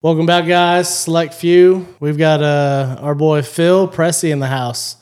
[0.00, 0.96] Welcome back, guys.
[0.96, 1.92] Select few.
[1.98, 4.96] We've got uh, our boy Phil Pressey in the house.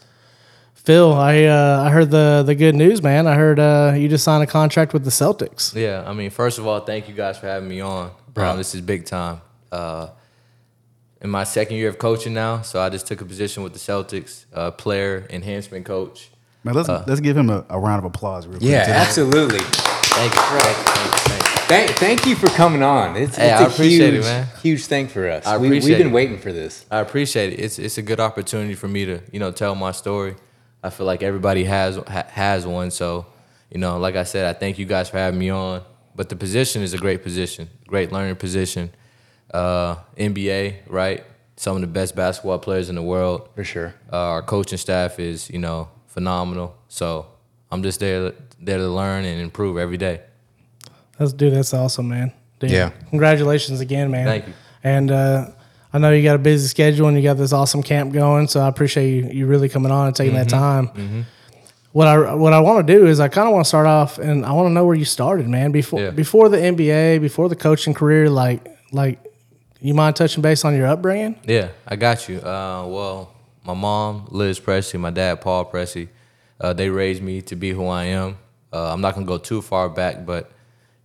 [0.72, 3.26] Phil, I uh, I heard the the good news, man.
[3.26, 5.74] I heard uh, you just signed a contract with the Celtics.
[5.74, 8.10] Yeah, I mean, first of all, thank you guys for having me on.
[8.32, 9.42] Bro, um, this is big time.
[9.70, 10.08] Uh,
[11.20, 13.78] in my second year of coaching now, so I just took a position with the
[13.78, 16.30] Celtics, uh, player enhancement coach.
[16.64, 18.70] Man, let's uh, let's give him a, a, round of applause, real quick.
[18.70, 19.58] Yeah, absolutely.
[19.60, 20.40] Thank you.
[20.40, 20.84] Thank you.
[20.84, 21.25] Thank you.
[21.68, 23.16] Thank, thank you for coming on.
[23.16, 24.46] It's, hey, it's a huge, it, man.
[24.62, 25.44] huge thing for us.
[25.44, 26.86] I appreciate we, have been waiting for this.
[26.92, 27.58] I appreciate it.
[27.58, 30.36] It's it's a good opportunity for me to you know tell my story.
[30.84, 32.92] I feel like everybody has ha, has one.
[32.92, 33.26] So
[33.68, 35.82] you know, like I said, I thank you guys for having me on.
[36.14, 38.92] But the position is a great position, great learning position.
[39.52, 41.24] Uh, NBA, right?
[41.56, 43.48] Some of the best basketball players in the world.
[43.56, 43.92] For sure.
[44.12, 46.76] Uh, our coaching staff is you know phenomenal.
[46.86, 47.26] So
[47.72, 50.20] I'm just there there to learn and improve every day.
[51.18, 51.54] That's dude.
[51.54, 52.32] That's awesome, man.
[52.58, 52.90] Dude, yeah.
[53.10, 54.26] Congratulations again, man.
[54.26, 54.52] Thank you.
[54.82, 55.50] And uh,
[55.92, 58.60] I know you got a busy schedule and you got this awesome camp going, so
[58.60, 60.44] I appreciate you, you really coming on and taking mm-hmm.
[60.44, 60.88] that time.
[60.88, 61.20] Mm-hmm.
[61.92, 64.18] What I what I want to do is I kind of want to start off
[64.18, 65.72] and I want to know where you started, man.
[65.72, 66.10] Before yeah.
[66.10, 69.18] before the NBA, before the coaching career, like like
[69.80, 71.40] you mind touching base on your upbringing?
[71.44, 72.40] Yeah, I got you.
[72.40, 73.32] Uh, well,
[73.64, 76.08] my mom, Liz Pressey, my dad, Paul Pressey,
[76.60, 78.36] uh, they raised me to be who I am.
[78.70, 80.52] Uh, I'm not gonna go too far back, but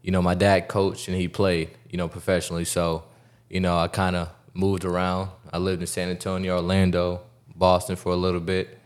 [0.02, 2.66] you know, my dad coached and he played, you know, professionally.
[2.66, 3.04] So,
[3.50, 5.30] you know, I kind of moved around.
[5.52, 7.22] I lived in San Antonio, Orlando,
[7.56, 8.80] Boston for a little bit.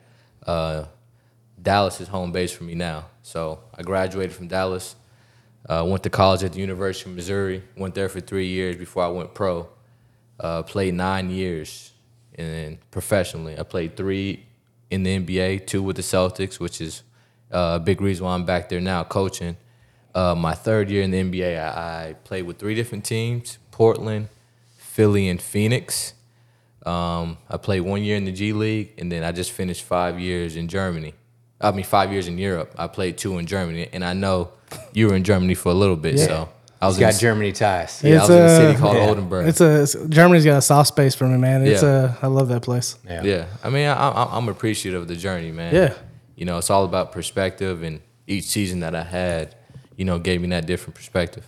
[0.45, 0.85] Uh,
[1.61, 3.05] Dallas is home base for me now.
[3.23, 4.95] So I graduated from Dallas.
[5.67, 7.63] Uh, went to college at the University of Missouri.
[7.75, 9.67] Went there for three years before I went pro.
[10.39, 11.91] Uh, played nine years
[12.35, 13.57] and professionally.
[13.57, 14.45] I played three
[14.91, 17.01] in the NBA, two with the Celtics, which is
[17.51, 19.57] uh, a big reason why I'm back there now coaching.
[20.15, 24.29] Uh, my third year in the NBA, I, I, played with three different teams: Portland,
[24.77, 26.13] Philly, and Phoenix.
[26.85, 30.17] Um, I played one year in the G League, and then I just finished five
[30.17, 31.13] years in Germany.
[31.59, 32.73] I mean, five years in Europe.
[32.77, 34.51] I played two in Germany, and I know
[34.93, 36.27] you were in Germany for a little bit, yeah.
[36.27, 36.49] so.
[36.81, 38.01] I was got Germany ties.
[38.03, 39.07] Yeah, it's I was a, in a city called yeah.
[39.07, 39.47] Oldenburg.
[39.47, 41.65] It's a it's, Germany's got a soft space for me, man.
[41.65, 42.15] It's yeah.
[42.21, 42.97] a I love that place.
[43.05, 43.45] Yeah, yeah.
[43.63, 45.73] I mean, I, I'm appreciative of the journey, man.
[45.73, 45.93] Yeah,
[46.35, 49.55] you know, it's all about perspective, and each season that I had,
[49.97, 51.45] you know, gave me that different perspective.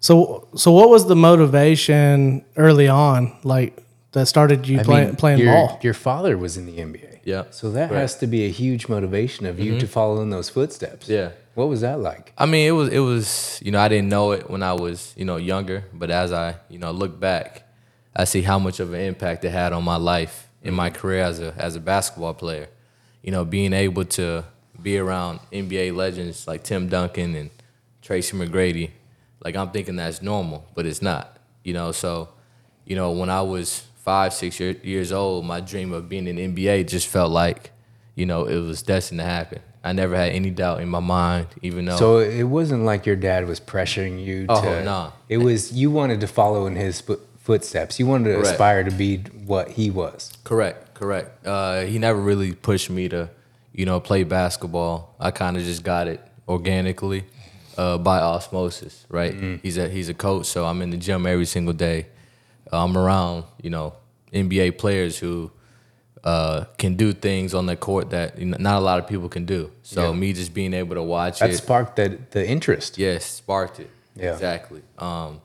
[0.00, 5.38] So, so what was the motivation early on, like that started you play, mean, playing
[5.38, 5.78] your, ball?
[5.82, 7.20] Your father was in the NBA.
[7.24, 7.44] Yeah.
[7.50, 8.00] So that right.
[8.00, 9.80] has to be a huge motivation of you mm-hmm.
[9.80, 11.08] to follow in those footsteps.
[11.08, 11.30] Yeah.
[11.54, 12.32] What was that like?
[12.36, 15.12] I mean, it was it was you know I didn't know it when I was
[15.16, 17.68] you know younger, but as I you know look back,
[18.16, 21.22] I see how much of an impact it had on my life in my career
[21.22, 22.68] as a as a basketball player.
[23.22, 24.44] You know, being able to
[24.82, 27.50] be around NBA legends like Tim Duncan and
[28.00, 28.90] Tracy McGrady,
[29.44, 31.38] like I'm thinking that's normal, but it's not.
[31.64, 32.28] You know, so
[32.84, 36.36] you know when I was five, six year, years old, my dream of being in
[36.36, 37.70] the NBA just felt like,
[38.16, 39.60] you know, it was destined to happen.
[39.84, 41.96] I never had any doubt in my mind, even though.
[41.96, 44.84] So it wasn't like your dad was pressuring you oh, to.
[44.84, 45.12] No!
[45.28, 47.02] It was you wanted to follow in his
[47.38, 47.98] footsteps.
[47.98, 48.48] You wanted to correct.
[48.48, 50.32] aspire to be what he was.
[50.44, 51.44] Correct, correct.
[51.44, 53.30] Uh, he never really pushed me to
[53.72, 55.14] you know, play basketball.
[55.18, 57.24] I kind of just got it organically
[57.76, 59.34] uh, by osmosis, right?
[59.34, 59.56] Mm-hmm.
[59.62, 62.06] He's a he's a coach, so I'm in the gym every single day.
[62.72, 63.94] I'm around, you know,
[64.32, 65.50] NBA players who
[66.24, 69.28] uh, can do things on the court that you know, not a lot of people
[69.28, 69.70] can do.
[69.82, 70.18] So yeah.
[70.18, 72.98] me just being able to watch that it sparked the the interest.
[72.98, 73.90] Yes, sparked it.
[74.14, 74.82] Yeah, exactly.
[74.98, 75.40] Um,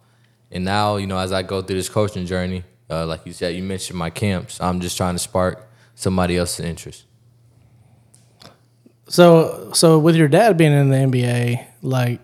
[0.52, 3.56] and now, you know, as I go through this coaching journey, uh, like you said,
[3.56, 4.60] you mentioned my camps.
[4.62, 7.06] I'm just trying to spark somebody else's interest.
[9.08, 12.20] So, so with your dad being in the NBA, like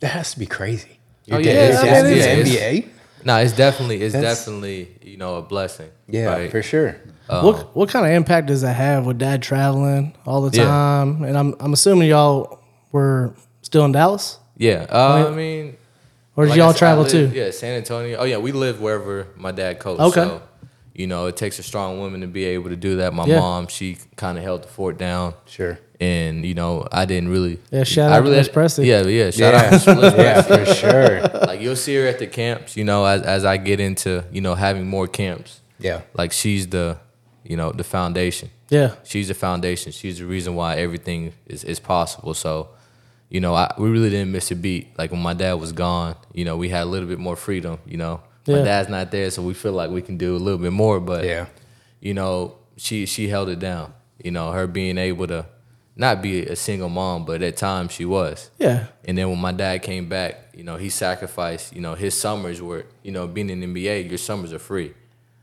[0.00, 0.98] that has to be crazy.
[1.26, 2.88] Your oh yeah, dad, yeah, in the NBA.
[3.24, 5.90] No, it's definitely it's That's, definitely you know a blessing.
[6.08, 6.50] Yeah, right?
[6.50, 6.96] for sure.
[7.28, 11.22] Um, what what kind of impact does that have with dad traveling all the time?
[11.22, 11.28] Yeah.
[11.28, 12.60] And I'm I'm assuming y'all
[12.92, 14.38] were still in Dallas.
[14.56, 15.76] Yeah, uh, I mean,
[16.36, 17.38] or did like y'all said, travel lived, too?
[17.38, 18.18] Yeah, San Antonio.
[18.18, 20.02] Oh yeah, we live wherever my dad coached.
[20.02, 20.24] Okay.
[20.24, 20.42] So
[20.94, 23.12] you know, it takes a strong woman to be able to do that.
[23.12, 23.40] My yeah.
[23.40, 25.34] mom, she kind of held the fort down.
[25.44, 25.78] Sure.
[25.98, 27.58] And you know, I didn't really.
[27.70, 28.86] Yeah, shout I out really to Miss Pressey.
[28.86, 29.74] Yeah, yeah, shout yeah.
[29.74, 31.20] out to Miss Yeah, for sure.
[31.46, 32.76] Like you'll see her at the camps.
[32.76, 35.60] You know, as as I get into you know having more camps.
[35.80, 36.02] Yeah.
[36.14, 36.98] Like she's the,
[37.42, 38.50] you know, the foundation.
[38.68, 38.94] Yeah.
[39.02, 39.92] She's the foundation.
[39.92, 42.34] She's the reason why everything is is possible.
[42.34, 42.70] So,
[43.28, 44.96] you know, I, we really didn't miss a beat.
[44.96, 47.78] Like when my dad was gone, you know, we had a little bit more freedom.
[47.84, 48.58] You know yeah.
[48.58, 51.00] My dad's not there, so we feel like we can do a little bit more.
[51.00, 51.46] But yeah,
[52.00, 53.92] you know, she she held it down.
[54.22, 55.46] You know, her being able to,
[55.96, 58.50] not be a single mom, but at times she was.
[58.58, 58.86] Yeah.
[59.04, 61.74] And then when my dad came back, you know, he sacrificed.
[61.74, 64.94] You know, his summers were, you know, being in NBA, your summers are free.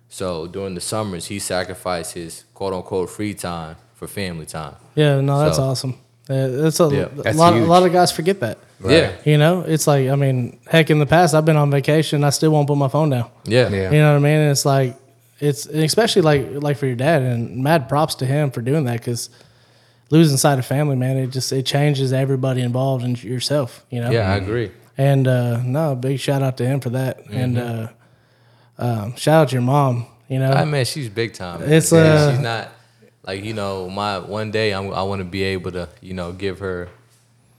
[0.09, 4.75] So during the summers, he sacrificed his quote unquote free time for family time.
[4.95, 5.97] Yeah, no, that's so, awesome.
[6.31, 7.53] Uh, that's a, yeah, that's a lot.
[7.53, 7.65] Huge.
[7.65, 8.59] A lot of guys forget that.
[8.79, 8.93] Right.
[8.93, 12.23] Yeah, you know, it's like I mean, heck, in the past, I've been on vacation,
[12.23, 13.29] I still won't put my phone down.
[13.45, 13.91] Yeah, yeah.
[13.91, 14.37] You know what I mean?
[14.37, 14.95] And it's like
[15.39, 18.99] it's especially like like for your dad, and mad props to him for doing that
[18.99, 19.29] because
[20.11, 23.85] losing sight of family, man, it just it changes everybody involved and yourself.
[23.89, 24.11] You know?
[24.11, 24.71] Yeah, I agree.
[24.97, 27.37] And uh, no, big shout out to him for that, mm-hmm.
[27.37, 27.87] and uh,
[28.77, 30.05] um, shout out to your mom.
[30.27, 31.61] You know, I mean, she's big time.
[31.61, 31.73] Man.
[31.73, 32.69] It's uh, she's not
[33.23, 36.31] like you know my one day I'm, i want to be able to you know
[36.31, 36.89] give her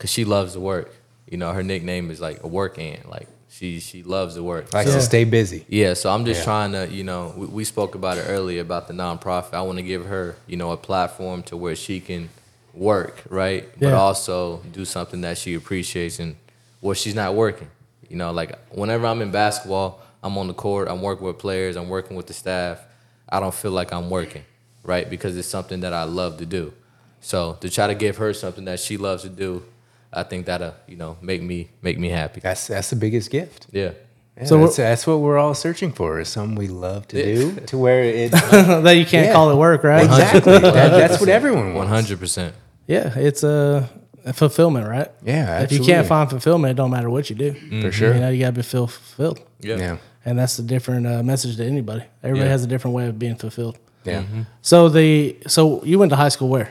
[0.02, 0.92] because she loves to work.
[1.30, 4.74] You know her nickname is like a work ant like she she loves to work.
[4.74, 5.64] Like so, to stay busy.
[5.68, 6.44] Yeah so i'm just yeah.
[6.44, 9.54] trying to you know we, we, spoke about it earlier about the nonprofit.
[9.54, 12.28] I want to give her you know a platform to where she can
[12.74, 13.64] work right?
[13.78, 13.90] Yeah.
[13.90, 16.36] but also do something that she appreciates and
[16.80, 17.68] where she's not working.
[18.08, 21.76] You know like whenever i'm in basketball i'm on the court i'm working with players
[21.76, 22.78] i'm working with the staff
[23.26, 24.44] i don't feel like i'm working
[24.82, 25.08] right?
[25.08, 26.72] Because it's something that I love to do.
[27.20, 29.64] So to try to give her something that she loves to do,
[30.12, 32.40] I think that'll you know make me make me happy.
[32.40, 33.68] That's that's the biggest gift.
[33.70, 33.92] Yeah.
[34.36, 37.60] yeah so that's, that's, what we're all searching for is something we love to do
[37.66, 38.30] to where it
[38.82, 39.32] that you can't yeah.
[39.32, 40.04] call it work, right?
[40.04, 40.58] Exactly.
[40.58, 41.78] that, that's what everyone wants.
[41.78, 42.54] One hundred percent.
[42.86, 43.88] Yeah, it's a,
[44.24, 45.08] a, fulfillment, right?
[45.24, 45.76] Yeah, absolutely.
[45.76, 47.52] If you can't find fulfillment, it don't matter what you do.
[47.52, 47.80] Mm-hmm.
[47.82, 48.14] For sure.
[48.14, 49.40] You know, you gotta be fulfilled.
[49.60, 49.76] Yeah.
[49.76, 49.96] yeah.
[50.24, 52.04] And that's a different uh, message to anybody.
[52.22, 52.52] Everybody yeah.
[52.52, 53.78] has a different way of being fulfilled.
[54.04, 54.22] Yeah.
[54.22, 54.42] Mm-hmm.
[54.60, 56.70] So the so you went to high school where?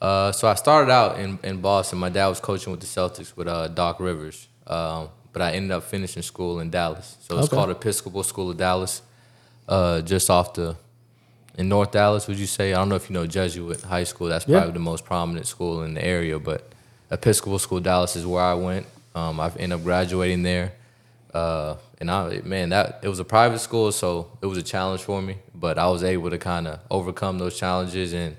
[0.00, 1.98] Uh, so I started out in, in Boston.
[1.98, 5.72] My dad was coaching with the Celtics with uh, Doc Rivers, um, but I ended
[5.72, 7.18] up finishing school in Dallas.
[7.20, 7.56] So it's okay.
[7.56, 9.02] called Episcopal School of Dallas,
[9.68, 10.76] uh, just off the
[11.58, 12.26] in North Dallas.
[12.28, 12.72] Would you say?
[12.72, 14.28] I don't know if you know Jesuit High School.
[14.28, 14.72] That's probably yeah.
[14.72, 16.38] the most prominent school in the area.
[16.38, 16.72] But
[17.10, 18.86] Episcopal School Dallas is where I went.
[19.14, 20.72] Um, I've ended up graduating there.
[21.32, 25.02] Uh, and I man, that it was a private school, so it was a challenge
[25.02, 25.36] for me.
[25.54, 28.36] But I was able to kind of overcome those challenges and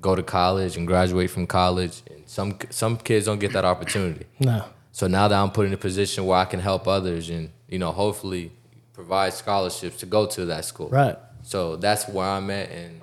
[0.00, 2.02] go to college and graduate from college.
[2.10, 4.26] And some some kids don't get that opportunity.
[4.38, 4.64] No.
[4.92, 7.78] So now that I'm put in a position where I can help others and you
[7.78, 8.52] know hopefully
[8.92, 10.88] provide scholarships to go to that school.
[10.88, 11.16] Right.
[11.42, 12.70] So that's where I'm at.
[12.70, 13.00] And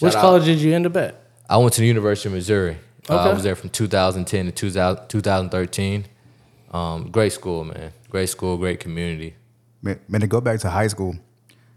[0.00, 1.20] which college did you end up at?
[1.48, 2.76] I went to the University of Missouri.
[3.08, 3.14] Okay.
[3.14, 6.04] Uh, I was there from 2010 to 2000, 2013.
[6.72, 7.92] Um, great school, man.
[8.08, 9.34] Great school, great community.
[9.82, 11.16] Man, man, to go back to high school,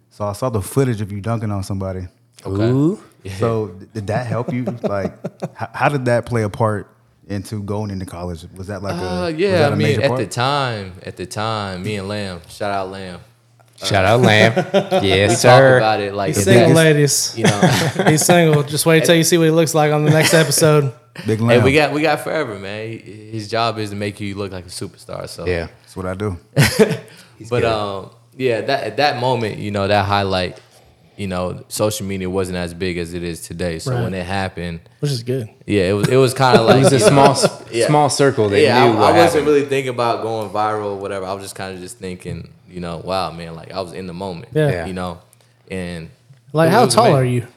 [0.09, 2.07] so I saw the footage of you dunking on somebody.
[2.45, 2.69] Okay.
[2.69, 3.01] Ooh.
[3.37, 4.63] So did that help you?
[4.83, 5.13] like,
[5.55, 6.87] how, how, did that play a part
[7.27, 8.45] into going into college?
[8.55, 9.69] Was that like a uh, yeah?
[9.69, 10.19] I mean, at part?
[10.19, 13.19] the time, at the time, me and Lamb, shout out Lamb.
[13.83, 14.53] Shout out Lamb.
[15.03, 15.49] yes, we sir.
[15.49, 17.33] talk about it like he's single, ladies.
[17.37, 17.59] You know,
[18.07, 18.63] he's single.
[18.63, 20.93] Just wait till you see what he looks like on the next episode.
[21.25, 21.59] Big Lamb.
[21.59, 23.00] Hey, we got we got forever, man.
[23.00, 25.27] His job is to make you look like a superstar.
[25.27, 26.38] So yeah, that's what I do.
[26.53, 27.03] but
[27.50, 27.65] good.
[27.65, 30.61] um, yeah, that at that moment, you know, that highlight,
[31.17, 33.79] you know, social media wasn't as big as it is today.
[33.79, 34.03] So right.
[34.03, 35.50] when it happened, which is good.
[35.65, 37.35] Yeah, it was it was kind of like it was a small
[37.71, 37.88] yeah.
[37.88, 38.50] small circle.
[38.50, 41.25] That yeah, I, I, wasn't really thinking about going viral or whatever.
[41.25, 44.07] I was just kind of just thinking, you know, wow, man, like I was in
[44.07, 44.53] the moment.
[44.53, 45.19] Yeah, you know,
[45.69, 46.09] and
[46.53, 47.47] like how tall are you?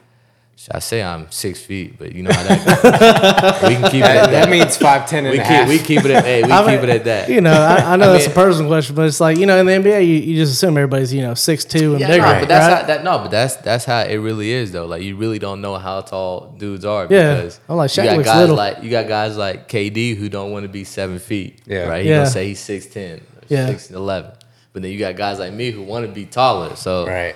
[0.71, 3.69] I say I'm six feet, but you know how that goes.
[3.69, 4.31] we can keep it at that.
[4.31, 5.67] That means five ten and we a keep, half.
[5.67, 7.29] We keep it at hey, we I keep it at that.
[7.29, 9.45] You know, I, I know I that's mean, a personal question, but it's like you
[9.45, 12.07] know in the NBA you, you just assume everybody's you know six two and yeah,
[12.07, 12.21] bigger.
[12.21, 12.81] No, but that's right?
[12.81, 14.85] how, that no, but that's that's how it really is though.
[14.85, 17.35] Like you really don't know how tall dudes are yeah.
[17.35, 18.55] because I'm like Shaq you got looks guys little.
[18.55, 21.61] like you got guys like KD who don't want to be seven feet.
[21.65, 22.03] Yeah, right.
[22.03, 22.19] He yeah.
[22.19, 24.31] gonna say he's six ten, yeah, six eleven.
[24.73, 26.75] But then you got guys like me who want to be taller.
[26.75, 27.35] So right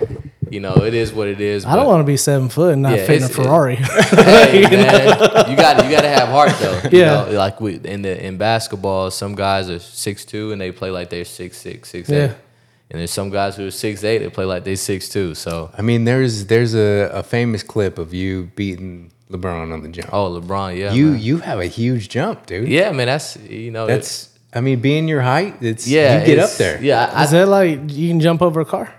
[0.50, 1.64] you know, it is what it is.
[1.64, 3.74] I don't want to be seven foot and not yeah, fit in a Ferrari.
[3.74, 6.80] It, hey, you man, you got you got to have heart though.
[6.90, 7.30] yeah, know?
[7.32, 11.10] like we in the in basketball, some guys are six two and they play like
[11.10, 12.16] they're six six six yeah.
[12.16, 12.30] eight.
[12.90, 15.34] And there's some guys who are six eight that play like they're six two.
[15.34, 19.88] So I mean, there's there's a, a famous clip of you beating LeBron on the
[19.88, 20.08] jump.
[20.12, 20.92] Oh, LeBron, yeah.
[20.92, 21.20] You man.
[21.20, 22.68] you have a huge jump, dude.
[22.68, 23.06] Yeah, man.
[23.06, 24.27] That's you know that's.
[24.54, 26.20] I mean, being your height, it's yeah.
[26.20, 26.82] You get up there.
[26.82, 27.10] Yeah.
[27.12, 28.92] I, Is that like you can jump over a car?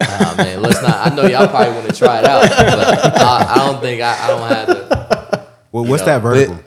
[0.00, 1.12] Nah, man, let's not.
[1.12, 4.24] I know y'all probably want to try it out, but I, I don't think I,
[4.24, 5.46] I don't have to.
[5.72, 6.58] Well, what's know, that vertical?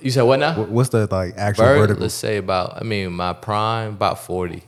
[0.00, 0.54] You said what now?
[0.54, 2.02] What's the like actual Vert, vertical?
[2.02, 2.80] Let's say about.
[2.80, 4.62] I mean, my prime about forty.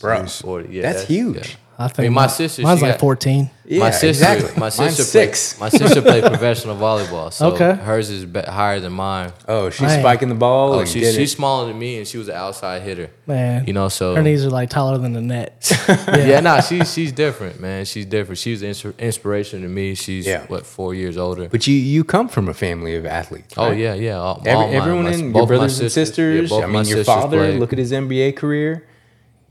[0.00, 0.26] bro.
[0.26, 1.36] 40, yeah, that's, that's huge.
[1.36, 1.56] Yeah.
[1.82, 2.62] I think I mean, my, my sister.
[2.62, 3.50] Mine's like got, fourteen.
[3.64, 4.08] Yeah, my sister.
[4.08, 4.60] Exactly.
[4.60, 4.82] My sister.
[4.84, 5.60] Mine's six.
[5.60, 7.32] my sister played professional volleyball.
[7.32, 7.74] So okay.
[7.74, 9.32] Hers is be- higher than mine.
[9.48, 10.00] Oh, she's Man.
[10.00, 10.74] spiking the ball.
[10.74, 13.10] Oh, she's, she's smaller than me, and she was an outside hitter.
[13.26, 15.72] Man, you know, so her knees are like taller than the net.
[15.88, 17.84] yeah, yeah nah, she's she's different, man.
[17.84, 18.38] She's different.
[18.38, 19.94] She's an inspiration to me.
[19.94, 20.46] She's yeah.
[20.46, 21.48] what four years older.
[21.48, 23.54] But you you come from a family of athletes.
[23.56, 23.72] Oh, right?
[23.72, 24.16] Oh yeah, yeah.
[24.16, 26.50] All, Every, all everyone my, in your brothers and sisters.
[26.50, 27.38] Yeah, I mean, your father.
[27.38, 27.60] Played.
[27.60, 28.84] Look at his NBA career.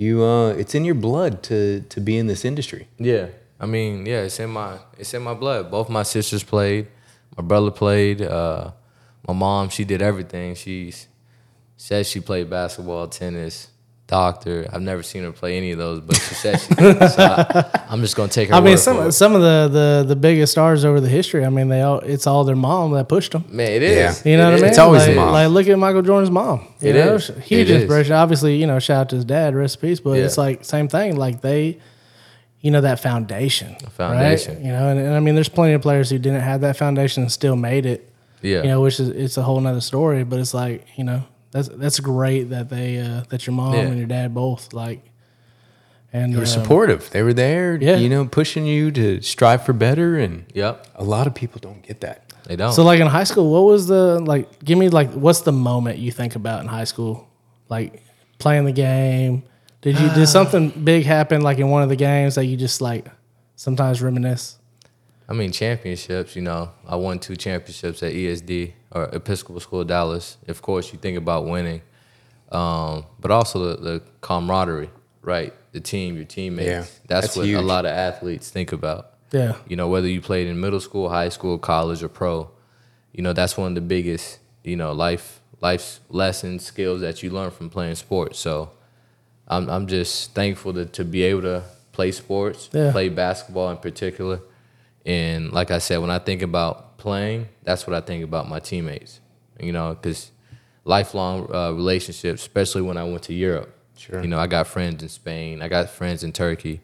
[0.02, 2.88] You uh, it's in your blood to to be in this industry.
[2.98, 3.28] Yeah.
[3.60, 5.70] I mean, yeah, it's in my it's in my blood.
[5.70, 6.88] Both my sisters played.
[7.38, 8.20] My brother played.
[8.20, 8.72] Uh,
[9.28, 10.56] my mom, she did everything.
[10.56, 10.92] She
[11.78, 13.70] says she played basketball, tennis,
[14.12, 14.68] doctor.
[14.72, 17.10] I've never seen her play any of those, but she said she did.
[17.10, 18.56] so I, am just gonna take her.
[18.56, 21.46] I mean, some some of the, the the biggest stars over the history.
[21.46, 23.46] I mean, they all it's all their mom that pushed them.
[23.50, 24.24] Man, it is.
[24.26, 24.32] Yeah.
[24.32, 24.70] You know it what I mean?
[24.70, 25.32] It's always like, mom.
[25.32, 26.68] Like look at Michael Jordan's mom.
[26.82, 27.28] You it know, is.
[27.28, 28.12] huge it inspiration.
[28.12, 28.18] Is.
[28.18, 30.26] Obviously, you know, shout out to his dad, recipes, but yeah.
[30.26, 31.16] it's like same thing.
[31.16, 31.80] Like they
[32.60, 34.56] you know that foundation, foundation.
[34.56, 34.66] Right?
[34.66, 37.24] You know, and, and, I mean, there's plenty of players who didn't have that foundation
[37.24, 38.10] and still made it.
[38.42, 40.26] Yeah, you know, which is it's a whole nother story.
[40.26, 43.82] But it's like you know that's that's great that they uh, that your mom yeah.
[43.82, 45.06] and your dad both like.
[46.14, 47.10] And they were um, supportive.
[47.12, 47.96] They were there, yeah.
[47.96, 50.18] you know, pushing you to strive for better.
[50.18, 52.34] And yep, a lot of people don't get that.
[52.44, 52.74] They don't.
[52.74, 54.62] So, like in high school, what was the like?
[54.64, 57.30] Give me like, what's the moment you think about in high school?
[57.70, 58.04] Like
[58.40, 59.44] playing the game,
[59.82, 62.82] did you did something big happen like in one of the games that you just
[62.82, 63.08] like
[63.56, 64.58] sometimes reminisce?
[65.30, 66.36] I mean championships.
[66.36, 70.38] You know, I won two championships at ESD or Episcopal School Dallas.
[70.48, 71.82] Of course, you think about winning,
[72.52, 74.90] um, but also the, the, camaraderie,
[75.22, 75.54] right?
[75.72, 76.68] The team, your teammates.
[76.68, 77.58] Yeah, that's, that's what huge.
[77.58, 79.14] a lot of athletes think about.
[79.32, 79.56] Yeah.
[79.68, 82.52] You know, whether you played in middle school, high school, college, or pro,
[83.14, 87.30] you know, that's one of the biggest, you know, life life's lessons, skills that you
[87.30, 88.40] learn from playing sports.
[88.40, 88.72] So
[89.48, 92.92] I'm I'm just thankful to, to be able to play sports, yeah.
[92.92, 94.42] play basketball in particular.
[95.06, 98.60] And like I said, when I think about playing, that's what I think about my
[98.60, 99.20] teammates.
[99.60, 100.32] You know, because
[100.86, 103.76] lifelong uh, relationships, especially when I went to Europe.
[103.98, 104.22] Sure.
[104.22, 106.82] You know, I got friends in Spain, I got friends in Turkey,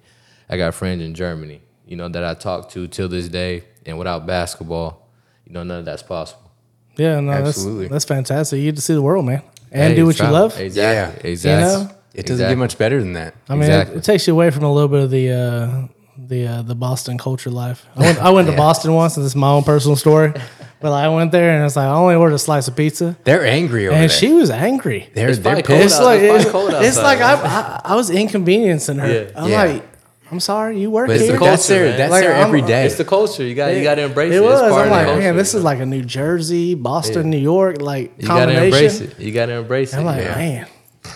[0.49, 1.61] I got friends in Germany.
[1.87, 3.63] You know that I talk to till this day.
[3.85, 5.07] And without basketball,
[5.45, 6.51] you know, none of that's possible.
[6.97, 7.83] Yeah, no, Absolutely.
[7.83, 8.59] that's that's fantastic.
[8.59, 10.59] You get to see the world, man, and hey, do what you love.
[10.59, 11.21] Exactly.
[11.21, 11.29] Yeah.
[11.31, 11.71] Exactly.
[11.71, 11.93] You know?
[12.13, 12.55] It doesn't exactly.
[12.55, 13.35] get much better than that.
[13.47, 13.95] I mean, exactly.
[13.95, 16.75] it, it, takes you away from a little bit of the uh, the uh, the
[16.75, 17.85] Boston culture life.
[17.95, 18.53] I went, I went yeah.
[18.53, 20.33] to Boston once, and this is my own personal story.
[20.79, 23.17] But I went there, and it's like I only ordered a slice of pizza.
[23.23, 24.15] They're angry over and there.
[24.15, 25.09] she was angry.
[25.11, 25.95] They're it's they're pissed.
[25.95, 29.11] It's like it's, it's like I, I, I was inconveniencing her.
[29.11, 29.31] Yeah.
[29.35, 29.63] I'm yeah.
[29.63, 29.83] like.
[30.29, 31.31] I'm sorry, you work but here.
[31.31, 32.85] The culture, that's their, that's like, their every day.
[32.85, 33.43] It's the culture.
[33.43, 34.35] You got you got to embrace it.
[34.35, 34.61] It was.
[34.61, 38.45] I'm like, man, this is like a New Jersey, Boston, New York, like you got
[38.45, 39.17] to embrace it.
[39.19, 39.97] You got to embrace it.
[39.97, 40.67] I'm like, man,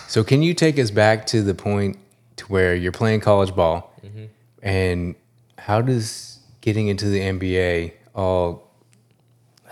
[0.08, 1.98] so can you take us back to the point
[2.42, 3.91] to where you're playing college ball.
[4.62, 5.14] And
[5.58, 8.72] how does getting into the NBA all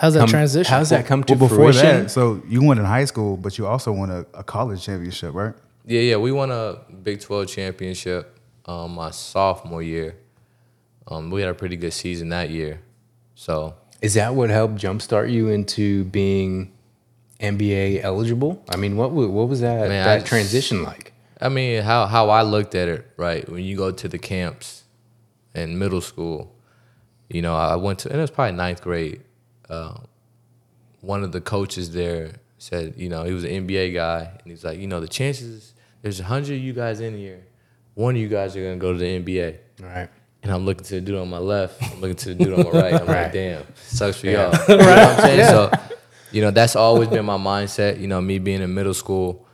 [0.00, 0.70] How's that come, transition?
[0.70, 2.04] How's that come to well, before fruition?
[2.04, 2.11] that?
[2.11, 5.54] So you won in high school, but you also won a, a college championship, right?
[5.85, 6.16] Yeah, yeah.
[6.16, 10.16] We won a Big Twelve championship um, my sophomore year.
[11.06, 12.80] Um, we had a pretty good season that year.
[13.35, 16.73] So is that what helped jumpstart you into being
[17.38, 18.64] NBA eligible?
[18.70, 21.12] I mean, what what was that Man, that I, transition like?
[21.42, 23.47] I mean, how how I looked at it, right?
[23.47, 24.79] When you go to the camps
[25.54, 26.54] in middle school,
[27.28, 29.23] you know, I went to, and it was probably ninth grade.
[29.69, 29.99] Uh,
[31.00, 34.64] one of the coaches there said, you know, he was an NBA guy, and he's
[34.64, 37.45] like, you know, the chances there's a hundred of you guys in here,
[37.95, 39.59] one of you guys are gonna go to the NBA.
[39.80, 40.09] Right.
[40.42, 42.73] And I'm looking to the dude on my left, I'm looking to the dude on
[42.73, 42.95] my right.
[42.95, 43.23] I'm right.
[43.25, 44.50] like, damn, sucks for yeah.
[44.50, 44.64] y'all.
[44.69, 45.38] You know what I'm saying?
[45.38, 45.50] Yeah.
[45.50, 45.71] So
[46.33, 48.00] you know, that's always been my mindset.
[48.00, 49.47] You know, me being in middle school,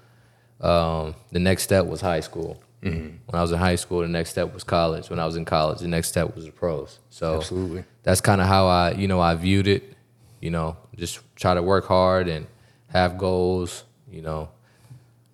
[0.61, 2.63] um, the next step was high school.
[2.91, 3.17] Mm-hmm.
[3.27, 5.11] When I was in high school, the next step was college.
[5.11, 6.99] When I was in college, the next step was the pros.
[7.11, 9.95] So absolutely, that's kind of how I, you know, I viewed it.
[10.41, 12.47] You know, just try to work hard and
[12.89, 13.85] have goals.
[14.11, 14.51] You know,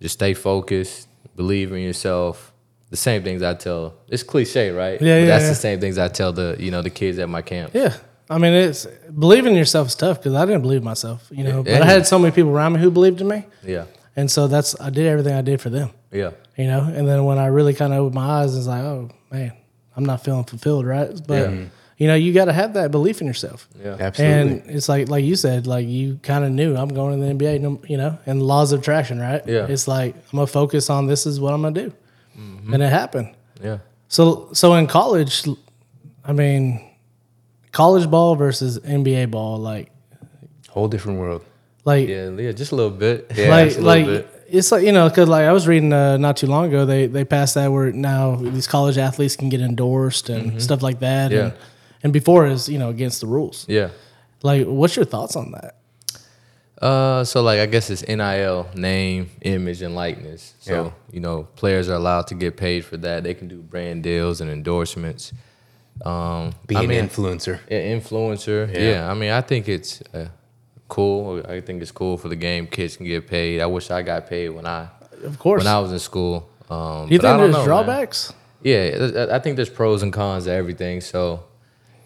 [0.01, 2.51] just stay focused, believe in yourself.
[2.89, 3.95] The same things I tell.
[4.07, 5.01] It's cliche, right?
[5.01, 5.25] Yeah, yeah.
[5.25, 5.49] that's yeah.
[5.49, 7.71] the same things I tell the you know the kids at my camp.
[7.73, 7.95] Yeah,
[8.29, 11.63] I mean, it's believing in yourself is tough because I didn't believe myself, you know.
[11.65, 13.45] Yeah, but I had so many people around me who believed in me.
[13.63, 13.85] Yeah.
[14.15, 15.91] And so that's I did everything I did for them.
[16.11, 16.31] Yeah.
[16.57, 19.09] You know, and then when I really kind of opened my eyes, it's like, oh
[19.31, 19.53] man,
[19.95, 21.09] I'm not feeling fulfilled, right?
[21.27, 21.65] But yeah.
[21.97, 23.67] you know, you got to have that belief in yourself.
[23.83, 24.41] Yeah, absolutely.
[24.41, 27.33] And it's like, like you said, like you kind of knew I'm going to the
[27.33, 29.45] NBA, you know, and laws of attraction, right?
[29.47, 29.65] Yeah.
[29.67, 31.93] It's like I'm gonna focus on this is what I'm gonna do,
[32.37, 32.73] mm-hmm.
[32.73, 33.33] and it happened.
[33.61, 33.79] Yeah.
[34.09, 35.47] So, so in college,
[36.23, 36.87] I mean
[37.71, 39.91] college ball versus NBA ball, like
[40.69, 41.43] whole different world.
[41.85, 43.31] Like yeah, yeah, just a little bit.
[43.35, 44.45] Yeah, like, like bit.
[44.49, 47.07] it's like you know, because like I was reading uh, not too long ago, they
[47.07, 51.31] they passed that where now these college athletes can get endorsed and stuff like that.
[51.31, 51.39] Yeah.
[51.39, 51.53] And,
[52.03, 53.65] and before is you know against the rules.
[53.67, 53.89] Yeah.
[54.43, 55.75] Like, what's your thoughts on that?
[56.81, 60.53] Uh, so like I guess it's NIL name, image, and likeness.
[60.59, 60.91] So Yeah.
[61.11, 63.23] you know, players are allowed to get paid for that.
[63.23, 65.31] They can do brand deals and endorsements.
[66.03, 67.59] Um, Be I an mean, influencer.
[67.69, 68.73] yeah, influencer.
[68.73, 68.89] Yeah.
[68.89, 69.11] Yeah.
[69.11, 70.27] I mean, I think it's uh,
[70.87, 71.43] cool.
[71.47, 72.67] I think it's cool for the game.
[72.67, 73.61] Kids can get paid.
[73.61, 74.87] I wish I got paid when I
[75.23, 75.63] Of course.
[75.63, 76.49] when I was in school.
[76.69, 77.65] Um, you think there's know, man.
[77.65, 78.33] drawbacks?
[78.61, 81.01] Yeah, I- think there's pros and cons to everything.
[81.01, 81.43] So,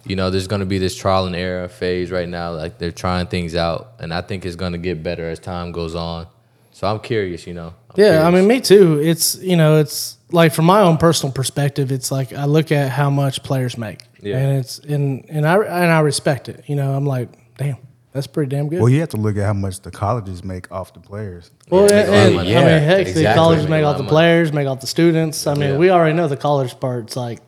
[0.06, 2.52] you know, there's going to be this trial and error phase right now.
[2.54, 5.72] Like they're trying things out, and I think it's going to get better as time
[5.72, 6.28] goes on.
[6.72, 7.74] So I'm curious, you know.
[7.92, 9.00] I'm Yeah, I mean, me too.
[9.02, 12.90] It's you know, it's like from my own personal perspective, it's like I look at
[12.90, 14.38] how much players make, Yeah.
[14.38, 16.64] and it's and and I and I respect it.
[16.68, 17.78] You know, I'm like, damn,
[18.18, 18.80] that's pretty damn good.
[18.80, 21.52] Well, you have to look at how much the colleges make off the players.
[21.70, 22.56] Well, Yeah, and, make a lot of and, money.
[22.56, 25.46] I mean, Yeah, heck, the colleges Make make a the players, make off the students.
[25.48, 25.78] I mean, Yeah.
[25.78, 27.40] we already know the college part's like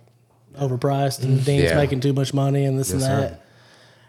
[0.59, 1.75] overpriced, and the dean's Yeah.
[1.77, 3.19] making too much money, and this Yes, and sir.
[3.21, 3.41] that.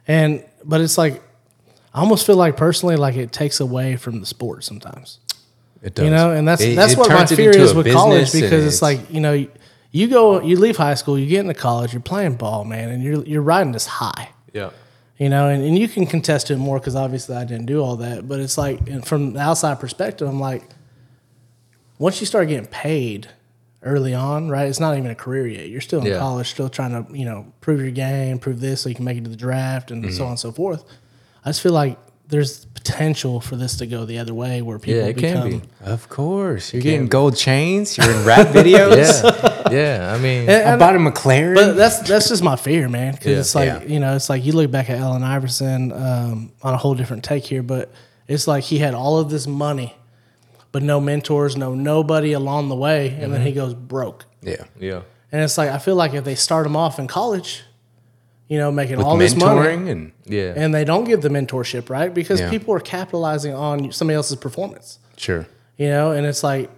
[0.06, 1.22] And but it's like,
[1.94, 5.18] I almost feel like personally, like it takes away from the sport sometimes.
[5.82, 6.04] It does.
[6.04, 8.42] You know, and that's It- that's it what my fear is with college business and
[8.50, 9.46] because it's, like you know,
[9.92, 13.02] you go, you leave high school, you get into college, you're playing ball, man, and
[13.02, 14.28] you're you're riding this high.
[14.52, 14.70] yeah,
[15.20, 17.96] You know, and, and you can contest it more because obviously I didn't do all
[17.96, 18.26] that.
[18.26, 20.64] But it's like, and from the outside perspective, I'm like,
[21.98, 23.28] once you start getting paid
[23.82, 24.66] early on, right?
[24.66, 25.68] It's not even a career yet.
[25.68, 26.18] You're still in Yeah.
[26.18, 29.18] college, still trying to, you know, prove your game, prove this so you can make
[29.18, 30.14] it to the draft and Mm-hmm.
[30.14, 30.84] so on and so forth.
[31.44, 31.98] I just feel like
[32.30, 35.60] there's potential for this to go the other way where people yeah, it can become.
[35.60, 35.68] be.
[35.84, 36.72] Of course.
[36.72, 37.98] You're getting gold chains.
[37.98, 39.22] You're in rap videos.
[39.70, 40.14] Yeah, yeah.
[40.14, 41.54] I mean, And- I and- bought a McLaren.
[41.54, 43.12] But that's that's just my fear, man.
[43.12, 43.38] Because Yeah.
[43.40, 43.82] it's like Yeah.
[43.84, 47.22] you know, it's like you look back at Allen Iverson um, on a whole different
[47.24, 47.92] take here, but
[48.28, 49.94] it's like he had all of this money,
[50.72, 53.32] but no mentors, no nobody along the way, and Mm-hmm.
[53.32, 54.24] then he goes broke.
[54.42, 54.64] yeah.
[54.78, 57.62] yeah, And it's like I feel like if they start him off in college,
[58.50, 61.88] you know, making With all this money, and yeah, and they don't give the mentorship
[61.88, 62.50] right because Yeah.
[62.50, 64.98] people are capitalizing on somebody else's performance.
[65.16, 65.46] sure.
[65.78, 66.68] You know, and it's like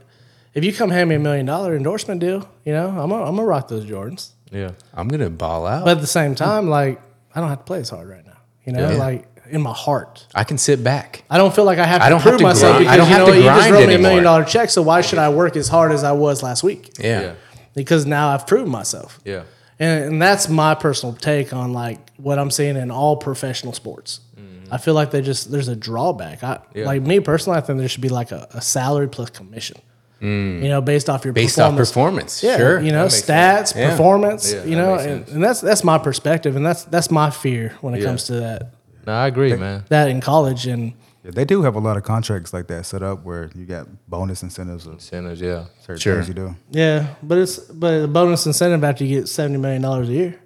[0.55, 3.35] if you come hand me a million dollar endorsement deal, you know, I'm gonna, I'm
[3.37, 4.31] gonna rock those Jordans.
[4.53, 4.73] yeah.
[4.95, 5.85] I'm gonna ball out.
[5.87, 7.01] But at the same time, like
[7.35, 8.37] I don't have to play as hard right now.
[8.67, 8.97] You know, Yeah.
[8.99, 10.27] like in my heart.
[10.35, 11.25] I can sit back.
[11.31, 12.97] I don't feel like I have to I don't prove have to myself grind- I
[12.97, 14.69] because don't you have know to you just wrote me a million dollar check.
[14.71, 16.91] So why should I work as hard as I was last week?
[16.99, 17.21] Yeah.
[17.23, 17.33] Yeah.
[17.75, 19.19] Because now I've proven myself.
[19.25, 19.43] Yeah.
[19.83, 24.21] And, and that's my personal take on like what I'm seeing in all professional sports.
[24.37, 24.73] Mm-hmm.
[24.73, 26.43] I feel like they just there's a drawback.
[26.45, 26.87] I Yeah.
[26.87, 27.59] like me personally.
[27.59, 29.79] I think there should be like a, a salary plus commission.
[30.21, 30.63] Mm.
[30.63, 31.91] You know, based off your Based off performance.
[31.91, 32.43] performance.
[32.45, 32.81] Yeah, sure.
[32.81, 33.91] you know, stats, Yeah.
[33.91, 34.53] performance.
[34.53, 37.95] Yeah, you know, and, and that's that's my perspective, and that's that's my fear when
[37.95, 38.71] it comes to that
[39.05, 39.83] No, I agree, man.
[39.89, 40.69] that in college.
[40.69, 40.93] And
[41.25, 43.87] Yeah, they do have a lot of contracts like that set up where you got
[44.09, 45.67] bonus incentives of Sinners, yeah.
[45.81, 46.15] certain Sure.
[46.17, 46.57] things you do.
[46.71, 50.41] yeah, but it's but the bonus incentive after you get seventy million dollars a year.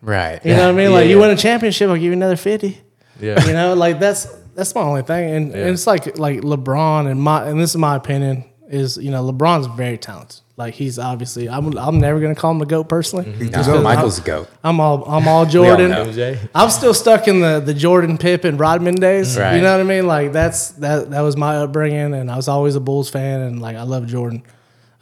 [0.00, 0.40] Right.
[0.44, 0.90] You know what I mean?
[0.90, 2.80] Yeah, like you win a championship, I'll give you another fifty.
[3.20, 3.44] Yeah.
[3.46, 5.30] You know, like that's that's my only thing.
[5.30, 9.10] And, and it's like like LeBron and my and this is my opinion is you
[9.10, 10.40] know LeBron's very talented.
[10.56, 13.24] Like he's obviously I'm I'm never gonna call him the goat personally.
[13.32, 13.82] He's No, the GOAT.
[13.82, 14.48] Michael's a goat.
[14.62, 15.90] I'm all I'm all Jordan.
[15.90, 16.38] MJ.
[16.54, 19.36] I'm still stuck in the the Jordan Pippen Rodman days.
[19.38, 19.56] Right.
[19.56, 20.06] You know what I mean?
[20.06, 23.60] Like that's that that was my upbringing, and I was always a Bulls fan, and
[23.62, 24.42] like I love Jordan.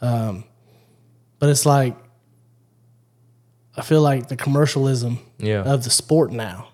[0.01, 0.43] Um,
[1.39, 1.95] but it's like
[3.77, 5.61] I feel like the commercialism Yeah.
[5.63, 6.69] of the sport now.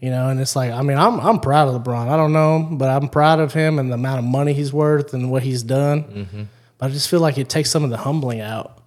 [0.00, 2.08] You know, and it's like I mean I'm I'm proud of LeBron.
[2.08, 4.72] I don't know him, but I'm proud of him and the amount of money he's
[4.72, 6.04] worth and what he's done.
[6.04, 6.42] Mm-hmm.
[6.78, 8.82] But I just feel like it takes some of the humbling out.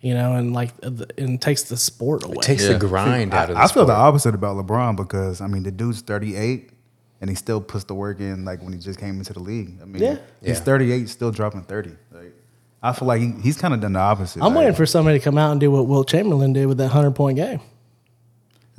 [0.00, 0.72] You know, and like
[1.18, 2.36] and takes the sport away.
[2.38, 2.72] It takes Yeah.
[2.72, 5.70] the grind out of the I feel the opposite about LeBron because I mean the
[5.70, 6.70] dude's 38
[7.20, 9.78] and he still puts the work in like when he just came into the league.
[9.80, 10.16] I mean, Yeah.
[10.40, 10.64] he's Yeah.
[10.64, 11.90] 38, still dropping 30.
[12.12, 12.32] Like
[12.82, 14.42] I feel like he, he's kind of done the opposite.
[14.42, 16.78] I'm like, waiting for somebody to come out and do what Wilt Chamberlain did with
[16.78, 17.60] that hundred point game.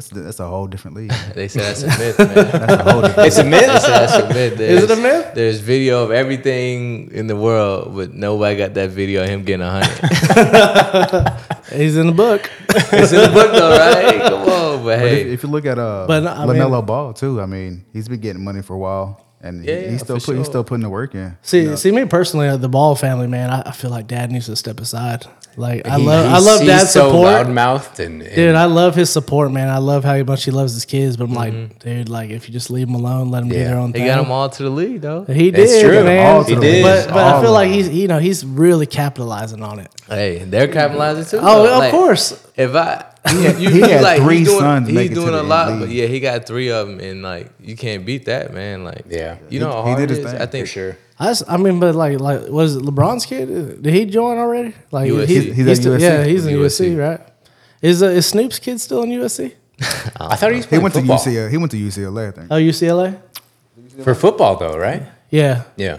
[0.10, 1.12] That's, that's a whole different league.
[1.36, 2.34] They say that's a myth, man.
[2.34, 3.28] That's a whole different.
[3.28, 3.62] It's a They myth.
[3.68, 4.60] that's a myth.
[4.60, 5.36] Is it a There's- myth?
[5.36, 9.66] There's video of everything in the world, but nobody got that video of him getting
[9.66, 11.38] a hundred.
[11.78, 12.50] He's in the book.
[12.70, 14.22] it's in the book though, right?
[14.30, 16.86] Come on, but But hey, if, if you look at uh, But, I mean- Lamelo
[16.86, 19.91] Ball too, I mean, he's been getting money for a while, and Yeah, he, yeah,
[19.91, 21.38] he's still for put, he's still putting the work in.
[21.41, 21.75] See, you know?
[21.75, 23.49] see me personally, uh, the Ball family, man.
[23.49, 25.25] I, I feel like Dad needs to step aside.
[25.58, 28.56] Like I He- love, I love he's Dad's so support, loudmouthed and, and dude.
[28.56, 29.67] I love his support, man.
[29.67, 31.17] I love how much he loves his kids.
[31.17, 33.77] But I'm like, dude, like if you just leave them alone, let them do their
[33.77, 34.08] own they thing.
[34.08, 35.25] got them all to the league though.
[35.25, 36.04] He It's did, true.
[36.06, 36.36] man.
[36.38, 36.73] All to He the did.
[36.75, 36.84] league.
[37.08, 39.91] But, but I feel like he's, you know, he's really capitalizing on it.
[40.08, 41.39] Hey, they're capitalizing too.
[41.45, 41.73] Oh, though.
[41.73, 42.47] of Like, course.
[42.56, 45.12] If I, He had- you, he you had like, three he's doing, sons He's make
[45.12, 45.79] it to doing a the lot, league.
[45.81, 48.84] but yeah, he got three of them, and like you can't beat that, man.
[48.84, 49.38] Like, Yeah.
[49.49, 50.31] you know He- how he hard did it his is.
[50.31, 50.97] thing, I for think sure.
[51.19, 53.84] I mean, but like, like, was it LeBron's kid?
[53.84, 54.73] Did he join already?
[54.91, 55.27] Like, USC.
[55.27, 56.01] he's, He's at still- USC?
[56.01, 56.97] Yeah, he's in USC, USC.
[56.99, 57.21] right?
[57.84, 59.53] Is uh, is Snoop's kid still in USC?
[60.19, 61.19] I thought he was He went football.
[61.19, 61.49] to UCLA.
[61.51, 62.47] He went to UCLA, I think.
[62.51, 63.19] Oh, UCLA.
[64.03, 65.03] for football though, right?
[65.29, 65.97] Yeah, Yeah.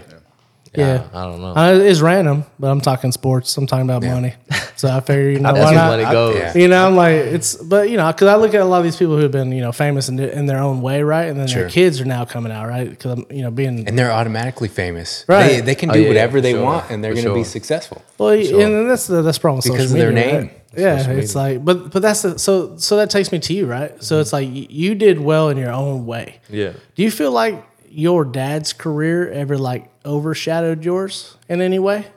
[0.75, 1.07] Yeah.
[1.13, 1.53] I don't know.
[1.55, 3.55] Uh, it's random, but I'm talking sports.
[3.57, 4.33] I'm talking about money,
[4.75, 5.87] so I figure you know That's why where not.
[5.99, 6.35] money goes.
[6.37, 6.57] yeah.
[6.57, 8.83] You know, I'm like it's, but you know, because I look at a lot of
[8.83, 11.25] these people who have been you know famous in, in their own way, right?
[11.27, 11.61] And then Sure.
[11.63, 12.89] their kids are now coming out, right?
[12.89, 15.25] Because I'm you know being And they're automatically famous.
[15.27, 15.47] Right.
[15.47, 16.63] They, they can Oh, do yeah, whatever for they sure.
[16.63, 18.01] want and they're going to be successful.
[18.17, 18.61] Well, Sure.
[18.61, 20.41] and that's the that's problem with Because of their media, name.
[20.47, 20.59] right?
[20.75, 24.03] Yeah, it's like, but but that's the so so that takes me to you, right?
[24.03, 26.39] So it's like you did well in your own way.
[26.49, 26.71] Yeah.
[26.95, 32.07] Do you feel like your dad's career ever like overshadowed yours in any way?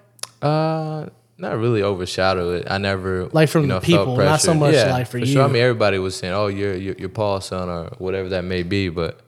[0.42, 1.06] Uh,
[1.38, 2.66] not really overshadow it.
[2.70, 4.58] I never Like from you know, people, felt not so pressure.
[4.60, 5.42] much yeah, like for Sure.
[5.44, 8.62] I mean, everybody was saying, "Oh, you're you're, you're Paul's son" or whatever that may
[8.62, 9.20] be, but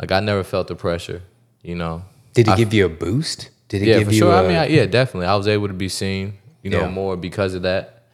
[0.00, 1.22] like I never felt the pressure.
[1.62, 2.02] You know.
[2.34, 3.50] Did it I- give you a boost?
[3.68, 4.32] Did it Yeah, give for you sure.
[4.32, 5.26] a, I mean, I, yeah, definitely.
[5.26, 6.34] I was able to be seen.
[6.62, 6.90] You know, Yeah.
[6.90, 8.04] more because of that.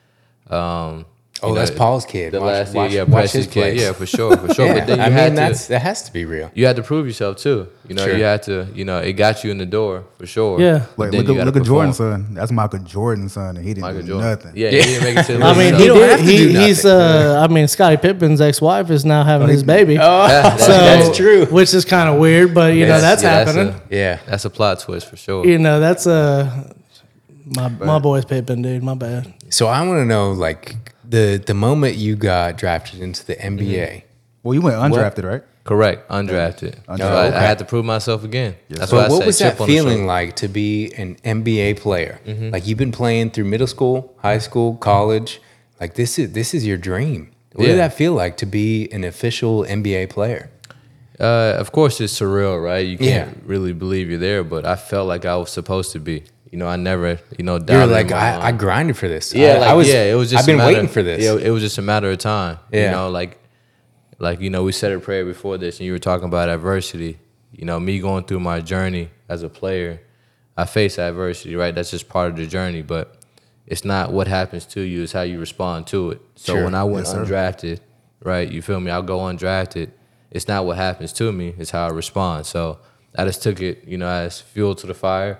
[0.48, 1.04] Um,
[1.44, 2.32] Oh, know, that's Paul's kid.
[2.32, 3.76] The Watch- last watch- year, yeah, watch his kid.
[3.78, 4.66] Yeah, for sure, for sure.
[4.66, 6.50] yeah, But then you I had mean, to, that's that has to be real.
[6.54, 7.68] you had to prove yourself too.
[7.88, 8.16] You know, Sure.
[8.16, 10.60] you had to, you know, it got you in the door for sure.
[10.60, 10.86] Yeah.
[10.96, 12.32] Like, then look at gotta look at Jordan's son.
[12.34, 14.28] That's Michael Jordan's son, and he didn't Michael do Jordan.
[14.30, 14.52] nothing.
[14.54, 16.10] Yeah, he didn't make it to the I mean, list, he don't did.
[16.10, 19.62] have to He, do he's uh, I mean, Scottie Pippen's ex-wife is now having his
[19.64, 19.98] baby.
[19.98, 21.46] Oh, that's- so, that's true.
[21.46, 23.74] Which is kind of weird, but you know that's happening.
[23.90, 24.20] Yeah.
[24.26, 25.44] That's a plot twist for sure.
[25.46, 26.72] you know that's uh,
[27.56, 28.82] my my boy's Pippen, dude.
[28.82, 29.34] My bad.
[29.50, 30.76] So I want to know, like,
[31.12, 34.02] the the moment you got drafted into the NBA.
[34.42, 35.42] Well, you went undrafted, right?
[35.64, 36.74] Correct, undrafted.
[36.86, 36.98] Undrafted.
[36.98, 37.36] So I, Okay.
[37.36, 38.52] I had to prove myself again.
[38.68, 40.06] That's So why I what said was chip that on the feeling shoulder.
[40.18, 42.14] like to be an NBA player?
[42.26, 42.50] Mm-hmm.
[42.54, 43.96] Like you've been playing through middle school,
[44.28, 45.40] high school, college.
[45.80, 47.20] Like this is this is your dream.
[47.54, 47.82] What did Yeah.
[47.88, 50.50] that feel like to be an official NBA player?
[51.20, 52.84] Uh, of course, it's surreal, right?
[52.92, 53.42] You can't Yeah.
[53.52, 56.24] really believe you're there, but I felt like I was supposed to be.
[56.52, 58.38] You know, I never, you know, You're like I.
[58.48, 59.32] I grinded for this.
[59.34, 59.88] yeah, I, like, I was.
[59.88, 60.40] yeah, it was just.
[60.42, 61.24] I've been matter, waiting for this.
[61.24, 62.58] Yeah, it was just a matter of time.
[62.70, 62.84] Yeah.
[62.84, 63.38] You know, like,
[64.18, 67.18] like you know, we said a prayer before this, and you were talking about adversity.
[67.52, 70.02] You know, me going through my journey as a player,
[70.56, 71.74] I face adversity, right?
[71.74, 73.16] That's just part of the journey, but
[73.66, 76.20] it's not what happens to you; it's how you respond to it.
[76.36, 76.64] So Sure.
[76.64, 77.24] when I went Yes, sir.
[77.24, 77.80] undrafted,
[78.22, 78.50] right?
[78.50, 78.90] You feel me?
[78.90, 79.90] I'll go undrafted.
[80.30, 82.44] It's not what happens to me; it's how I respond.
[82.44, 82.78] So
[83.16, 85.38] I just took it, you know, as fuel to the fire.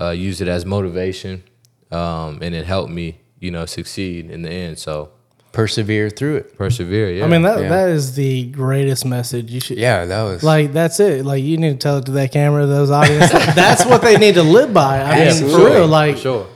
[0.00, 1.42] Uh, used it as motivation,
[1.90, 4.78] um, and it helped me, you know, succeed in the end.
[4.78, 5.10] So
[5.52, 6.56] Persevere through it.
[6.56, 7.12] persevere.
[7.12, 7.24] Yeah.
[7.26, 7.68] I mean that Yeah.
[7.68, 9.76] that is the greatest message you should.
[9.76, 11.26] Yeah, that was Like that's it.
[11.26, 13.30] Like you need to tell it to that camera, those audience.
[13.54, 15.02] that's what they need to live by.
[15.02, 15.70] I mean, for Absolutely.
[15.72, 15.86] real.
[15.88, 16.46] Like, for sure.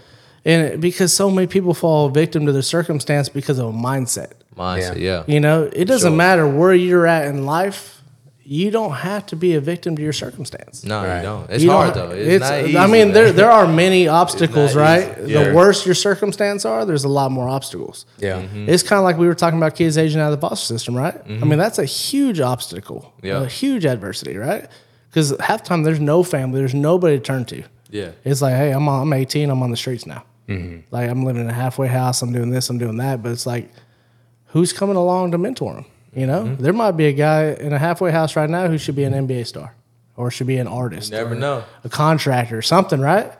[0.46, 4.32] and because so many people fall victim to their circumstance because of a mindset.
[4.56, 4.96] Mindset.
[4.98, 5.24] Yeah.
[5.26, 5.34] Yeah.
[5.34, 6.16] You know, it doesn't Sure.
[6.16, 7.95] matter where you're at in life.
[8.48, 10.84] You don't have to be a victim to your circumstance.
[10.84, 11.16] No, Right.
[11.16, 11.50] you don't.
[11.50, 12.10] It's You don't hard though.
[12.12, 12.78] It's, not easy.
[12.78, 13.12] I mean, man.
[13.12, 15.02] there there are many obstacles, right?
[15.18, 15.32] easy.
[15.34, 15.52] The Yeah.
[15.52, 18.06] worse your circumstance are, there's a lot more obstacles.
[18.18, 18.40] yeah.
[18.42, 18.68] Mm-hmm.
[18.68, 20.94] It's kind of like we were talking about kids aging out of the foster system,
[20.96, 21.14] right?
[21.14, 21.48] I Mm-hmm.
[21.48, 23.42] mean, that's a huge obstacle, Yeah.
[23.42, 24.68] a huge adversity, right?
[25.10, 27.64] Because half the time there's no family, there's nobody to turn to.
[27.90, 28.10] Yeah.
[28.24, 30.22] It's like, hey, I'm I'm 18, I'm on the streets now.
[30.48, 30.80] Mm-hmm.
[30.92, 33.46] Like I'm living in a halfway house, I'm doing this, I'm doing that, but it's
[33.46, 33.70] like,
[34.52, 35.86] who's coming along to mentor them?
[36.16, 36.62] You know, Mm-hmm.
[36.62, 39.12] there might be a guy in a halfway house right now who should be an
[39.12, 39.74] NBA star,
[40.16, 41.62] or should be an artist, You never know.
[41.84, 43.30] a contractor, or something, right?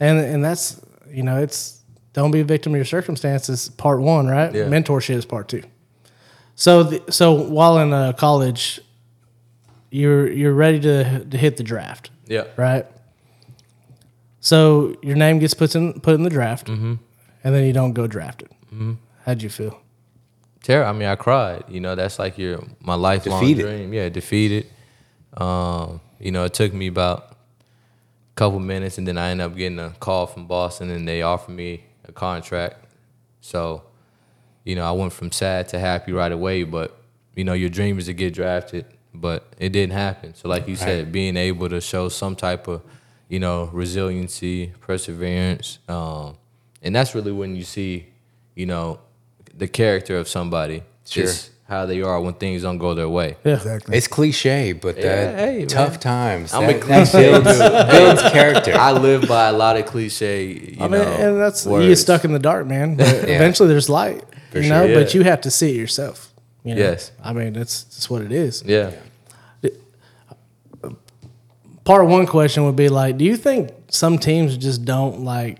[0.00, 1.80] And and that's you know, it's
[2.12, 3.68] don't be a victim of your circumstances.
[3.68, 4.54] Part one, right?
[4.54, 4.64] Yeah.
[4.68, 5.62] Mentorship is part two.
[6.54, 8.80] So the, so while in uh, college,
[9.90, 12.44] you're you're ready to to hit the draft Yeah.
[12.56, 12.86] right?
[14.40, 16.94] So your name gets put in put in the draft, Mm-hmm.
[17.44, 18.48] and then you don't go drafted.
[19.24, 19.80] How'd you feel?
[20.64, 20.86] Terror.
[20.86, 21.64] I mean, I cried.
[21.68, 23.62] You know, that's like your my lifelong Defeated.
[23.62, 23.92] dream.
[23.92, 24.66] Yeah, defeated.
[25.36, 29.56] Um, you know, it took me about a couple minutes, and then I ended up
[29.56, 32.86] getting a call from Boston, and they offered me a contract.
[33.42, 33.82] So,
[34.64, 36.64] you know, I went from sad to happy right away.
[36.64, 36.96] But
[37.36, 40.34] you know, your dream is to get drafted, but it didn't happen.
[40.34, 42.80] So, like you said, being able to show some type of,
[43.28, 46.38] you know, resiliency, perseverance, um,
[46.82, 48.06] and that's really when you see,
[48.54, 49.00] you know,
[49.56, 50.82] the character of somebody.
[51.06, 51.24] Sure.
[51.24, 53.36] Just how they are when things don't go their way.
[53.44, 53.96] Yeah, Exactly.
[53.96, 56.00] It's cliche, but that hey, tough man.
[56.00, 56.54] times.
[56.54, 57.90] I'm that, a cliche builds, dude.
[57.90, 58.74] builds character.
[58.74, 60.44] I live by a lot of cliche.
[60.44, 61.86] You I mean, know, and that's you words.
[61.86, 62.96] get stuck in the dark, man.
[62.96, 64.22] But eventually, there's light.
[64.52, 64.70] you sure.
[64.70, 66.32] know, but you have to see it yourself.
[66.64, 66.80] You know?
[66.80, 67.12] Yes.
[67.22, 68.62] I mean that's that's what it is.
[68.64, 68.92] Yeah.
[71.84, 75.58] Part one question would be like, do you think some teams just don't like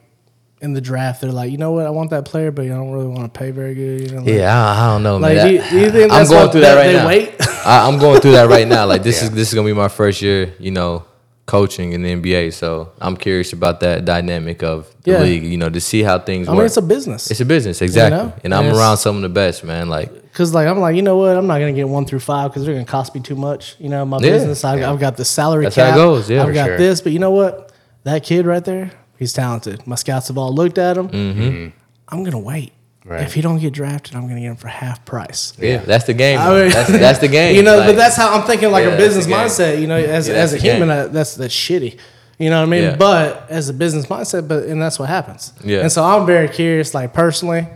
[0.64, 1.20] in the draft?
[1.20, 3.38] They're like, you know what, I want that player, but I don't really want to
[3.38, 4.00] pay very good.
[4.00, 5.46] You know, like, Yeah, I, I don't know, Like, man.
[5.46, 7.06] do you, do you think I'm going through that right they now.
[7.06, 7.34] wait?
[7.64, 8.86] I, I'm going through that right now.
[8.86, 11.04] Like this is this is gonna be my first year, you know,
[11.46, 12.52] coaching in the NBA.
[12.54, 15.20] So I'm curious about that dynamic of the Yeah.
[15.20, 15.44] league.
[15.44, 16.58] You know, to see how things I work.
[16.58, 17.30] mean, it's a business.
[17.30, 18.18] It's a business, exactly.
[18.18, 18.32] know?
[18.44, 19.88] And I'm around some of the best, man.
[19.88, 22.50] Like, Cause like I'm like you know what I'm not gonna get one through five
[22.50, 23.76] because they're gonna cost me too much.
[23.78, 24.30] You know my Yeah.
[24.30, 25.96] business I've, I've got the salary That's how it cap.
[25.96, 26.76] goes, yeah, I've got sure.
[26.78, 27.70] this, but you know what?
[28.02, 28.90] That kid right there,
[29.24, 29.86] he's talented.
[29.86, 31.08] My scouts have all looked at him.
[31.08, 31.68] Mm-hmm.
[32.08, 32.72] I'm gonna wait.
[33.06, 33.22] Right.
[33.22, 35.52] If he don't get drafted, I'm gonna get him for half price.
[35.58, 36.38] yeah, that's the game.
[36.38, 37.54] I mean- that's, that's the game.
[37.56, 39.80] You know, Like, but that's how I'm thinking like Yeah, a business mindset.
[39.80, 40.90] You know, as, Yeah, as a human, game.
[40.90, 41.98] uh, that's that's shitty.
[42.38, 42.82] You know what I mean?
[42.82, 42.96] Yeah.
[42.96, 45.52] But as a business mindset, but and that's what happens.
[45.62, 45.80] Yeah.
[45.82, 47.66] And so I'm very curious, like personally,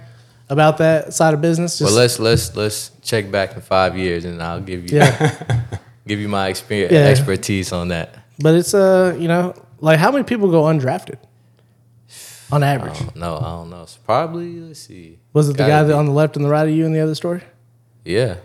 [0.49, 1.79] about that side of business.
[1.79, 5.15] Just, Well, let's let's let's check back in five years, and I'll give you yeah.
[6.09, 7.07] give you my experience Yeah.
[7.07, 8.17] expertise on that.
[8.41, 11.19] But it's uh, you know, like how many people go undrafted
[12.51, 12.99] on average?
[13.15, 13.37] No.
[13.37, 13.83] I don't know.
[13.83, 15.19] It's probably let's see.
[15.33, 16.85] Was it the Gotta guy that be- on the left and the right of you
[16.87, 17.43] in the other story?
[18.05, 18.37] Yeah.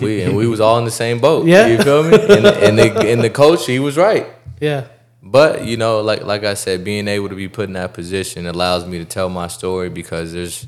[0.00, 1.46] we and we was all in the same boat.
[1.54, 1.66] Yeah.
[1.66, 2.14] You feel me?
[2.14, 4.26] And, and the and the coach, he was right.
[4.60, 4.86] Yeah.
[5.22, 8.46] But you know, like like I said, being able to be put in that position
[8.46, 10.66] allows me to tell my story because there's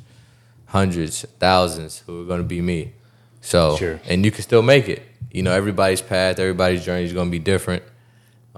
[0.67, 2.93] hundreds, thousands who are going to be me.
[3.41, 4.01] So, Sure.
[4.09, 5.03] and you can still make it.
[5.31, 7.83] You know, everybody's path, everybody's journey is going to be different.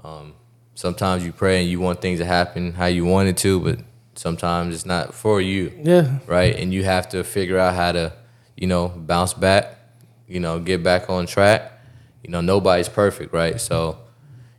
[0.03, 0.33] Um,
[0.75, 3.79] sometimes you pray and you want things to happen how you want it to, but
[4.17, 6.19] sometimes it's not for you Yeah.
[6.27, 6.55] right?
[6.55, 8.13] And you have to figure out how to,
[8.55, 9.77] you know, bounce back,
[10.27, 11.71] you know, get back on track.
[12.23, 13.59] You know, nobody's perfect, right?
[13.61, 13.97] So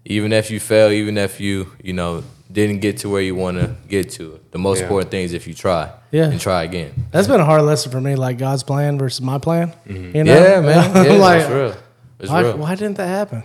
[0.05, 3.59] even if you fail, even if you, you know, didn't get to where you want
[3.59, 4.85] to get to, the most Yeah.
[4.85, 6.25] important thing is if you try Yeah.
[6.31, 6.93] and try again.
[7.11, 9.75] That's been a hard lesson for me, like God's plan versus my plan.
[9.87, 10.01] You know?
[10.01, 10.27] Mm-hmm.
[10.27, 10.97] Yeah, man.
[10.97, 11.75] I'm Yeah, like, it's real.
[12.21, 12.57] It's why, real.
[12.57, 13.43] why didn't that happen?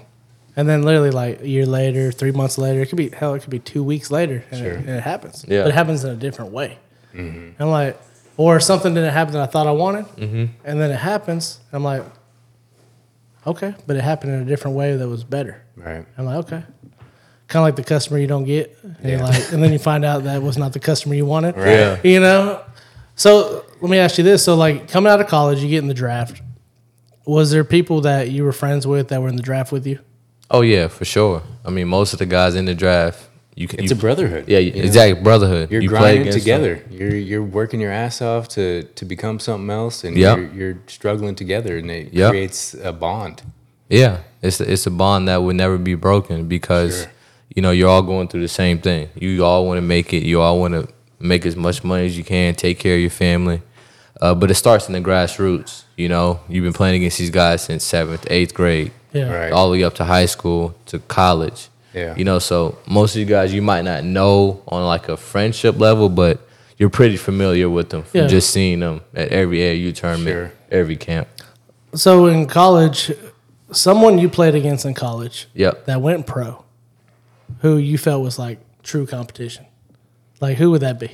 [0.56, 3.42] And then literally like a year later, three months later, it could be hell, it
[3.42, 4.72] could be two weeks later, and, Sure.
[4.74, 5.44] it, and it happens.
[5.48, 5.62] Yeah.
[5.64, 6.78] But it happens in a different way.
[7.14, 7.38] Mm-hmm.
[7.40, 8.00] And I'm like,
[8.38, 11.60] or something didn't happen that I thought I wanted, and then it happens.
[11.72, 12.04] And I'm like,
[13.46, 15.62] okay, but it happened in a different way that was better.
[15.76, 16.06] Right.
[16.18, 16.64] I'm like, okay.
[17.48, 19.24] Kind of like the customer you don't get, and, Yeah.
[19.24, 21.56] like, and then you find out that was not the customer you wanted.
[21.58, 21.68] Right.
[21.68, 22.00] Yeah.
[22.04, 22.62] You know.
[23.16, 25.88] So let me ask you this: So, like, coming out of college, you get in
[25.88, 26.42] the draft.
[27.26, 30.00] Was there people that you were friends with that were in the draft with you?
[30.54, 31.42] Oh yeah, for sure.
[31.66, 33.80] I mean, most of the guys in the draft, you can.
[33.80, 34.48] It's you, a brotherhood.
[34.48, 34.82] Yeah, you know?
[34.84, 35.22] exactly.
[35.24, 35.72] Brotherhood.
[35.72, 36.62] You're you play grinding against them.
[36.62, 36.84] together.
[36.92, 40.38] You're you're working your ass off to to become something else, and Yep.
[40.38, 42.30] you're, you're struggling together, and it Yep.
[42.30, 43.42] creates a bond.
[43.90, 47.12] Yeah, it's it's a bond that would never be broken because Sure.
[47.56, 49.10] you know you're all going through the same thing.
[49.16, 50.24] You all want to make it.
[50.24, 50.88] You all want to
[51.20, 53.62] make as much money as you can, take care of your family.
[54.22, 55.84] Uh, but it starts in the grassroots.
[55.98, 59.32] You know, you've been playing against these guys since seventh, eighth grade, Yeah.
[59.32, 59.52] Right.
[59.52, 61.70] all the way up to high school to college.
[61.94, 62.16] Yeah.
[62.16, 65.80] You know, so most of you guys you might not know on like a friendship
[65.80, 66.40] level, but
[66.78, 68.28] you're pretty familiar with them from Yeah.
[68.28, 70.52] just seeing them at every AAU tournament, Sure.
[70.72, 71.28] every camp.
[71.94, 73.12] So in college,
[73.72, 75.86] someone you played against in college Yep.
[75.86, 76.64] that went pro,
[77.60, 79.66] who you felt was like true competition,
[80.42, 81.12] like who would that be?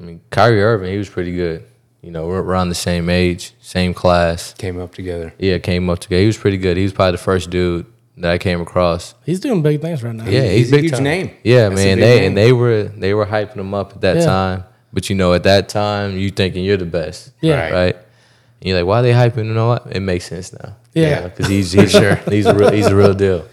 [0.00, 1.64] I mean, Kyrie Irving, he was pretty good.
[2.02, 4.54] You know, we're around the same age, same class.
[4.54, 5.32] Came up together.
[5.38, 6.20] Yeah, came up together.
[6.20, 6.76] He was pretty good.
[6.76, 7.86] He was probably the first dude
[8.16, 9.14] that I came across.
[9.24, 10.24] He's doing big things right now.
[10.24, 11.04] Yeah, He's he's, a huge time.
[11.04, 11.30] name.
[11.44, 12.00] Yeah, That's man.
[12.00, 12.24] They name.
[12.28, 14.24] and they were they were hyping him up at that Yeah.
[14.26, 14.64] time.
[14.92, 17.30] But you know, at that time, you thinking you're the best.
[17.40, 17.60] Yeah.
[17.62, 17.72] Right.
[17.72, 17.94] Right.
[17.94, 19.46] And you're like, why are they hyping?
[19.46, 19.86] You know what?
[19.90, 20.76] It makes sense now.
[20.94, 21.28] Yeah.
[21.28, 23.46] Because he's he's sure he's a real he's a real deal.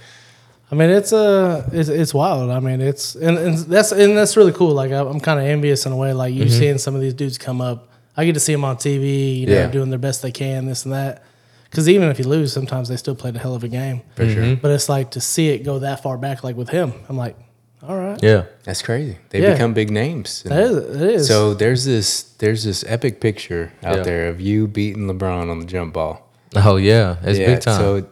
[0.72, 2.50] I mean, it's uh, it's, it's wild.
[2.52, 4.72] I mean, it's and, and that's and that's really cool.
[4.74, 6.14] Like I- I'm kind of envious in a way.
[6.14, 6.60] Like you Mm-hmm.
[6.60, 7.86] seeing some of these dudes come up.
[8.20, 9.40] I get to see them on TV.
[9.42, 9.68] You know, Yeah.
[9.68, 11.24] doing their best they can, this and that.
[11.70, 14.02] Because even if you lose, sometimes they still played a hell of a game.
[14.16, 14.42] For sure.
[14.44, 14.62] Mm-hmm.
[14.62, 16.94] But it's like to see it go that far back, like with him.
[17.08, 17.36] I'm like,
[17.82, 18.44] all right, Yeah.
[18.64, 19.18] That's crazy.
[19.30, 19.54] They Yeah.
[19.54, 20.44] become big names.
[20.44, 21.28] that is it is.
[21.28, 24.04] So there's this there's this epic picture out Yeah.
[24.04, 26.30] there of you beating LeBron on the jump ball.
[26.56, 27.80] Oh yeah, it's big time.
[27.80, 28.06] So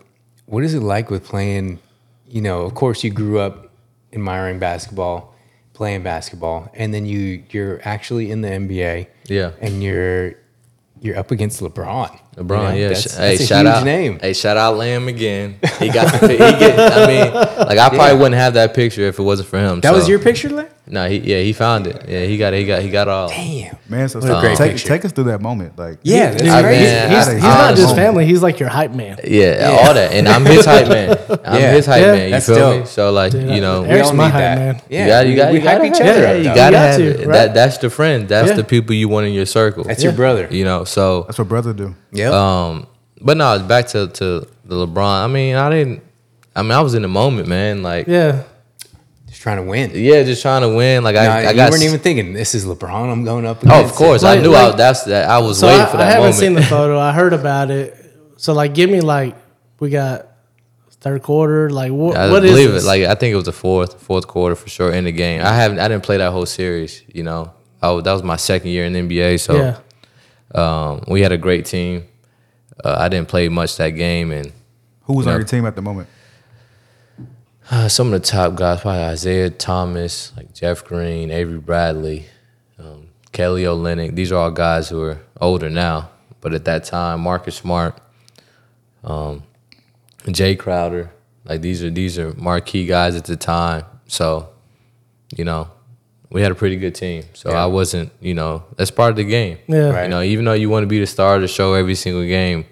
[0.46, 1.80] what is it like with playing?
[2.30, 3.72] You know, of course, you grew up
[4.14, 5.34] admiring basketball,
[5.78, 9.08] playing basketball, and then you you're actually in the NBA.
[9.28, 9.52] Yeah.
[9.62, 10.34] and you're
[11.00, 12.20] you're up against LeBron.
[12.38, 12.88] LeBron, You know, yeah.
[12.90, 14.20] that's, hey, that's a shout huge out, name.
[14.20, 15.60] Hey, shout out Lamb again.
[15.80, 16.12] He got.
[16.12, 16.80] The, pi- he get.
[16.80, 19.82] I mean, like I probably wouldn't have that picture if it wasn't for him.
[19.82, 20.70] That was your picture, Larry?
[20.90, 22.06] No, he yeah he found it.
[22.08, 22.60] Yeah, he got it.
[22.62, 23.28] He got he got all.
[23.30, 23.76] Damn.
[23.90, 24.88] Man, so, What a great take, picture.
[24.88, 25.78] take us through that moment.
[25.78, 26.86] Like, Yeah, that's Dude, I crazy.
[27.16, 28.26] he's, he's, he's not just I- family.
[28.26, 29.20] He's like your hype man.
[29.24, 31.18] Yeah, all that, and I'm his hype man.
[31.46, 31.72] I'm Yeah.
[31.72, 32.12] his hype Yeah.
[32.14, 32.24] man.
[32.26, 32.80] You That's feel dope.
[32.82, 32.86] me?
[32.88, 34.58] So like Dude, you know, I- Eric's all my need hype that.
[34.58, 34.82] man.
[34.90, 36.26] Yeah, you got you got we you gotta hype each other it.
[36.26, 36.38] up.
[36.38, 37.28] You gotta got have to, it.
[37.28, 37.34] right?
[37.34, 38.28] That that's the friend.
[38.30, 39.84] That's the people you want in your circle.
[39.84, 40.48] That's your brother.
[40.50, 41.96] You know, so that's what brother do.
[42.14, 42.30] Yeah.
[42.32, 42.88] Um,
[43.22, 45.24] but no, back to to the LeBron.
[45.24, 46.04] I mean, I didn't.
[46.56, 47.84] I mean, I was in the moment, man.
[47.84, 48.44] Like, yeah, Yeah.
[49.38, 49.92] Just trying to win.
[49.94, 51.04] Yeah, just trying to win.
[51.04, 51.70] Like, Nah, I, I you got.
[51.70, 53.12] weren't even thinking this is LeBron.
[53.12, 53.60] I'm going up.
[53.70, 55.30] Oh, of course, I Like- knew I, that's that.
[55.30, 56.36] I was So waiting I, for I that haven't moment.
[56.38, 56.98] seen the photo.
[57.00, 57.96] I heard about it.
[58.38, 59.36] So like, give me like
[59.80, 60.26] we got
[61.02, 61.70] third quarter?
[61.70, 62.18] Like what?
[62.18, 62.84] I what is believe this?
[62.84, 62.88] it.
[62.88, 65.42] Like I think it was the fourth, fourth quarter for sure in the game.
[65.44, 67.04] I haven't, I didn't play that whole series.
[67.14, 69.40] You know, I, that was my second year in the NBA.
[69.40, 69.78] So yeah,
[70.56, 72.06] um, we had a great team.
[72.84, 74.52] Uh, I didn't play much that game, and
[75.04, 75.38] Who was on Yeah.
[75.38, 76.10] your team at the moment?
[77.70, 82.26] Uh, some of the top guys, probably Isaiah Thomas, like Jeff Green, Avery Bradley,
[82.80, 84.16] um, Kelly Olynyk.
[84.16, 88.00] These are all guys who are older now, but at that time, Marcus Smart,
[89.04, 89.44] um,
[90.24, 91.12] Jae Crowder.
[91.44, 93.84] Like these are these are marquee guys at the time.
[94.08, 94.50] So,
[95.36, 95.70] you know,
[96.30, 97.24] we had a pretty good team.
[97.34, 99.58] So I wasn't, you know, that's part of the game.
[99.68, 99.90] Yeah.
[99.90, 100.04] Right.
[100.04, 102.26] You know, even though you want to be the star of the show every single
[102.26, 102.66] game,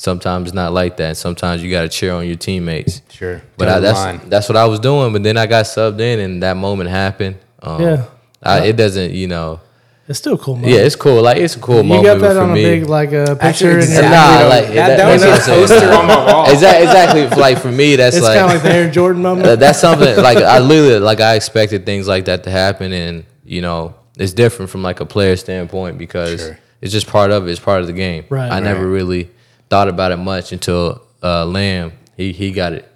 [0.00, 1.16] sometimes it's not like that.
[1.18, 3.02] Sometimes you got to cheer on your teammates.
[3.10, 3.42] Sure.
[3.58, 4.20] But I, that's line.
[4.28, 5.12] that's what I was doing.
[5.12, 7.36] But then I got subbed in, and that moment happened.
[7.62, 8.04] Um, Yeah.
[8.42, 9.60] I, it doesn't, you know.
[10.08, 10.54] it's still a cool.
[10.56, 10.72] Moment.
[10.72, 11.20] Yeah, it's cool.
[11.22, 12.64] Like it's a cool you moment You got that for on me.
[12.64, 14.08] a big like a picture Actually, in your exactly.
[14.16, 15.68] Nah, like, that, that- that was a what I'm saying.
[15.68, 16.50] poster on my wall.
[16.50, 17.40] Exactly, exactly.
[17.42, 19.46] Like for me, that's It's like, kind of like the Air Jordan moment.
[19.46, 23.26] Uh, that's something like I literally like I expected things like that to happen, and
[23.44, 26.58] you know it's different from like a player standpoint because Sure.
[26.80, 27.50] it's just part of it.
[27.50, 28.24] It's part of the game.
[28.30, 28.50] Right.
[28.50, 29.30] I never really
[29.70, 32.90] thought about it much until uh, Lamb he he got it,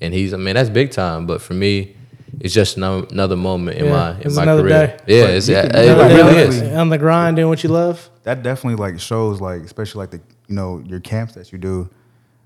[0.00, 1.26] and he's I mean that's big time.
[1.26, 1.96] But for me,
[2.40, 4.68] it's just ano- another moment in Yeah, my in my career.
[4.68, 4.96] day.
[5.06, 6.76] Yeah, But it's, you it, it you Another could day really on- is.
[6.76, 8.08] on the grind, doing what you love.
[8.24, 11.88] That definitely like shows like especially like the you know your camps that you do,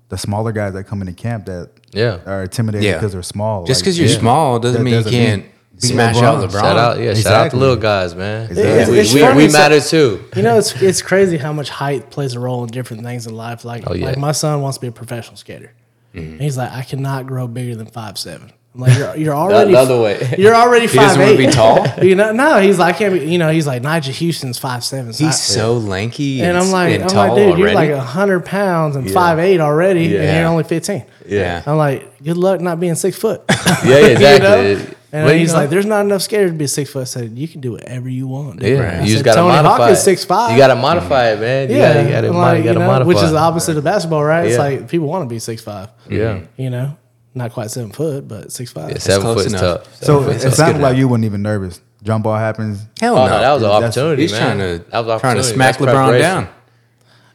[0.09, 2.19] the smaller guys that come into camp that Yeah.
[2.25, 2.93] are intimidated Yeah.
[2.95, 3.65] because they're small.
[3.65, 4.17] Just Like, because you're Yeah.
[4.19, 6.23] small doesn't That mean you doesn't mean can't beat smash LeBron.
[6.23, 6.59] out LeBron.
[6.61, 8.49] Shout out, yeah, shout out the little guys, man.
[8.49, 8.93] Exactly.
[8.93, 10.23] We, It's we, funny, we matter too.
[10.35, 13.35] You know, it's it's crazy how much height plays a role in different things in
[13.35, 13.65] life.
[13.65, 14.05] Like, Oh, yeah.
[14.07, 15.73] like my son wants to be a professional skater.
[16.13, 16.33] Mm-hmm.
[16.33, 18.51] And he's like, I cannot grow bigger than five seven.
[18.75, 20.33] I'm like, you're, you're already the other way.
[20.39, 22.03] You're already He five doesn't want to be tall.
[22.03, 23.25] You know, no, he's like, I can't be.
[23.31, 25.13] You know, he's like Nyjah Huston's five seven.
[25.13, 27.93] He's so lanky and I'm like, and I'm tall like, dude, you're already.
[27.93, 31.05] like hundred pounds and five eight already, and you're only fifteen.
[31.27, 31.61] yeah.
[31.67, 33.43] I'm like, good luck not being six foot.
[33.49, 34.71] Yeah, yeah, exactly.
[34.71, 34.93] You know?
[35.13, 37.37] And Well, he's know, like, "There's not enough skaters to be six foot." I said,
[37.37, 38.79] "You can do whatever you want." Dude.
[38.79, 40.51] Yeah, I you just gotta Tony modify Hawk six five.
[40.51, 41.69] You gotta modify it, man.
[41.69, 43.07] You yeah, gotta, you gotta, like, you you gotta know, modify.
[43.09, 44.47] which is the opposite of basketball, right?
[44.47, 44.63] It's Yeah.
[44.63, 45.89] like people want to be six five.
[46.09, 46.97] Yeah, You know,
[47.35, 48.89] not quite seven foot, but six five.
[48.89, 49.83] yeah seven close foot is enough.
[49.83, 49.95] tough.
[50.01, 50.53] So Seven foot it is tough.
[50.55, 51.79] sounded like you weren't even nervous.
[52.01, 52.83] Jump ball happens.
[52.99, 53.31] Hell Oh no.
[53.33, 54.41] no, that was an That's- opportunity, He's man.
[54.41, 56.47] trying to that was trying to smack That's LeBron down.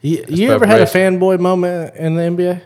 [0.01, 2.61] You, you ever had a fanboy moment in the NBA?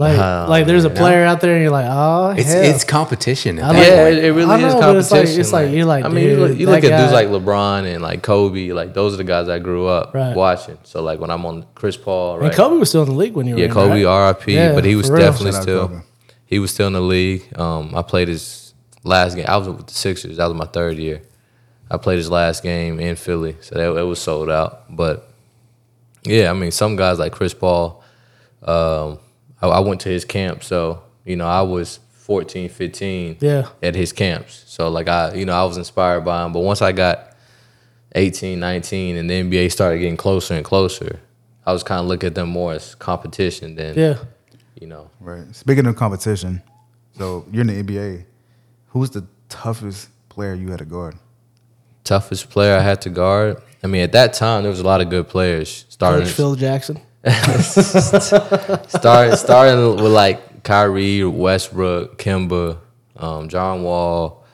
[0.00, 2.64] Like, Oh, like there's a player out there, and you're like, oh, It's hell.
[2.64, 3.60] it's competition.
[3.62, 4.16] I like- Yeah, point.
[4.16, 4.98] it, it really I is know, competition.
[4.98, 7.12] it's like- it's like, you're like, I mean, you look, you look that at dudes
[7.12, 10.34] like LeBron and like Kobe, like those are the guys I grew up Right.
[10.34, 10.78] watching.
[10.84, 12.46] So like when I'm on Chris Paul, right?
[12.46, 14.28] And Kobe was still in the league when you were yeah, in, Kobe, right?
[14.28, 16.02] RIP, Yeah, but he was definitely Shout still
[16.46, 17.42] he was still in the league.
[17.58, 18.72] Um, I played his
[19.04, 19.44] last game.
[19.46, 20.38] I was with the Sixers.
[20.38, 21.20] That was my third year.
[21.90, 24.84] I played his last game in Philly, so that it was sold out.
[24.88, 25.28] But
[26.24, 28.02] yeah, I mean, some guys like Chris Paul.
[28.64, 29.18] Um,
[29.62, 33.68] I, I went to his camp, so you know, I was 14, 15 Yeah.
[33.82, 34.64] at his camps.
[34.66, 36.52] So like I, you know, I was inspired by him.
[36.52, 37.34] But once I got
[38.14, 41.20] 18, 19, and the NBA started getting closer and closer,
[41.66, 44.18] I was kind of looking at them more as competition than, Yeah.
[44.80, 45.10] you know.
[45.20, 45.54] Right.
[45.54, 46.62] Speaking of competition,
[47.18, 48.24] so you're in the NBA.
[48.88, 51.16] Who's the toughest player you had to guard?
[52.02, 53.62] toughest player I had to guard.
[53.84, 55.84] I mean, at that time there was a lot of good players.
[55.90, 56.98] Starting Coach Phil Jackson.
[58.88, 62.78] start, starting with like Kyrie, Westbrook, Kemba,
[63.16, 64.44] um, John Wall.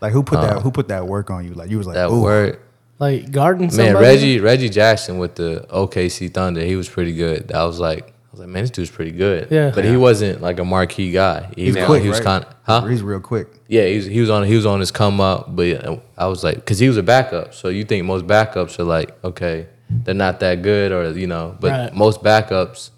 [0.00, 1.54] Like who put that who put that work on you?
[1.54, 2.20] Like you was like, That Ooh.
[2.22, 2.60] word,
[2.98, 3.70] Like Garden.
[3.74, 3.96] man.
[3.96, 6.60] Reggie Reggie Jackson with the OKC Thunder.
[6.62, 7.52] He was pretty good.
[7.52, 9.48] I was like, I was like, man, this dude's pretty good.
[9.50, 9.70] Yeah.
[9.74, 11.50] but he wasn't like a marquee guy.
[11.56, 12.24] He, He's was- quick, He was right?
[12.24, 12.84] kind of, huh?
[12.86, 13.48] He's real quick.
[13.68, 16.26] Yeah, he was, he was on he was on his come up, but yeah, I
[16.26, 19.68] was like, because he was a backup, so you think most backups are like, okay,
[19.90, 21.94] they're not that good, or you know, but Right.
[21.94, 22.90] most backups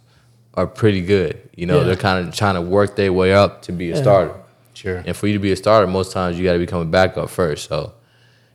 [0.55, 1.39] are pretty good.
[1.55, 1.85] You know, Yeah.
[1.85, 4.03] they're kind of trying to work their way up to be a Yeah.
[4.03, 4.35] starter.
[4.75, 5.03] Sure.
[5.07, 7.31] And for you to be a starter, most times you got to become a backup
[7.31, 7.69] first.
[7.69, 7.93] So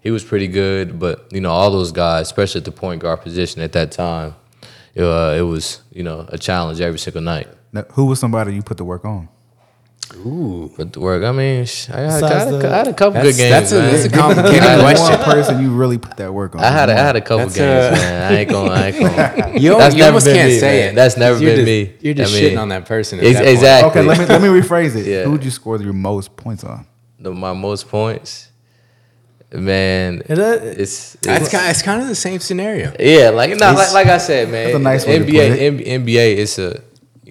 [0.02, 3.22] he was pretty good, but you know, all those guys, especially at the point guard
[3.22, 4.36] position at that time,
[4.96, 7.48] it, uh, it was you know a challenge every single night.
[7.74, 9.30] Now, who was somebody you put the work on?
[10.26, 10.72] Ooh.
[10.76, 12.94] But the work, I mean, sh- I had, I had, a, the- I had a
[12.94, 13.50] couple good games.
[13.50, 13.92] that's, a, man.
[13.94, 15.24] that's a complicated I- one question.
[15.24, 16.62] person you really put that work on.
[16.64, 18.32] I had a, I had a couple That's, games, uh, man.
[18.34, 18.72] I ain't gonna.
[18.72, 19.52] I ain't gonna.
[19.62, 20.90] You, That's you never almost can't me, say man.
[20.92, 20.96] it.
[20.96, 21.98] That's never You're been just- me.
[22.02, 23.20] You're just I mean, shitting on that person.
[23.20, 23.90] Ex- that exactly.
[24.02, 25.06] Okay, let me let me rephrase it.
[25.06, 25.24] Yeah.
[25.24, 26.86] Who would you score your most points on?
[27.20, 28.50] The, my most points,
[29.54, 30.22] man.
[30.28, 32.94] Is that- It's, That's it's kind, it's kind of the same scenario.
[33.00, 34.66] yeah, like no, like, like I said, man.
[34.68, 35.88] That's a nice way to NBA, put it.
[35.96, 36.82] M- NBA, it's a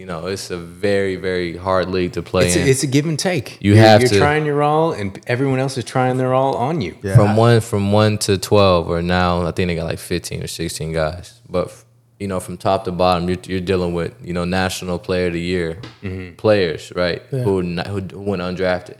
[0.01, 2.67] you know, it's a very very hard league to play It's in.
[2.67, 3.59] a, it's a give and take.
[3.61, 6.57] You you're, have you're to- trying your all, and everyone else is trying their all
[6.57, 6.97] on you.
[7.03, 7.17] Yeah.
[7.17, 10.47] from one from one to twelve, or now I think they got like fifteen or
[10.47, 11.43] sixteen guys.
[11.51, 11.85] But
[12.19, 15.35] you know, from top to bottom, you're, you're dealing with, you know, national player of
[15.35, 16.35] the year mm-hmm.
[16.37, 17.23] players, right?
[17.31, 17.41] Yeah.
[17.41, 18.97] Who, who who went undrafted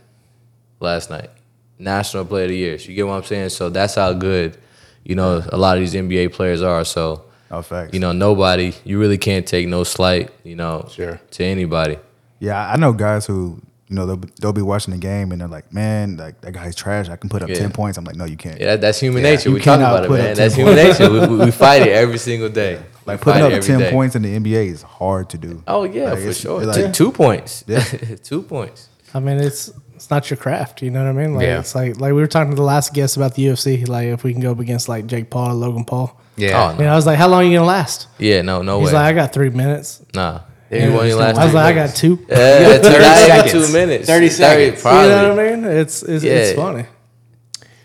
[0.79, 1.31] last night.
[1.79, 2.77] National player of the year.
[2.77, 3.49] So You get what I'm saying?
[3.49, 4.55] So that's how good,
[5.03, 6.85] you know, a lot of these NBA players are.
[6.85, 7.93] So, Oh, facts.
[7.93, 11.19] you know, nobody, you really can't take no slight, you know, Sure.
[11.31, 11.97] to anybody.
[12.39, 15.41] Yeah, I know guys who, you know, they'll, be- they'll be watching the game and
[15.41, 17.09] they're like, man, like that guy's trash.
[17.09, 17.55] I can put up Yeah.
[17.55, 17.97] 10 points.
[17.97, 18.59] I'm like, no, you can't.
[18.59, 19.49] Yeah, that's human Yeah, nature.
[19.49, 20.35] you We talk cannot about it, man.
[20.35, 21.11] That's human nature.
[21.11, 22.81] We, we, we fight it every single day.
[23.03, 23.91] Like We putting up 10 day.
[23.91, 25.63] points in the NBA is hard to do.
[25.67, 26.61] Oh yeah, Like, for sure.
[26.63, 27.63] it's Two- like- two points.
[27.67, 27.83] Yeah.
[28.23, 28.89] two points.
[29.13, 29.71] I mean, it's
[30.01, 30.81] it's not your craft.
[30.81, 31.35] You know what I mean?
[31.35, 31.59] Like Yeah.
[31.59, 33.87] it's like like we were talking to the last guest about the UFC.
[33.87, 36.19] Like if we can go up against like Jake Paul or Logan Paul.
[36.37, 36.71] Yeah.
[36.73, 38.07] Oh, You know, I was like, how long are you gonna last?
[38.17, 38.89] Yeah, no, no He's way.
[38.89, 40.01] He's like, I got three minutes.
[40.15, 40.41] nah.
[40.71, 42.25] Yeah, You won last I was three like, I got two.
[42.29, 42.35] Yeah,
[42.79, 43.51] it's 30 seconds.
[43.67, 44.07] two minutes.
[44.07, 44.81] 30 seconds.
[44.81, 45.03] Probably.
[45.03, 45.65] You know what I mean?
[45.65, 46.85] It's it's, it's funny.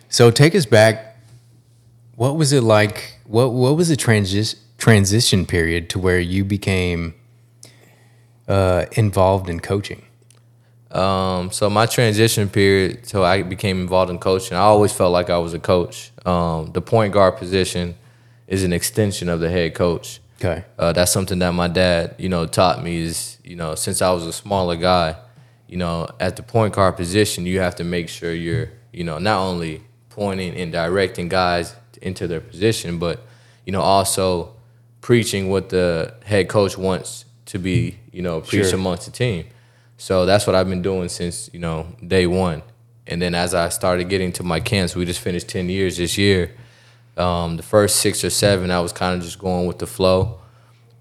[0.09, 1.19] So take us back.
[2.15, 3.19] What was it like?
[3.27, 7.15] What what was the transition transition period to where you became
[8.49, 10.03] uh, involved in coaching?
[10.97, 14.57] Um, so my transition period, so I became involved in coaching.
[14.57, 16.11] I always felt like I was a coach.
[16.25, 17.95] Um, the point guard position
[18.47, 20.21] is an extension of the head coach.
[20.41, 20.65] Okay.
[20.79, 24.11] Uh, that's something that my dad, you know, taught me is, you know, since I
[24.11, 25.17] was a smaller guy,
[25.67, 29.19] you know, at the point guard position, you have to make sure you're, you know,
[29.19, 33.21] not only pointing and directing guys into their position, but,
[33.67, 34.55] you know, also
[35.01, 38.79] preaching what the head coach wants to be, you know, preached Sure.
[38.79, 39.45] amongst the team.
[39.97, 42.63] So that's what I've been doing since, you know, day one.
[43.07, 46.19] And then as I started getting to my camps, we just finished 10 years this
[46.19, 46.53] year.
[47.17, 50.41] Um, the first six or seven, I was kind of just going with the flow.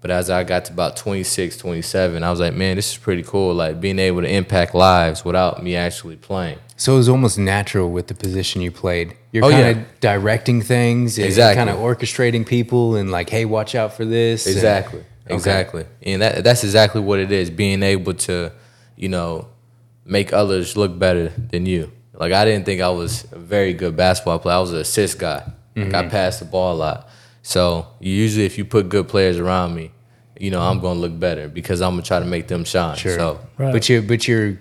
[0.00, 3.22] But as I got to about 26, 27, I was like, man, this is pretty
[3.22, 3.54] cool.
[3.54, 6.58] Like being able to impact lives without me actually playing.
[6.76, 9.16] So it was almost natural with the position you played.
[9.32, 9.84] You're Oh, kind of yeah.
[10.00, 11.56] directing things, and Exactly.
[11.56, 14.46] kind of orchestrating people, and like, hey, watch out for this.
[14.46, 15.00] and- Exactly.
[15.26, 15.34] Okay.
[15.34, 15.84] Exactly.
[16.02, 18.52] And that that's exactly what it is, being able to,
[18.96, 19.48] you know,
[20.04, 21.92] make others look better than you.
[22.14, 24.56] Like I didn't think I was a very good basketball player.
[24.56, 25.44] I was an assist guy.
[25.76, 26.08] Like I mm-hmm.
[26.08, 27.08] passed the ball a lot.
[27.42, 29.92] So usually if you put good players around me,
[30.38, 32.96] you know, I'm gonna look better because I'm gonna try to make them shine.
[32.96, 33.16] Sure.
[33.16, 33.72] So Right.
[33.72, 34.58] But you're but you're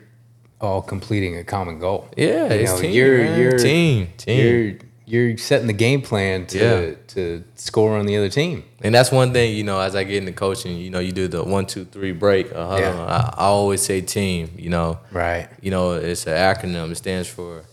[0.62, 2.10] all completing a common goal.
[2.18, 3.40] yeah, You it's know, team, you're man.
[3.40, 4.40] you're team, team.
[4.40, 6.96] You're you're setting the game plan to Yeah.
[7.10, 8.64] to score on the other team.
[8.82, 11.28] And that's one thing, you know, as I get into coaching, you know, you do
[11.28, 12.52] the one, two, three break.
[12.54, 12.92] Uh, hold Yeah.
[12.94, 13.10] on.
[13.10, 15.00] I, I always say team, you know.
[15.12, 15.48] Right.
[15.62, 16.92] You know, it's an acronym.
[16.92, 17.64] It stands for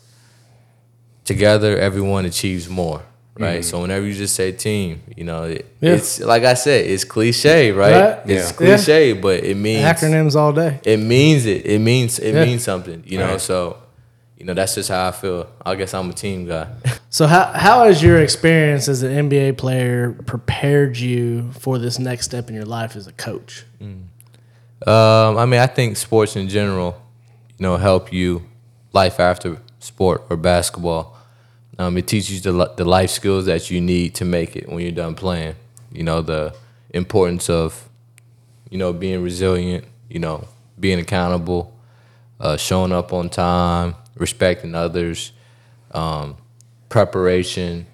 [1.24, 3.02] together, everyone achieves more.
[3.38, 3.64] Right.
[3.64, 5.92] So whenever you just say team, you know, it, Yeah.
[5.94, 7.92] it's like I said, it's cliche, right?
[7.92, 8.18] Right.
[8.26, 8.56] It's Yeah.
[8.56, 10.80] cliche, but it means Acronyms all day.
[10.84, 11.64] it means it.
[11.64, 12.44] It means it Yeah.
[12.44, 13.02] means something.
[13.06, 13.40] You know, Right.
[13.40, 13.78] so
[14.42, 15.48] you know, that's just how I feel.
[15.64, 16.66] I guess I'm a team guy.
[17.10, 22.24] So how how has your experience as an NBA player prepared you for this next
[22.24, 23.66] step in your life as a coach?
[23.82, 26.98] Um, I mean, I think sports in general,
[27.58, 28.44] you know, help you
[28.94, 31.14] life after sport or basketball.
[31.78, 34.80] Um, it teaches you the, the life skills that you need to make it when
[34.80, 35.56] you're done playing.
[35.92, 36.56] You know, the
[36.94, 37.90] importance of,
[38.70, 40.48] you know, being resilient, you know,
[40.80, 41.76] being accountable,
[42.40, 45.32] uh, showing up on time, respecting others,
[45.92, 46.36] um,
[46.88, 47.86] preparation.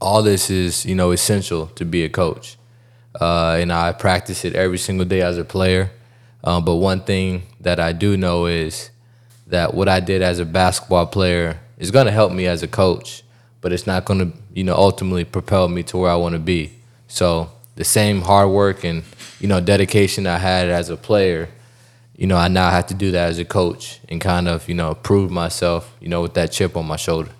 [0.00, 2.56] All this is, you know, essential to be a coach
[3.20, 5.90] uh, and I practice it every single day as a player.
[6.44, 8.90] Um, but one thing that I do know is
[9.46, 12.68] that what I did as a basketball player is going to help me as a
[12.68, 13.22] coach,
[13.60, 16.38] but it's not going to, you know, ultimately propel me to where I want to
[16.38, 16.72] be.
[17.08, 19.02] So the same hard work and
[19.38, 21.48] you know dedication I had as a player,
[22.16, 24.74] you know, I now have to do that as a coach and kind of you
[24.74, 27.30] know prove myself, you know, with that chip on my shoulder.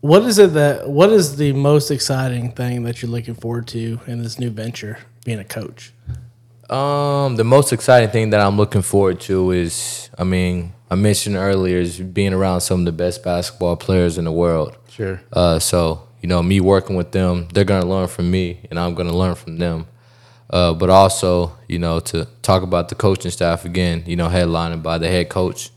[0.00, 4.00] What is it that what is the most exciting thing that you're looking forward to
[4.06, 5.92] in this new venture, being a coach?
[6.70, 11.36] Um, the most exciting thing that I'm looking forward to is, I mean, I mentioned
[11.36, 14.76] earlier is being around some of the best basketball players in the world.
[14.90, 15.20] Sure.
[15.32, 18.94] Uh, so you know, me working with them, they're gonna learn from me, and I'm
[18.94, 19.86] gonna learn from them.
[20.50, 24.82] Uh, but also, you know, to talk about the coaching staff again, you know, headlined
[24.82, 25.70] by the head coach,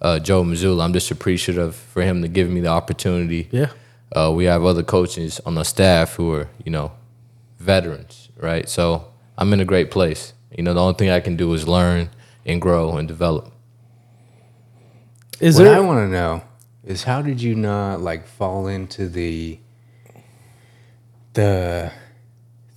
[0.00, 0.84] uh, Joe Mazzulla.
[0.84, 3.48] I'm just appreciative for him to give me the opportunity.
[3.50, 3.70] Yeah.
[4.14, 6.92] Uh, we have other coaches on the staff who are, you know,
[7.58, 8.68] veterans, right?
[8.68, 10.34] So I'm in a great place.
[10.56, 12.10] You know, the only thing I can do is learn
[12.44, 13.52] and grow and develop.
[15.40, 16.42] Is what there I want to know
[16.84, 19.58] is how did you not like fall into the
[21.34, 21.92] the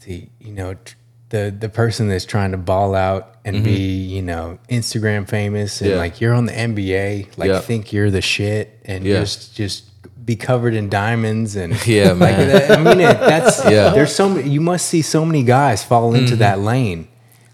[0.06, 0.96] the you know tr-
[1.36, 4.16] the the person that's trying to ball out and be mm-hmm.
[4.16, 5.98] you know Instagram famous and Yeah.
[5.98, 7.60] like you're on the NBA like Yeah.
[7.60, 9.20] think you're the shit and Yeah.
[9.20, 9.84] just just
[10.26, 12.48] be covered in diamonds and Yeah, like man.
[12.48, 13.90] that- I mean, it, that's Yeah.
[13.90, 14.50] There's so many.
[14.50, 16.40] You must see so many guys fall into mm-hmm.
[16.40, 17.08] that lane.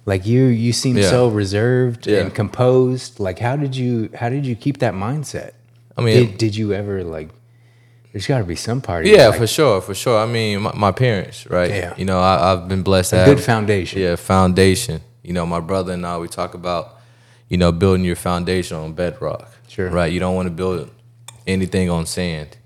[0.06, 3.20] Like you, you seem so reserved and composed.
[3.20, 5.52] Like how did you, how did you keep that mindset?
[5.98, 7.30] I mean, did, did you ever like?
[8.12, 9.06] There's got to be some part.
[9.06, 10.20] Yeah, like, for sure, for sure.
[10.20, 11.70] I mean, my, my parents, right?
[11.70, 11.94] Yeah.
[11.98, 14.02] You know, I, I've been blessed to a have good foundation.
[14.02, 15.02] Yeah, foundation.
[15.24, 16.98] You know, my brother and I, we talk about,
[17.48, 19.50] you know, building your foundation on bedrock.
[19.68, 19.90] Sure.
[19.90, 20.12] Right.
[20.12, 20.90] You don't want to build
[21.48, 22.58] anything on sand.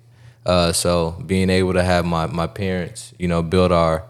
[0.45, 4.03] Uh, so being able to have my, my parents, you know, build our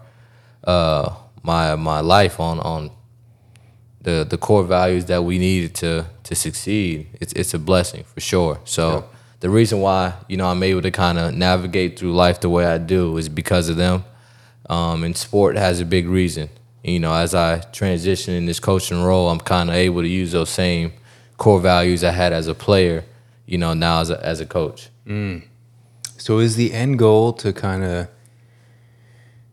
[0.64, 2.90] uh, my my life on on
[4.00, 8.20] the the core values that we needed to to succeed, it's it's a blessing for
[8.20, 8.60] sure.
[8.64, 9.08] So
[9.40, 12.64] the reason why you know I'm able to kind of navigate through life the way
[12.66, 14.04] I do is because of them.
[14.68, 16.48] Um, and sport has a big reason.
[16.82, 20.32] You know, as I transition in this coaching role, I'm kind of able to use
[20.32, 20.92] those same
[21.36, 23.04] core values I had as a player.
[23.46, 24.88] You know, now as a, as a coach.
[26.18, 28.08] So is the end goal to kind of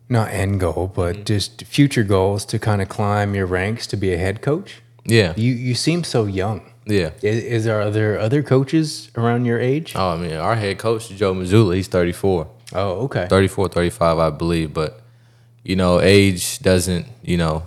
[0.10, 1.24] not end goal, but Mm-hmm.
[1.26, 4.82] just future goals to kind of climb your ranks to be a head coach?
[5.06, 6.72] Yeah, You you seem so young.
[6.86, 7.12] Yeah.
[7.22, 9.94] Is, is there other other coaches around your age?
[9.96, 12.48] Oh, I mean, our head coach Joe Mazzulla, he's 34.
[12.74, 13.28] Oh, okay.
[13.30, 14.74] 34, 35, I believe.
[14.74, 15.02] But,
[15.64, 17.64] you know, age doesn't, you know,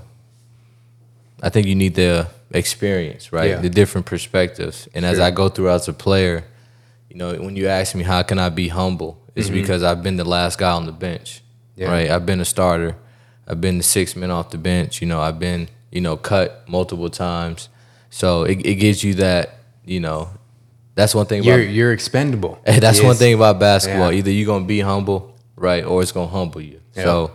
[1.42, 3.50] I think you need the experience, right?
[3.50, 3.60] Yeah.
[3.60, 4.88] The different perspectives.
[4.94, 6.44] And as I go through as a player,
[7.10, 10.16] you know, when you ask me how can I be humble, it's because I've been
[10.16, 11.42] the last guy on the bench,
[11.76, 11.82] Mm-hmm.
[11.82, 11.88] Yeah.
[11.90, 12.10] right?
[12.10, 12.96] I've been a starter.
[13.46, 15.02] I've been the six men off the bench.
[15.02, 17.68] You know, I've been, you know, cut multiple times.
[18.10, 20.28] So it, it gives you that, you know,
[20.94, 22.58] that's one thing You're about you're expendable.
[22.64, 24.10] That's one thing about basketball.
[24.12, 24.18] Yeah.
[24.18, 26.80] Either you're gonna be humble, right, or it's gonna humble you.
[26.94, 27.04] Yeah.
[27.04, 27.30] So,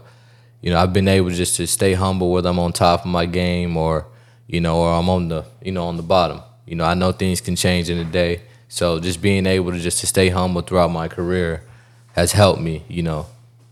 [0.61, 3.27] you know, I've been able just to stay humble whether I'm on top of my
[3.27, 4.07] game or,
[4.47, 6.41] you know, or I'm on the, you know, on the bottom.
[6.65, 8.41] You know, I know things can change in a day.
[8.67, 11.63] So just being able to just to stay humble throughout my career
[12.13, 13.27] has helped me, you know,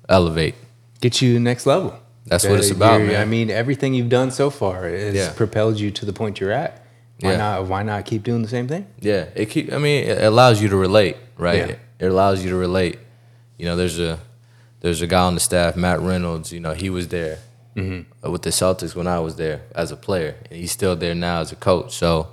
[0.08, 0.54] elevate.
[1.02, 1.98] Get you next level.
[2.26, 3.20] That's what it's about, man.
[3.20, 5.34] I mean, everything you've done so far has Yeah.
[5.34, 6.86] propelled you to the point you're at.
[7.22, 7.38] Why Yeah.
[7.38, 7.66] not?
[7.66, 8.86] Why not keep doing the same thing?
[9.00, 9.72] Yeah, it keep.
[9.74, 11.70] I mean, it allows you to relate, right?
[11.70, 11.76] Yeah.
[12.00, 12.98] It allows you to relate.
[13.58, 14.20] You know, there's a
[14.82, 16.52] there's a guy on the staff, Matt Reynolds.
[16.54, 17.40] You know, he was there
[17.78, 21.16] uh, with the Celtics when I was there as a player, and he's still there
[21.16, 21.94] now as a coach.
[21.96, 22.28] So,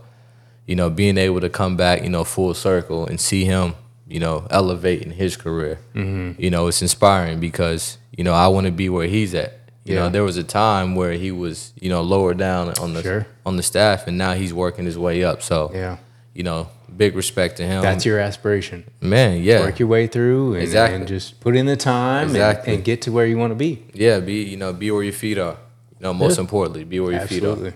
[0.67, 3.75] you know, being able to come back, you know, full circle and see him,
[4.09, 8.67] you know, elevate in his career, you know, it's inspiring because you know I want
[8.67, 9.53] to be where he's at.
[9.87, 10.01] You Yeah.
[10.01, 13.27] know, there was a time where he was, you know, lower down on the Sure.
[13.47, 15.43] on the staff, and now he's working his way up.
[15.43, 15.97] So, Yeah.
[16.35, 17.83] you know, big respect to him.
[17.83, 18.85] That's your aspiration.
[19.01, 19.43] man.
[19.43, 20.97] Yeah, Work your way through and, Exactly.
[20.99, 22.75] and just put in the time and- Exactly.
[22.75, 23.83] and, get to where you want to be.
[23.95, 24.19] yeah.
[24.19, 25.57] Be you know, be where your feet are.
[25.99, 26.41] You know, most Yeah.
[26.43, 27.73] importantly, be where your feet are.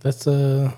[0.00, 0.70] That's uh,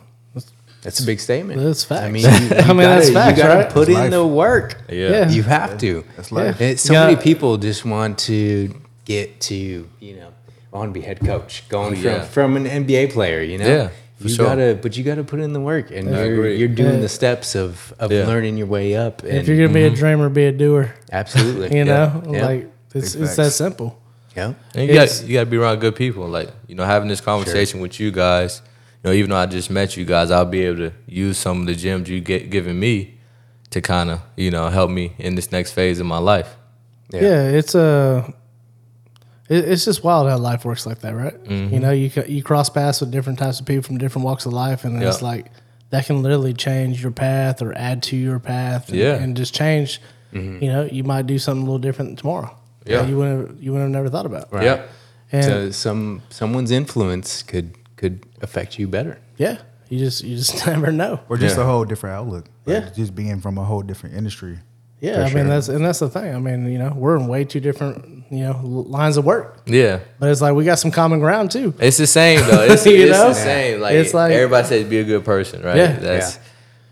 [0.82, 1.60] That's a big statement.
[1.60, 2.02] That's facts.
[2.04, 3.70] I mean, you, I mean, gotta, that's facts, you gotta right?
[3.70, 4.10] put That's in life.
[4.12, 4.76] the work.
[4.88, 5.10] Yeah.
[5.10, 5.30] Yeah.
[5.30, 6.04] You have to.
[6.16, 6.60] That's life.
[6.60, 8.72] It, so You many people just want to
[9.08, 9.54] get to,
[10.00, 10.28] you know,
[10.72, 12.24] I want to be head coach, going Oh, from, yeah.
[12.24, 13.66] from an NBA player, you know?
[13.66, 13.88] Yeah,
[14.18, 14.46] for you sure.
[14.46, 16.56] gotta, but you gotta put in the work, and I you're agree.
[16.58, 17.00] you're doing Yeah.
[17.00, 18.26] the steps of of Yeah.
[18.26, 19.22] learning your way up.
[19.22, 19.96] And if you're gonna be a mhm.
[19.96, 20.94] dreamer, be a doer.
[21.10, 21.84] absolutely, You Yeah.
[21.84, 22.46] know, Yeah.
[22.46, 23.90] like it's Big it's that simple.
[24.36, 26.26] yeah, And you got It's- you got to be around good people.
[26.28, 28.60] Like you know, having this conversation with you guys.
[29.02, 31.60] You know, even though I just met you guys, I'll be able to use some
[31.62, 33.14] of the gems you get given me
[33.70, 36.56] to kind of you know help me in this next phase of my life.
[37.12, 37.22] Yeah.
[37.22, 38.34] Yeah, it's a.
[39.48, 41.34] It, it's just wild how life works like that, right?
[41.44, 41.74] Mm-hmm.
[41.74, 44.52] You know, you you cross paths with different types of people from different walks of
[44.52, 45.46] life, and it's like
[45.90, 49.14] that can literally change your path or add to your path, and, Yeah.
[49.14, 50.00] and just change.
[50.32, 52.54] You know, you might do something a little different tomorrow.
[52.84, 53.06] Yeah.
[53.06, 54.52] you wouldn't have, you would have never thought about.
[54.52, 54.64] Right.
[54.64, 54.82] Yeah,
[55.32, 59.18] And so some someone's influence could could affect you better.
[59.38, 61.20] yeah, you just you just never know.
[61.30, 61.62] Or just Yeah.
[61.64, 62.44] a whole different outlook.
[62.66, 62.90] Like, Yeah.
[62.94, 64.58] Just being from a whole different industry.
[65.00, 65.38] Yeah, For I sure.
[65.38, 66.34] mean that's and that's the thing.
[66.34, 70.00] I mean, you know, we're in way two different you know lines of work, yeah.
[70.18, 71.72] but it's like we got some common ground too.
[71.78, 72.62] It's the same though.
[72.62, 73.28] It's, You it's know?
[73.28, 73.80] the same.
[73.80, 75.76] Like, It's like- everybody says, be a good person, right?
[75.76, 75.92] Yeah.
[75.92, 76.38] That's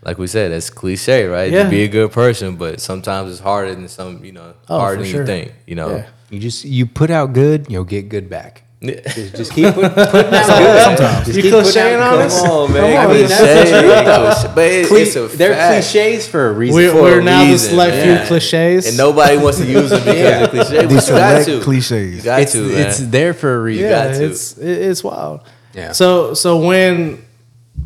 [0.03, 0.51] like we said.
[0.51, 1.51] That's cliche, right?
[1.51, 1.63] Yeah.
[1.63, 4.23] To be a good person, but sometimes it's harder than some.
[4.23, 5.21] You know, Oh, harder than sure.
[5.21, 5.53] you think.
[5.65, 5.97] You know.
[5.97, 6.07] Yeah.
[6.29, 8.63] You just you put out good, you'll get good back.
[8.79, 9.01] Yeah.
[9.01, 9.99] Just, just keep put, putting
[10.33, 10.83] out good.
[10.83, 12.25] Sometimes just You keep putting clicheing on good.
[12.27, 12.41] us?
[12.41, 12.81] Come on, man.
[12.95, 14.31] Come on, Cliche, that's the though.
[14.31, 14.53] cliche.
[14.55, 15.87] But it, Cli- it's a they're fact.
[15.87, 16.75] cliches for a reason.
[16.75, 18.17] We're, for we're a now the reason, select man.
[18.19, 18.87] few cliches.
[18.87, 20.43] And nobody wants to use them because Yeah.
[20.43, 20.77] of cliche.
[20.81, 21.61] But These you got to.
[21.61, 22.15] cliches.
[22.17, 22.87] You got it's, to, man.
[22.87, 23.85] it's there for a reason.
[23.85, 24.25] yeah, got to.
[24.25, 25.41] it's it's wild.
[25.73, 25.91] Yeah.
[25.93, 27.25] So so when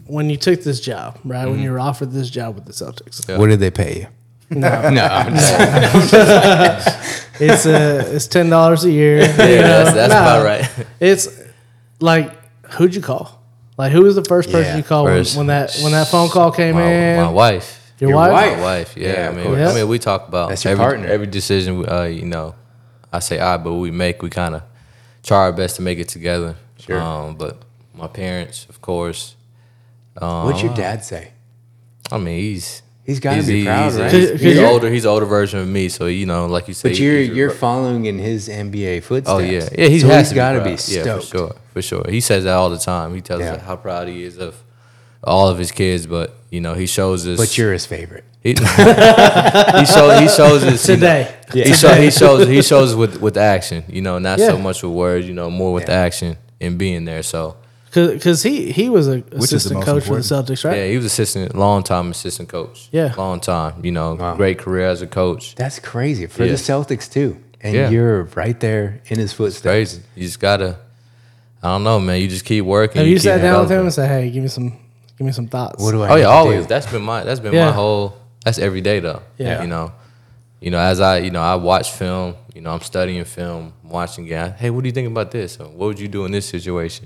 [0.07, 1.45] when you took this job, right?
[1.47, 3.37] When you were offered this job with the Celtics, Yeah.
[3.37, 4.07] What did they pay you?
[4.51, 9.19] No, No, I'm just, it's uh it's ten dollars a year.
[9.21, 10.69] yeah, that's, that's about right.
[10.99, 11.27] It's
[11.99, 12.31] like
[12.73, 13.41] who'd you call?
[13.77, 16.29] Like who was the first person Yeah, you called when, when that when that phone
[16.29, 17.21] call came My, in?
[17.21, 17.77] my wife.
[17.99, 18.31] Your, Your wife?
[18.31, 18.57] wife.
[18.57, 19.13] My wife, yeah.
[19.13, 19.71] Yeah, I mean, course.
[19.71, 21.07] I mean, we talk about That's your every, partner.
[21.07, 21.87] every decision.
[21.87, 22.55] Uh, you know,
[23.13, 24.63] I say I, but we make we kind of
[25.23, 26.55] try our best to make it together.
[26.79, 26.99] Sure.
[26.99, 27.61] Um, but
[27.93, 29.35] my parents, of course.
[30.17, 31.31] Um, What'd your dad say?
[32.11, 32.81] I mean, he's
[33.11, 34.11] He's gotta be proud, he's, right?
[34.11, 34.89] He's, 'Cause he's you're- older.
[34.89, 35.89] He's an older version of me.
[35.89, 39.29] So you know, like you said, But you're he's- you're following in his NBA footsteps.
[39.29, 39.87] Oh yeah, yeah.
[39.87, 40.79] He so has he's got to be proud.
[40.79, 41.05] stoked.
[41.05, 42.05] Yeah, for sure, for sure.
[42.09, 43.13] He says that all the time.
[43.15, 43.53] He tells Yeah.
[43.55, 44.55] us how proud he is of
[45.23, 46.05] all of his kids.
[46.07, 47.37] But you know, he shows us.
[47.37, 48.23] But you're his favorite.
[48.43, 51.35] He, he shows he shows us you know, Today.
[51.53, 53.83] he, show, he shows he shows with with action.
[53.87, 55.27] You know, not so much with words.
[55.27, 55.95] You know, more with Yeah.
[56.05, 57.21] action and being there.
[57.21, 57.55] So
[57.93, 60.21] Because he, he was a is assistant most coach for the?
[60.21, 60.77] Celtics, right?
[60.77, 62.87] yeah, he was assistant, long time assistant coach.
[62.91, 63.13] Yeah.
[63.17, 63.83] long time.
[63.83, 64.35] You know, Wow.
[64.35, 65.55] great career as a coach.
[65.55, 66.51] That's crazy for Yeah.
[66.53, 67.37] the Celtics too.
[67.61, 67.89] And Yeah.
[67.89, 69.63] you're right there in his footsteps.
[69.63, 70.01] Crazy.
[70.15, 70.77] You just gotta.
[71.61, 72.19] I don't know, man.
[72.21, 72.97] You just keep working.
[72.99, 74.69] Have you, keep sat down with him and said, "Hey, give me some,
[75.17, 75.83] give me some thoughts"?
[75.83, 76.09] What do I?
[76.09, 76.61] Oh yeah, always.
[76.63, 76.67] do?
[76.67, 77.65] That's been my that's been Yeah.
[77.65, 79.21] my whole that's every day though.
[79.37, 79.61] Yeah.
[79.61, 79.91] You know.
[80.61, 84.25] You know, as I you know, I watch film, you know, I'm studying film, watching
[84.25, 84.53] game.
[84.57, 85.57] Hey, what do you think about this?
[85.59, 87.05] Or what would you do in this situation?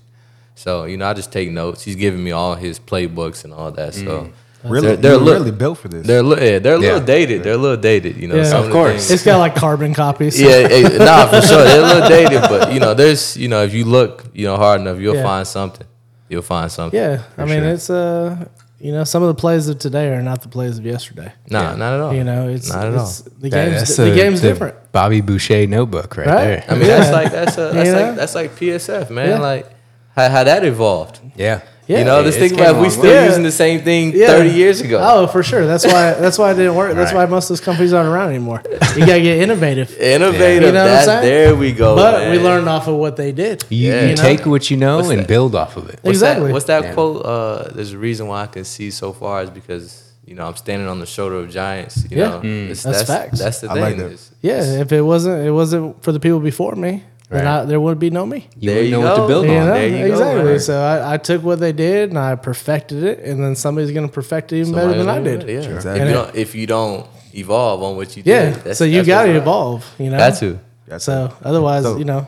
[0.56, 1.84] So, you know, I just take notes.
[1.84, 3.94] He's giving me all his playbooks and all that.
[3.94, 4.32] So
[4.64, 6.08] Really, they're, they're little, really built for this.
[6.08, 7.06] they're a little, yeah, they're a little Yeah.
[7.06, 7.44] dated.
[7.44, 8.36] They're a little dated, you know.
[8.36, 8.58] Yeah.
[8.58, 8.94] Of course.
[8.94, 10.42] things- It's got like carbon copies.
[10.42, 11.64] yeah, nah, for sure.
[11.64, 14.56] They're a little dated, but you know, there's, you know, if you look, you know,
[14.58, 15.24] hard enough, you'll Yeah.
[15.24, 15.86] find something.
[16.30, 17.00] You'll find something.
[17.00, 17.70] Yeah, I mean, sure.
[17.70, 18.46] it's uh,
[18.80, 21.32] you know, some of the plays of today are not the plays of yesterday.
[21.52, 22.14] Nah, not at all.
[22.16, 23.28] You know, it's not at it's, all.
[23.40, 26.44] the That- game's that's the, game's different, Bobby Boucher notebook right, Right?
[26.44, 26.66] there.
[26.70, 26.98] I mean, Yeah.
[26.98, 29.30] that's like that's a, that's like that's like PSF, man.
[29.30, 29.40] Yeah.
[29.40, 29.70] Like
[30.16, 31.20] how, how that evolved.
[31.36, 31.62] yeah.
[31.88, 32.00] Yeah.
[32.00, 33.26] you know, let's it's about we a still way.
[33.28, 34.26] using the same thing Yeah.
[34.26, 34.98] thirty years ago.
[35.00, 35.68] Oh, for sure.
[35.68, 36.14] That's why.
[36.16, 36.96] That's why it didn't work.
[36.96, 37.28] That's Right.
[37.30, 38.64] why most of those companies aren't around anymore.
[38.98, 39.96] You gotta get innovative.
[40.16, 40.64] Innovative.
[40.64, 41.22] You know what I'm saying?
[41.22, 41.96] there we go.
[41.96, 43.66] But we learned off of what they did.
[43.70, 44.02] You, Yeah.
[44.02, 44.22] you You know?
[44.24, 45.28] take what you know What's and that?
[45.28, 46.00] build off of it.
[46.02, 46.48] What's Exactly.
[46.48, 46.94] That, what's that Yeah.
[46.94, 47.24] quote?
[47.24, 50.56] Uh, there's a reason why I can see so far is because you know I'm
[50.56, 52.04] standing on the shoulder of giants.
[52.10, 52.30] You Yeah.
[52.30, 52.64] know, Mm.
[52.72, 53.38] It's- That's that's facts.
[53.38, 53.82] That's the thing.
[53.84, 54.06] like that.
[54.06, 57.04] It's- Yeah, it's- if it wasn't, it wasn't for the people before me.
[57.36, 58.48] Then I, there would be no me.
[58.58, 59.22] You There you know what go.
[59.24, 59.66] to build You on.
[59.68, 59.74] know?
[59.74, 60.60] There you go, exactly.
[60.60, 64.08] So I, I took what they did and I perfected it, and then somebody's gonna
[64.08, 65.50] perfect it even somebody better than I did.
[65.50, 65.64] it.
[65.64, 65.76] Yeah.
[65.76, 66.02] Exactly.
[66.02, 68.46] If, you don't, if you don't evolve on what you Yeah.
[68.46, 69.42] did, that's- so you got to what's right.
[69.42, 69.96] evolve.
[70.00, 70.18] You know.
[70.18, 70.60] Got to.
[70.88, 72.28] That's So otherwise, So- you know.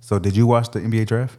[0.00, 1.38] So did you watch the NBA draft?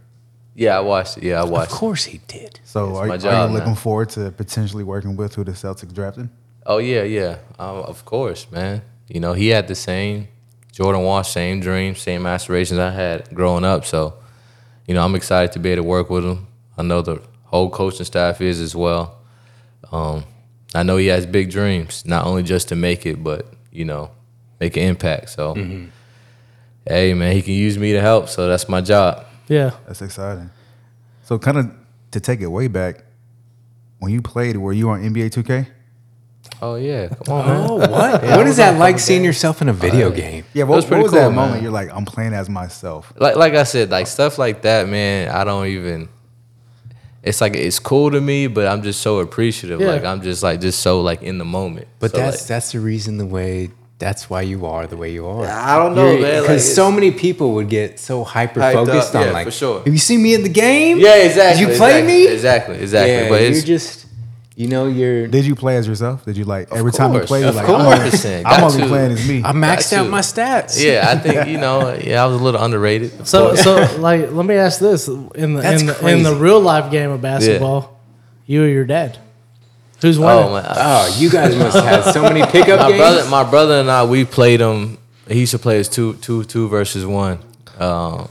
[0.55, 1.23] Yeah, I watched it.
[1.23, 1.71] Yeah, I watched.
[1.71, 2.59] Of course he did.
[2.63, 3.53] So It's are, are you now.
[3.53, 6.29] looking forward to potentially working with who the Celtics drafted?
[6.65, 7.37] Oh yeah, yeah.
[7.59, 8.81] Um, of course, man.
[9.07, 10.29] You know, he had the same
[10.76, 13.86] Jordan Walsh, same dreams, same aspirations I had growing up.
[13.86, 14.15] So,
[14.86, 16.47] you know, I'm excited to be able to work with him.
[16.78, 19.17] I know the whole coaching staff is as well.
[19.89, 20.26] Um,
[20.73, 24.11] I know he has big dreams, not only just to make it, but you know,
[24.59, 25.30] make an impact.
[25.30, 25.55] So,
[26.86, 28.28] hey, man, he can use me to help.
[28.28, 29.26] So that's my job.
[29.47, 29.71] Yeah.
[29.88, 30.49] That's exciting.
[31.23, 31.71] So kind of
[32.11, 33.05] to take it way back,
[33.99, 35.67] when you played, were you on NBA 2K?
[36.66, 37.68] Oh yeah, come on, man.
[37.70, 38.24] Oh, what?
[38.38, 40.45] what is that like seeing yourself in a video game?
[40.53, 41.36] Yeah, was what, what was cool, that man.
[41.36, 41.61] moment?
[41.61, 43.13] You're like, I'm playing as myself.
[43.18, 45.30] like like I said, like stuff like that, man.
[45.30, 46.09] I don't even.
[47.22, 49.80] It's like it's cool to me, but I'm just so appreciative.
[49.80, 49.91] Yeah.
[49.91, 51.88] Like I'm just like just so like in the moment.
[51.99, 55.13] But So, that's like, that's the reason the way that's why you are the way
[55.13, 55.45] you are.
[55.45, 59.28] I don't know, man, like, Because so many people would get so hyper focused on
[59.28, 59.84] yeah, like, for sure.
[59.84, 60.99] have you seen me in the game?
[60.99, 61.66] yeah, exactly.
[61.66, 62.28] Did you play exactly, me?
[62.28, 63.13] Exactly, exactly.
[63.13, 64.04] Yeah, but you're just,
[64.55, 65.27] you know, you're.
[65.27, 66.23] Did you play as yourself?
[66.25, 67.81] Did you like every time you course, play, you're of like, course.
[67.81, 68.87] I'm only, 100%, I'm got only to.
[68.87, 69.39] playing as me?
[69.43, 70.81] I maxed Got out my stats.
[70.83, 71.93] yeah, I think you know.
[71.93, 73.27] Yeah, I was a little underrated.
[73.27, 76.59] So so like, let me ask this: in the That's in the, in the real
[76.61, 77.99] life game of basketball,
[78.45, 79.17] you or your dad,
[80.01, 80.45] who's winning?
[80.45, 82.99] oh man, Oh, you guys must have had so many pickup my games.
[82.99, 84.97] brother, my brother and I, we played him.
[85.27, 87.39] He used to play as two, two, two versus one,
[87.79, 88.29] um,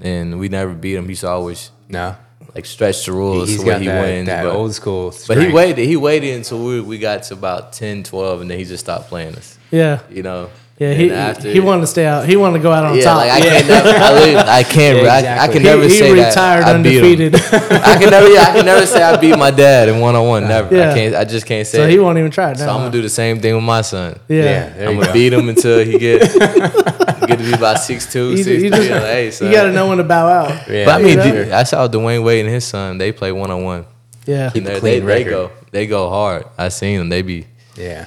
[0.00, 1.04] and we never beat him.
[1.04, 2.16] He used to always no,
[2.56, 4.26] like stretch the rules he's to where got he that, wins.
[4.26, 5.14] that but, old school.
[5.28, 5.86] but he waited.
[5.86, 9.08] He waited until we, we got to about 10, 12, and then he just stopped
[9.08, 9.58] playing us.
[9.70, 10.50] yeah, You know.
[10.78, 10.92] Yeah.
[10.92, 12.26] He after- he wanted to stay out.
[12.28, 13.16] He wanted to go out on Yeah, top.
[13.18, 13.66] like I can't.
[13.68, 14.98] Never, I, literally- I can't.
[15.02, 17.34] Yeah, I, I can he, never he say retired that I beat undefeated.
[17.82, 18.28] I can never.
[18.28, 20.42] Yeah, I can never say I beat my dad in one on one.
[20.48, 20.74] Never.
[20.76, 20.90] Yeah.
[20.90, 21.14] I can't.
[21.14, 21.78] I just can't say.
[21.78, 21.90] so it.
[21.90, 22.58] he won't even try it.
[22.58, 24.20] So now, I'm gonna do the same thing with my son.
[24.28, 24.44] Yeah.
[24.76, 25.12] Yeah, I'm gonna go.
[25.14, 28.78] beat him until he get get to be about six two, You, six you three.
[28.78, 29.48] just- Like, hey, son.
[29.48, 30.68] you got to know when to bow out.
[30.68, 32.98] Yeah, But I mean, dude, I saw Dwyane Wade and his son.
[32.98, 33.86] They play one on one.
[34.26, 34.50] Yeah.
[34.50, 35.30] Keep- They, clean they record.
[35.30, 35.50] go.
[35.70, 36.44] They go hard.
[36.58, 37.08] I seen them.
[37.08, 37.46] They be.
[37.76, 38.06] yeah.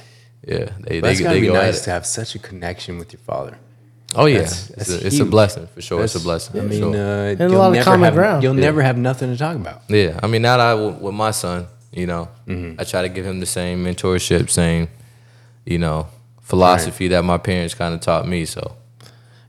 [0.49, 0.57] Yeah.
[0.57, 0.99] They.
[0.99, 3.21] But They, it's gotta they be go nice to have such a connection with your
[3.21, 3.57] father.
[4.15, 4.39] Oh yeah.
[4.39, 6.03] That's- it's, a, it's a blessing for sure.
[6.03, 6.59] It's a That's- blessing.
[6.59, 6.95] I for mean, sure.
[6.95, 8.43] uh, a you'll lot of never common have, ground.
[8.43, 8.61] You'll Yeah.
[8.69, 9.83] never have nothing to talk about.
[9.87, 12.81] Yeah, I mean, now that I w- with my son, you know, Mm-hmm.
[12.81, 14.87] I try to give him the same mentorship, same,
[15.65, 16.07] you know,
[16.41, 18.45] philosophy that my parents kind of taught me.
[18.45, 18.75] So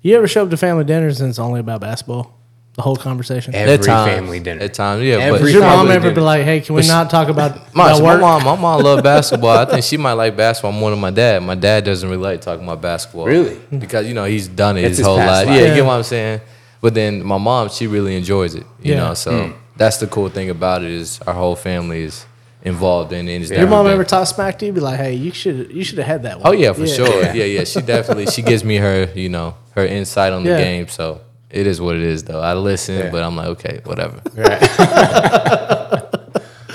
[0.02, 2.36] You ever show up to family dinners and it's only about basketball?
[2.74, 3.52] The whole conversation.
[3.54, 4.62] Every At times, family dinner.
[4.62, 5.16] At times, yeah.
[5.16, 7.28] Every but Does your mom family ever be like, "Hey, can we she- not talk
[7.28, 9.58] about, My, about my mom, my mom love basketball.
[9.58, 11.42] I think she might like basketball more than my dad.
[11.42, 13.26] My dad doesn't really like talking about basketball.
[13.26, 13.60] Really?
[13.76, 15.46] Because you know he's done it It's his, his whole life.
[15.46, 15.48] life.
[15.48, 15.68] Yeah, Yeah.
[15.70, 16.40] you get what I'm saying.
[16.80, 18.64] But then my mom, she really enjoys it.
[18.80, 19.00] You Yeah.
[19.00, 19.54] know, so mm.
[19.76, 22.24] that's the cool thing about it is our whole family is
[22.62, 23.34] involved in it.
[23.50, 24.72] and Your mom been- ever talk smack to you?
[24.72, 27.22] Be like, "Hey, you should you should have had that one." Oh yeah, for sure.
[27.34, 27.64] Yeah, yeah.
[27.64, 30.86] She definitely she gives me her, you know, her insight on the game.
[30.88, 31.20] So
[31.50, 32.40] it is what it is though.
[32.40, 33.10] I listen, Yeah.
[33.10, 34.20] but I'm like, okay, whatever.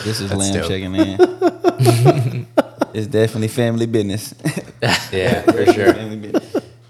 [0.04, 0.68] This is That's lamb dope.
[0.68, 2.48] checking in.
[2.94, 4.36] it's definitely family business.
[5.12, 5.94] Yeah, for sure.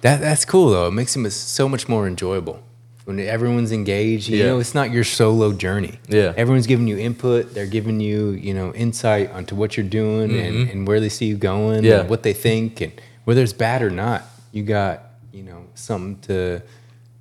[0.02, 0.88] That that's cool though.
[0.88, 2.62] It makes it so much more enjoyable
[3.06, 4.28] when everyone's engaged.
[4.28, 4.46] You Yeah.
[4.48, 5.98] know, it's not your solo journey.
[6.10, 6.34] Yeah.
[6.36, 7.54] everyone's giving you input.
[7.54, 11.26] They're giving you you know insight onto what you're doing and, and where they see
[11.28, 11.78] you going.
[11.84, 11.86] Mm-hmm.
[11.86, 12.00] Yeah.
[12.02, 12.92] and what they think and
[13.24, 14.24] whether it's bad or not.
[14.52, 16.62] You got you know something to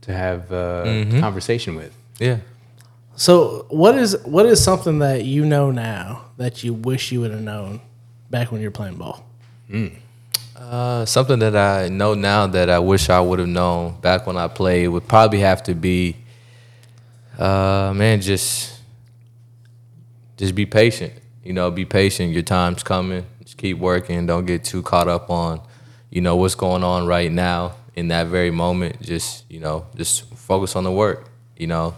[0.04, 1.20] to have uh, Mm-hmm.
[1.20, 1.92] conversation with.
[2.18, 2.38] Yeah.
[3.16, 7.30] So what is what is something that you know now that you wish you would
[7.30, 7.80] have known
[8.30, 9.24] back when you were playing ball?
[10.56, 14.36] Uh, something that I know now that I wish I would have known back when
[14.36, 16.16] I played would probably have to be,
[17.38, 18.80] uh, man, just
[20.36, 21.12] just be patient.
[21.44, 22.32] You know, be patient.
[22.32, 23.26] Your time's coming.
[23.42, 24.26] Just keep working.
[24.26, 25.60] Don't get too caught up on,
[26.10, 29.00] you know, what's going on right now in that very moment.
[29.00, 31.28] Just you know, just focus on the work.
[31.56, 31.94] You know,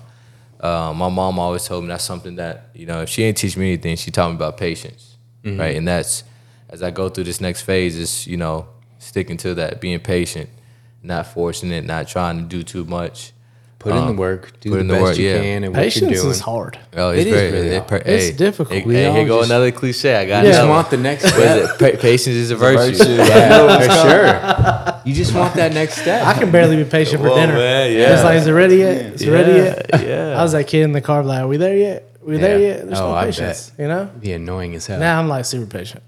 [0.61, 3.57] uh, my mom always told me that's something that you know if she didn't teach
[3.57, 5.77] me anything, she taught me about patience, right?
[5.77, 6.25] And that's
[6.69, 8.69] as I go through this next phase is you know
[8.99, 10.51] sticking to that, being patient,
[11.03, 13.33] not forcing it, not trying to do too much.
[13.79, 14.59] Put in the Um, work.
[14.61, 15.39] Do put the in the best work, you yeah.
[15.41, 16.31] can and what you're Patience doing.
[16.33, 16.79] is hard.
[16.97, 17.89] Oh, it's It is very, really it- hard.
[18.05, 18.79] per- It's difficult.
[18.79, 20.17] Hey, We hey, here go just- another cliche.
[20.17, 20.51] I got Yeah.
[20.51, 21.69] You just want the next What it?
[21.79, 22.97] Pa- patience is a virtue.
[22.97, 23.13] virtue.
[23.13, 24.93] Yeah, for sure.
[25.07, 26.27] You just want that next step.
[26.27, 27.55] I can barely be patient for Whoa, dinner.
[27.55, 28.15] man, yeah.
[28.15, 29.15] It's like, is it ready yet?
[29.15, 29.87] Is it ready yet?
[30.03, 30.37] Yeah.
[30.39, 32.03] I was that kid in the car, like, are we there yet?
[32.23, 32.87] we there yet?
[32.87, 33.71] There's Oh, no I patience.
[33.79, 34.11] You know?
[34.19, 34.99] be annoying as hell.
[34.99, 36.03] Now I'm like super patient.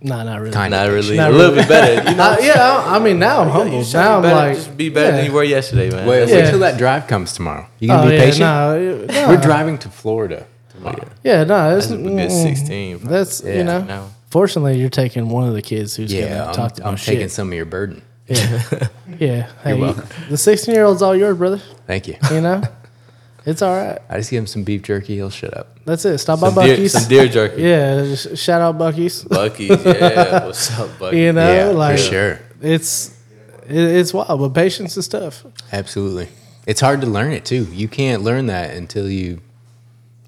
[0.00, 0.52] Nah, not really.
[0.52, 0.70] Kinda.
[0.86, 1.16] Not really.
[1.16, 1.62] Not a little really.
[1.62, 2.10] bit better.
[2.10, 3.76] You know, Uh, yeah, I, I mean now I'm humble.
[3.78, 5.16] you should Now I'm better, like just be better yeah.
[5.16, 6.06] than you were yesterday, man.
[6.06, 6.50] Wait, That's wait Yeah.
[6.50, 7.66] till that drive comes tomorrow.
[7.78, 8.40] You gonna Oh, be yeah, patient?
[8.40, 9.28] no, no.
[9.28, 11.08] We're driving to Florida tomorrow.
[11.24, 12.98] Yeah, no, it's a good 16.
[13.04, 13.82] That's you know.
[13.82, 14.10] no.
[14.36, 16.96] Fortunately, you're taking one of the kids who's Yeah, gonna I'm, talk to oh, I'm
[16.96, 17.30] taking shit.
[17.30, 18.02] some of your burden.
[18.26, 18.62] Yeah,
[19.18, 19.50] yeah.
[19.64, 20.06] Hey, welcome.
[20.28, 21.56] The 16 year old's all yours, brother.
[21.86, 22.16] Thank you.
[22.30, 22.62] You know,
[23.46, 23.98] it's all right.
[24.10, 25.14] I just give him some beef jerky.
[25.14, 25.78] He'll shut up.
[25.86, 26.18] That's it.
[26.18, 26.92] Stop Some by deer, Buc-ee's.
[26.92, 27.62] some deer jerky.
[27.62, 29.24] Yeah, shout out Buc-ee's.
[29.24, 30.44] Buc-ee's, yeah.
[30.44, 31.16] What's up, Bucky?
[31.18, 32.40] You know, yeah, like for sure.
[32.60, 33.18] it's
[33.66, 35.46] it, it's wild, but patience is tough.
[35.72, 36.28] Absolutely.
[36.66, 37.64] It's hard to learn it too.
[37.72, 39.40] You can't learn that until you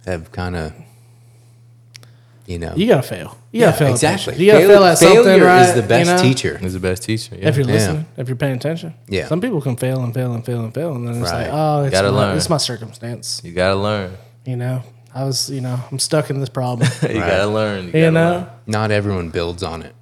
[0.07, 0.73] have kind of,
[2.49, 2.73] you know.
[2.75, 3.37] You gotta fail.
[3.53, 3.91] You Yeah, gotta fail.
[3.93, 4.37] exactly.
[4.37, 5.23] You gotta Fail- fail at something.
[5.25, 6.23] failure right, is the best you know?
[6.23, 6.59] teacher.
[6.63, 7.37] Is the best teacher.
[7.37, 7.49] Yeah.
[7.49, 7.73] If you're Yeah.
[7.75, 8.95] listening, if you're paying attention.
[9.09, 9.27] Yeah.
[9.29, 11.43] Some people can fail and fail and fail and fail, and then it's Right.
[11.45, 12.37] like, oh, it's Gotta my, learn.
[12.39, 13.41] it's my circumstance.
[13.45, 14.13] you gotta learn.
[14.47, 14.83] You know,
[15.15, 16.89] I was, you know, I'm stuck in this problem.
[17.03, 17.31] you Right.
[17.31, 17.81] gotta learn.
[17.81, 18.47] You, you gotta know, learn.
[18.67, 19.95] Not everyone builds on it.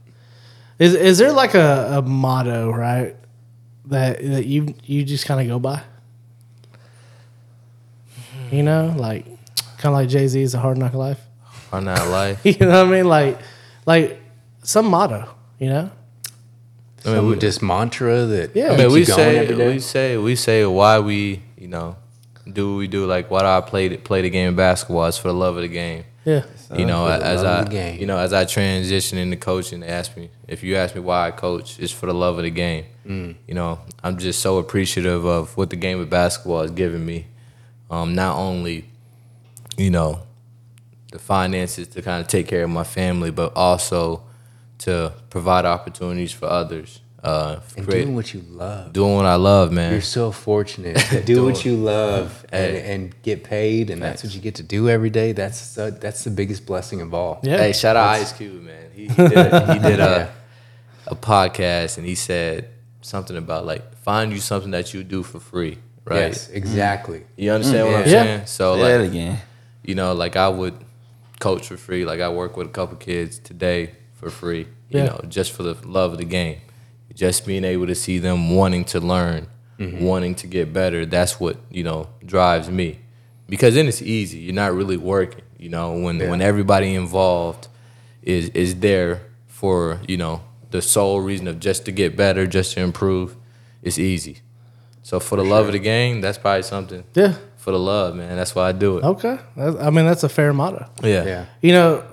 [0.79, 3.17] is is there like a, a motto, right,
[3.87, 5.81] that that you you just kind of go by?
[8.53, 9.25] You know, like
[9.79, 11.21] kind of like Jay Z is "A Hard Knock Life."
[11.77, 12.41] On that life.
[12.45, 13.07] you know what I mean?
[13.07, 13.39] Like,
[13.85, 14.21] like
[14.63, 15.29] some motto.
[15.59, 15.91] You know?
[17.05, 18.73] I mean, Some we, just mantra that Yeah.
[18.73, 21.97] I mean, we say, we say, we say why we, you know,
[22.51, 23.07] do what we do.
[23.07, 25.07] Like, why do I play play the game of basketball?
[25.07, 26.05] It's for the love of the game.
[26.25, 26.43] Yeah.
[26.77, 28.01] you know, as I, game.
[28.01, 31.29] you know, as I transition into coaching, they ask me if you ask me why
[31.29, 32.87] I coach, it's for the love of the game.
[33.07, 33.37] Mm.
[33.47, 37.27] You know, I'm just so appreciative of what the game of basketball has given me.
[37.89, 38.87] Um, not only,
[39.77, 40.26] you know,
[41.17, 44.23] the finances to kind of take care of my family, but also
[44.79, 47.01] to provide opportunities for others.
[47.25, 48.93] Uh, and create- doing what you love.
[48.93, 49.91] doing what I love, man.
[49.91, 52.95] You're so fortunate to do what you love and, Hey.
[52.95, 55.33] and get paid, and that's what you get to do every day.
[55.33, 57.41] That's the, that's the biggest blessing of all.
[57.43, 57.57] Yeah.
[57.59, 58.91] Hey, shout out Ice Cube, man.
[58.95, 60.29] He, he did, a, he did Yeah.
[61.09, 62.69] a, a podcast and he said
[63.01, 66.19] something about like find you something that you do for free, right?
[66.29, 67.25] Yes, exactly.
[67.37, 68.23] You understand what I'm Yeah.
[68.25, 68.47] saying?
[68.47, 69.39] So Say that like, again.
[69.83, 70.75] you know, like I would
[71.41, 72.05] coach for free.
[72.05, 74.67] Like I work with a couple kids today for free.
[74.89, 75.05] You Yeah.
[75.07, 76.59] know, just for the love of the game.
[77.15, 79.47] Just being able to see them wanting to learn,
[79.79, 80.05] mm-hmm.
[80.05, 81.07] wanting to get better.
[81.07, 82.99] That's what you know drives me.
[83.49, 84.39] Because then it's easy.
[84.39, 85.43] You're not really working.
[85.59, 87.69] You know, when when everybody involved
[88.23, 92.75] is is there for you know the sole reason of just to get better, just
[92.75, 93.37] to improve,
[93.83, 94.41] it's easy.
[95.03, 97.05] So for the love of the game, that's probably something.
[97.15, 97.37] Yeah.
[97.67, 98.37] For the love, man.
[98.37, 99.03] That's why I do it.
[99.05, 99.39] Okay.
[99.57, 100.87] That- I mean, that's a fair motto.
[101.03, 101.25] Yeah.
[101.25, 101.47] Yeah.
[101.61, 102.05] You know,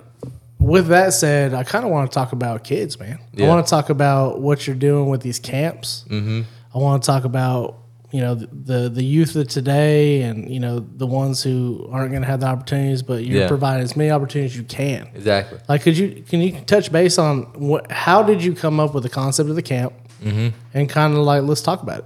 [0.58, 3.20] with that said, I kind of want to talk about kids, man.
[3.38, 6.04] I want to talk about what you're doing with these camps.
[6.08, 6.40] Mm-hmm.
[6.74, 7.78] I want to talk about,
[8.10, 12.22] you know the the youth of today, and you know the ones who aren't going
[12.22, 13.48] to have the opportunities, but you're Yeah.
[13.48, 15.08] providing as many opportunities as you can.
[15.14, 15.58] Exactly.
[15.68, 17.90] Like, could you can you touch base on what?
[17.92, 19.92] How did you come up with the concept of the camp?
[20.22, 20.48] Mm-hmm.
[20.74, 22.04] And kind of like let's talk about it.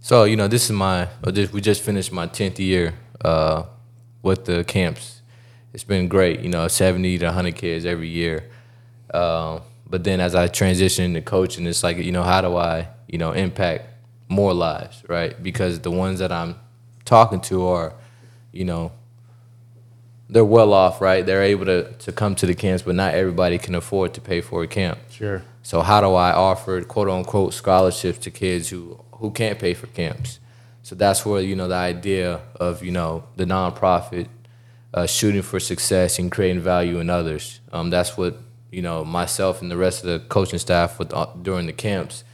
[0.00, 1.08] So you know, this is my.
[1.32, 2.94] just- We just finished my tenth year
[3.24, 3.64] uh,
[4.22, 5.20] with the camps.
[5.72, 6.40] It's been great.
[6.40, 8.44] You know, seventy to hundred kids every year.
[9.14, 12.88] Um, but then as I transition into coaching, it's like you know, how do I
[13.08, 13.86] you know impact
[14.28, 15.40] more lives, right?
[15.42, 16.54] Because the ones that I'm
[17.04, 17.92] talking to are,
[18.52, 18.92] you know,
[20.28, 21.26] they're well off, right?
[21.26, 24.40] They're able to to come to the camps, but not everybody can afford to pay
[24.40, 24.98] for a camp.
[25.10, 25.42] Sure.
[25.62, 29.86] So how do I offer quote unquote scholarships to kids who who can't pay for
[29.86, 30.40] camps?
[30.82, 34.28] So that's where you know the idea of you know the nonprofit
[34.92, 37.60] uh, shooting for success and creating value in others.
[37.72, 38.38] Um, that's what
[38.70, 42.24] you know myself and the rest of the coaching staff with uh, during the camps.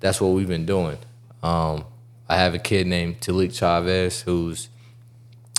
[0.00, 0.98] That's what we've been doing.
[1.42, 1.84] Um,
[2.28, 4.68] I have a kid named Talik Chavez who's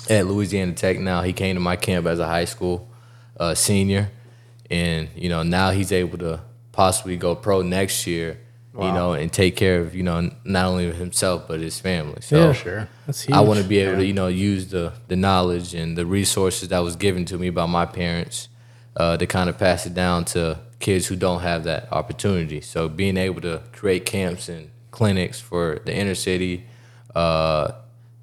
[0.08, 1.22] at Louisiana Tech now.
[1.22, 2.88] He came to my camp as a high school
[3.38, 4.10] uh, senior,
[4.70, 6.40] and you know now he's able to
[6.72, 8.40] possibly go pro next year.
[8.86, 12.20] You know, and take care of you know not only himself but his family.
[12.20, 12.52] So Yeah.
[12.52, 12.88] Sure.
[13.06, 13.36] That's huge.
[13.36, 16.68] I want to be able to you know use the the knowledge and the resources
[16.68, 18.48] that was given to me by my parents
[18.96, 22.60] uh, to kind of pass it down to kids who don't have that opportunity.
[22.60, 26.66] So being able to create camps and clinics for the inner city
[27.14, 27.72] uh,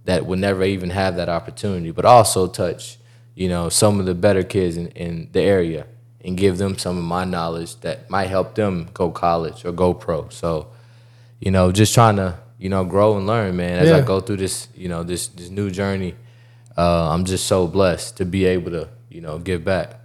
[0.05, 2.97] that would never even have that opportunity, but also touch
[3.33, 5.85] you know some of the better kids in, in the area
[6.25, 9.93] and give them some of my knowledge that might help them go college or go
[9.93, 10.27] pro.
[10.29, 10.67] So
[11.39, 13.79] you know, just trying to, you know, grow and learn, man.
[13.79, 16.15] As I go through this, you know, this this new journey,
[16.77, 19.99] uh, I'm just so blessed to be able to, you know, give back.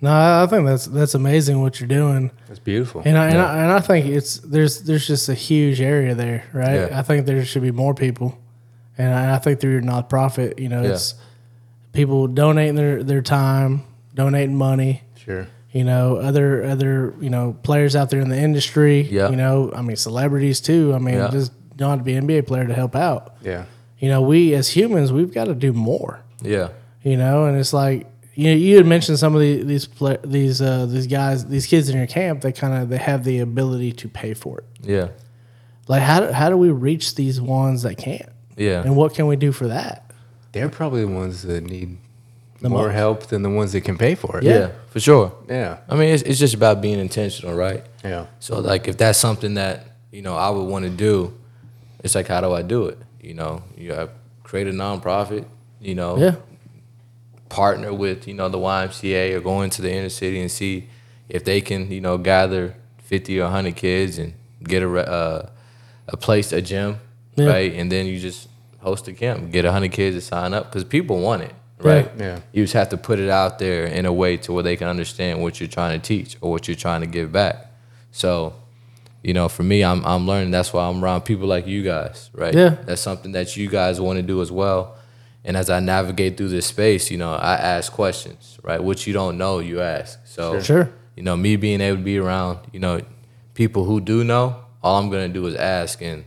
[0.00, 3.02] No, I I think that's that's amazing what you're doing, That's beautiful.
[3.04, 6.44] and I, and, I and I think it's there's there's just a huge area there,
[6.52, 6.74] right?
[6.90, 6.98] Yeah.
[6.98, 8.36] I think there should be more people,
[8.98, 10.90] and I, I think through your nonprofit, you know, Yeah.
[10.94, 11.14] it's
[11.92, 13.84] people donating their their time,
[14.14, 15.46] donating money, Sure.
[15.72, 19.28] you know, other other you know players out there in the industry, Yeah.
[19.28, 20.94] you know, I mean celebrities too.
[20.94, 21.28] I mean, Yeah.
[21.30, 23.36] just don't have to be an NBA player to help out.
[23.42, 23.64] Yeah.
[23.98, 26.20] You know, we as humans, we've got to do more.
[26.42, 26.68] Yeah,
[27.02, 30.60] you know and it's like you you had mentioned some of the, these pla these
[30.62, 33.92] uh, these guys these kids in your camp they kind of they have the ability
[33.92, 35.08] to pay for it yeah,
[35.88, 39.26] like how do, how do we reach these ones that can't yeah, and what can
[39.26, 40.10] we do for that
[40.52, 41.96] They're probably the ones that need
[42.60, 42.94] The more most.
[42.94, 44.44] help than the ones that can pay for it.
[44.44, 45.32] yeah, for sure.
[45.48, 45.78] Yeah.
[45.88, 47.84] I mean, it's it's just about being intentional, right?
[48.04, 48.26] Yeah.
[48.40, 51.36] So like, if that's something that you know I would want to do,
[52.02, 52.98] it's like, how do I do it?
[53.20, 54.10] You know, you have
[54.42, 55.44] create a nonprofit.
[55.80, 56.34] You know, yeah
[57.48, 60.88] partner with you know the YMCA or go into the inner city and see
[61.28, 64.34] if they can you know gather 50 or 100 kids and
[64.64, 65.48] get a uh,
[66.08, 66.98] a place a gym
[67.36, 67.46] Yeah.
[67.46, 68.48] right and then you just
[68.80, 72.40] host a camp get 100 kids to sign up because people want it right Yeah.
[72.52, 74.88] you just have to put it out there in a way to where they can
[74.88, 77.66] understand what you're trying to teach or what you're trying to give back
[78.12, 78.54] so
[79.22, 82.30] you know for me i'm, I'm learning that's why i'm around people like you guys
[82.32, 82.70] right Yeah.
[82.86, 84.96] that's something that you guys want to do as well
[85.44, 88.82] and as I navigate through this space, you know, I ask questions, right?
[88.82, 90.18] What you don't know, you ask.
[90.26, 90.90] So, Sure.
[91.14, 93.00] you know, me being able to be around, you know,
[93.54, 96.24] people who do know, all I'm gonna do is ask, and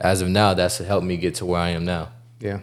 [0.00, 2.10] as of now, that's helped me get to where I am now.
[2.38, 2.60] Yeah.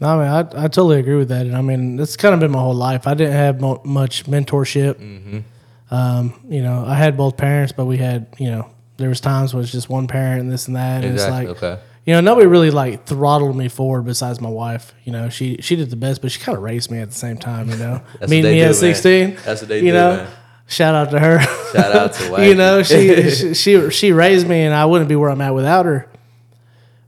[0.00, 2.50] I mean I, I totally agree with that and I mean that's kind of been
[2.50, 5.42] my whole life I didn't have mo- much mentorship
[5.90, 9.54] um, you know I had both parents but we had you know there was times
[9.54, 11.50] where it's just one parent and this and that and Exactly.
[11.52, 11.82] it's like okay.
[12.06, 14.94] you know, nobody really like throttled me forward besides my wife.
[15.04, 17.14] You know, she she did the best, but she kind of raised me at the
[17.16, 17.70] same time.
[17.70, 18.74] You know, meeting me do, at man.
[18.74, 19.36] sixteen.
[19.44, 20.30] That's what they you do, know, man.
[20.68, 21.40] shout out to her.
[21.72, 25.16] Shout out to you know, she, she she she raised me, and I wouldn't be
[25.16, 26.08] where I'm at without her.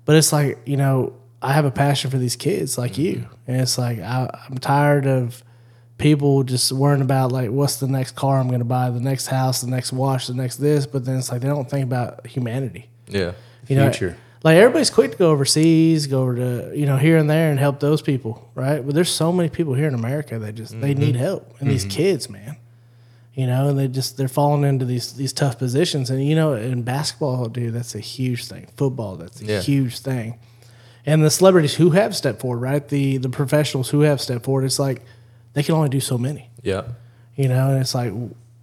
[0.07, 1.13] But it's like you know,
[1.47, 3.35] I have a passion for these kids like you, mm-hmm.
[3.47, 5.45] and it's like I, I'm tired of
[5.97, 9.29] people just worrying about like what's the next car I'm going to buy, the next
[9.29, 10.87] house, the next watch, the next this.
[10.87, 12.89] But then it's like they don't think about humanity.
[13.07, 13.33] Yeah.
[13.69, 14.17] You know, Future.
[14.43, 17.61] like everybody's quick to go overseas, go over to you know here and there and
[17.61, 18.85] help those people, right?
[18.85, 21.01] But there's so many people here in America that just they mm-hmm.
[21.01, 21.97] need help, and these mm-hmm.
[21.97, 22.57] kids, man,
[23.35, 26.55] you know, and they just they're falling into these these tough positions, and you know,
[26.55, 28.67] in basketball, dude, that's a huge thing.
[28.77, 29.61] Football, that's a Yeah.
[29.61, 30.41] huge thing,
[31.07, 32.87] and the celebrities who have stepped forward, right?
[32.89, 35.03] The the professionals who have stepped forward, it's like
[35.55, 36.83] they can only do so many, Yeah.
[37.37, 38.13] you know, and it's like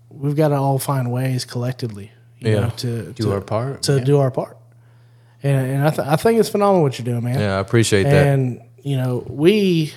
[0.09, 2.59] we've got to all find ways collectively, you Yeah.
[2.59, 3.81] know, to Do to, our part.
[3.83, 4.03] to Yeah.
[4.03, 4.57] do our part.
[5.41, 7.39] And, and I, th- I think it's phenomenal what you're doing, man.
[7.39, 7.57] Yeah.
[7.57, 8.27] I appreciate that.
[8.27, 9.93] And you know, we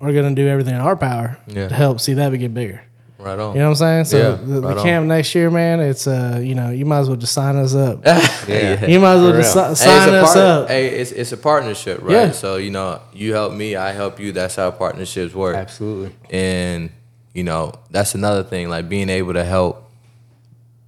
[0.00, 1.68] are going to do everything in our power Yeah.
[1.68, 2.82] to help see that get bigger.
[3.26, 3.54] Right on.
[3.54, 4.04] You know what I'm saying?
[4.04, 4.84] So Yeah, the, the right on.
[4.84, 7.74] camp next year, man, it's uh, you know, you might as well just sign us
[7.74, 8.00] up.
[8.04, 8.86] yeah.
[8.86, 9.74] You might as well For just real.
[9.74, 10.68] si- Hey, sign us part- up.
[10.68, 12.12] Hey, it's it's a partnership, right?
[12.12, 12.30] Yeah.
[12.30, 14.30] So you know, you help me, I help you.
[14.32, 15.56] That's how partnerships work.
[15.56, 16.14] Absolutely.
[16.30, 16.90] And
[17.34, 19.90] you know, that's another thing, like being able to help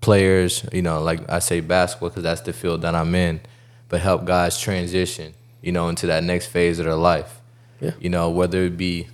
[0.01, 0.65] players.
[0.73, 3.41] You know, like I say basketball because that's the field that I'm in,
[3.89, 5.35] but help guys transition.
[5.61, 7.41] You know, into that next phase of their life.
[7.81, 7.93] Yeah.
[7.99, 9.09] You know, whether it be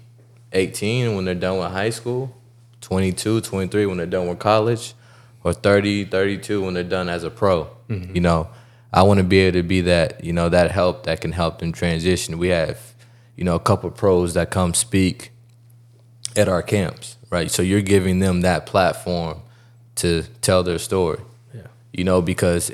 [0.52, 2.34] 18 when they're done with high school,
[2.84, 4.94] 22, 23 when they're done with college,
[5.42, 7.68] or 30, 32 when they're done as a pro.
[8.14, 8.48] You know,
[8.92, 11.58] I want to be able to be that, you know, that help that can help
[11.58, 12.38] them transition.
[12.38, 12.78] We have,
[13.36, 15.32] you know, a couple pros that come speak
[16.36, 17.50] at our camps, right?
[17.50, 19.40] So you're giving them that platform
[19.96, 21.20] to tell their story.
[21.54, 21.62] Yeah.
[21.92, 22.70] You know, because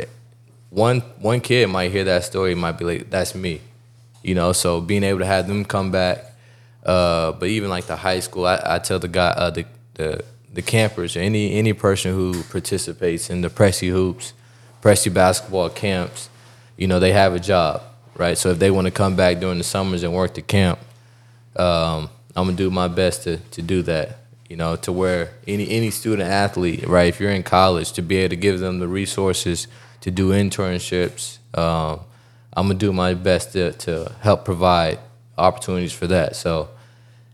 [0.70, 3.61] one one kid might hear that story, might be like, "That's me,"
[4.22, 4.52] you know.
[4.52, 6.24] So being able to have them come back,
[6.84, 9.66] uh, but even like the high school, I, I tell the guy, uh, the
[10.01, 14.32] the the campers, or any any person who participates in the Pressey hoops,
[14.82, 16.28] Pressey basketball camps,
[16.76, 17.82] you know, they have a job,
[18.16, 18.36] right?
[18.36, 20.78] So if they want to come back during the summers and work the camp,
[21.57, 24.18] um, I'm gonna do my best to to do that.
[24.48, 27.09] You know, to where any any student athlete, right?
[27.09, 29.68] If you're in college, to be able to give them the resources
[30.01, 32.01] to do internships, um,
[32.55, 34.98] I'm gonna do my best to to help provide
[35.38, 36.34] opportunities for that.
[36.34, 36.68] So,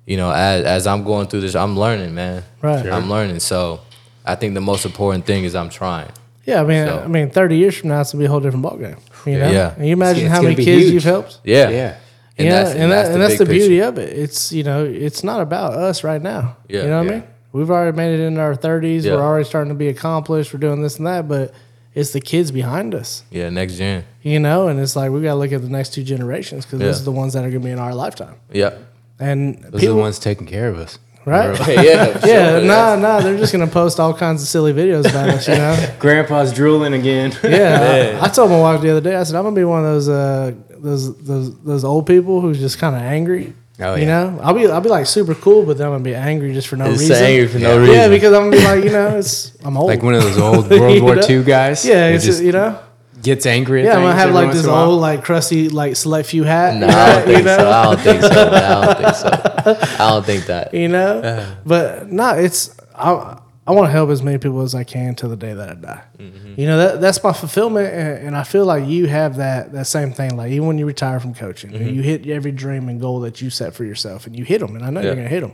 [0.07, 2.43] you know, as as I'm going through this, I'm learning, man.
[2.63, 2.83] Right.
[2.83, 2.93] Sure.
[2.93, 3.41] I'm learning.
[3.41, 3.81] So,
[4.25, 6.11] I think the most important thing is I'm trying.
[6.45, 8.41] Yeah, I mean, So- I mean, 30 years from now, it's gonna be a whole
[8.41, 8.99] different ballgame.
[9.27, 9.51] You know?
[9.51, 9.75] Yeah.
[9.77, 10.95] And you imagine It's how many kids huge.
[10.95, 11.41] you've helped?
[11.43, 11.69] Yeah.
[11.71, 11.95] Yeah.
[12.39, 14.13] And yeah, and, that, and that's the, beauty of it.
[14.17, 16.57] It's you know, it's not about us right now.
[16.69, 17.23] Yeah, you know what I mean?
[17.53, 19.07] We've already made it into our thirties.
[19.07, 19.15] Yeah.
[19.15, 20.53] We're already starting to be accomplished.
[20.53, 21.55] We're doing this and that, but
[21.95, 23.23] it's the kids behind us.
[23.31, 24.05] Yeah, next gen.
[24.23, 26.79] You know, and it's like we got to look at the next two generations because
[26.81, 28.35] those are the ones that are going to be in our lifetime.
[28.53, 28.75] Yeah.
[29.19, 30.99] And Those are the ones taking care of us.
[31.25, 31.59] right?
[31.69, 32.19] yeah.
[32.25, 32.61] Yeah, sure.
[32.63, 33.21] nah, nah.
[33.21, 35.95] They're just gonna post all kinds of silly videos about us, you know.
[35.99, 37.33] Grandpa's drooling again.
[37.43, 39.17] Yeah, I, I told my wife the other day.
[39.17, 42.59] I said I'm gonna be one of those uh, those those those old people who's
[42.59, 43.55] just kind of angry.
[43.79, 43.97] Oh, yeah.
[44.01, 46.53] You know, I'll be I'll be like super cool, but then I'm gonna be angry
[46.55, 47.17] just for no It's reason.
[47.17, 48.11] angry for no Yeah, reason.
[48.11, 49.89] because I'm gonna be like, you know, it's I'm old.
[49.89, 51.27] Like one of those old World War know?
[51.29, 51.85] II guys.
[51.85, 52.79] yeah, it's just you know.
[53.23, 53.81] Gets angry.
[53.81, 54.91] At Yeah, I'm gonna have like this in a while.
[54.93, 56.77] old like crusty like select few hat.
[56.77, 57.57] No, I don't think you know?
[57.57, 57.71] so.
[57.71, 58.29] I don't think so.
[58.29, 59.95] I don't think so.
[60.05, 60.75] I don't think that.
[60.75, 61.57] you know.
[61.65, 63.39] But no, it's I
[63.69, 65.75] I want to help as many people as I can till the day that I
[65.75, 66.03] die.
[66.19, 66.61] Mm-hmm.
[66.61, 69.87] You know that that's my fulfillment, and, and I feel like you have that that
[69.87, 70.37] same thing.
[70.37, 71.89] Like even when you retire from coaching, Mm-hmm.
[71.95, 74.77] you hit every dream and goal that you set for yourself, and you hit them.
[74.77, 75.07] And I know Yeah.
[75.07, 75.53] you're gonna hit them.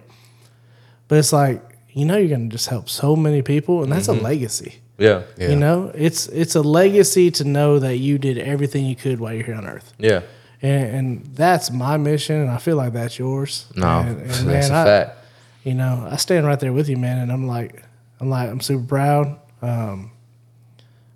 [1.09, 4.25] But it's like you know you're gonna just help so many people, and that's Mm-hmm.
[4.25, 4.75] a legacy.
[4.99, 5.23] Yeah.
[5.37, 5.49] Yeah.
[5.51, 9.33] You know, it's it's a legacy to know that you did everything you could while
[9.33, 9.93] you're here on Earth.
[9.99, 10.23] Yeah.
[10.61, 13.67] And, and that's my mission, and I feel like that's yours.
[13.75, 15.19] No, and, and that's man, a I- fact.
[15.65, 17.83] you know, I stand right there with you, man, and I'm like,
[18.21, 19.39] I'm like, I'm super proud.
[19.61, 20.13] Um,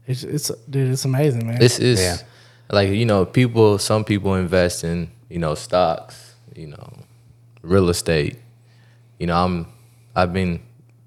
[0.07, 1.59] it's it's dude, it's amazing, man.
[1.59, 2.17] This is Yeah.
[2.71, 3.79] like you know, people.
[3.79, 6.93] Some people invest in you know stocks, you know,
[7.63, 8.37] real estate.
[9.19, 9.67] You know, I'm
[10.15, 10.61] I've been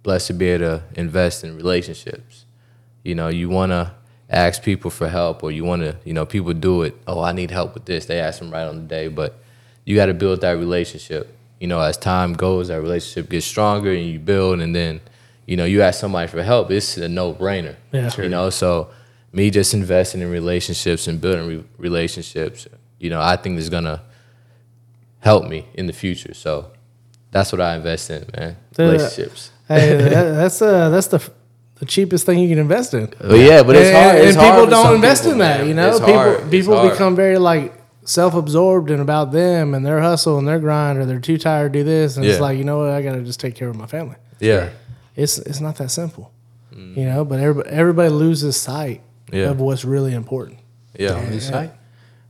[0.04, 2.46] blessed to be able to invest in relationships.
[3.04, 3.94] You know, you want to
[4.30, 6.96] ask people for help, or you want to, you know, people do it.
[7.08, 8.06] Oh, I need help with this.
[8.06, 9.40] They ask them right on the day, but
[9.86, 11.36] you got to build that relationship.
[11.60, 15.02] You know, as time goes, that relationship gets stronger, and you build, and then,
[15.46, 16.72] you know, you ask somebody for help.
[16.72, 17.76] It's a no brainer.
[17.92, 18.12] Yeah.
[18.22, 18.90] You know, so
[19.34, 22.68] me just investing in relationships and building re- relationships,
[23.00, 24.04] you know, I think is gonna
[25.20, 26.34] help me in the future.
[26.34, 26.72] So
[27.32, 28.58] that's what I invest in, man.
[28.78, 29.52] Uh, Relationships.
[29.70, 31.22] Hey, that, that's uh that's the
[31.76, 33.06] the cheapest thing you can invest in.
[33.22, 34.28] But yeah, but it's and, hard.
[34.28, 35.60] and hard people don't invest people, in that.
[35.60, 35.68] man.
[35.70, 36.40] You know, It's people hard.
[36.42, 36.92] It's people hard.
[36.92, 41.20] become very like self-absorbed and about them and their hustle and their grind, or they're
[41.20, 43.40] too tired to do this, and it's like you know what, I got to just
[43.40, 44.16] take care of my family.
[44.40, 44.70] Yeah,
[45.16, 46.32] It's it's not that simple,
[46.76, 47.24] you know.
[47.24, 49.02] But everybody, everybody loses sight
[49.32, 49.36] Mm.
[49.38, 49.50] Yeah.
[49.52, 50.58] of what's really important.
[50.98, 51.72] yeah, Lose sight.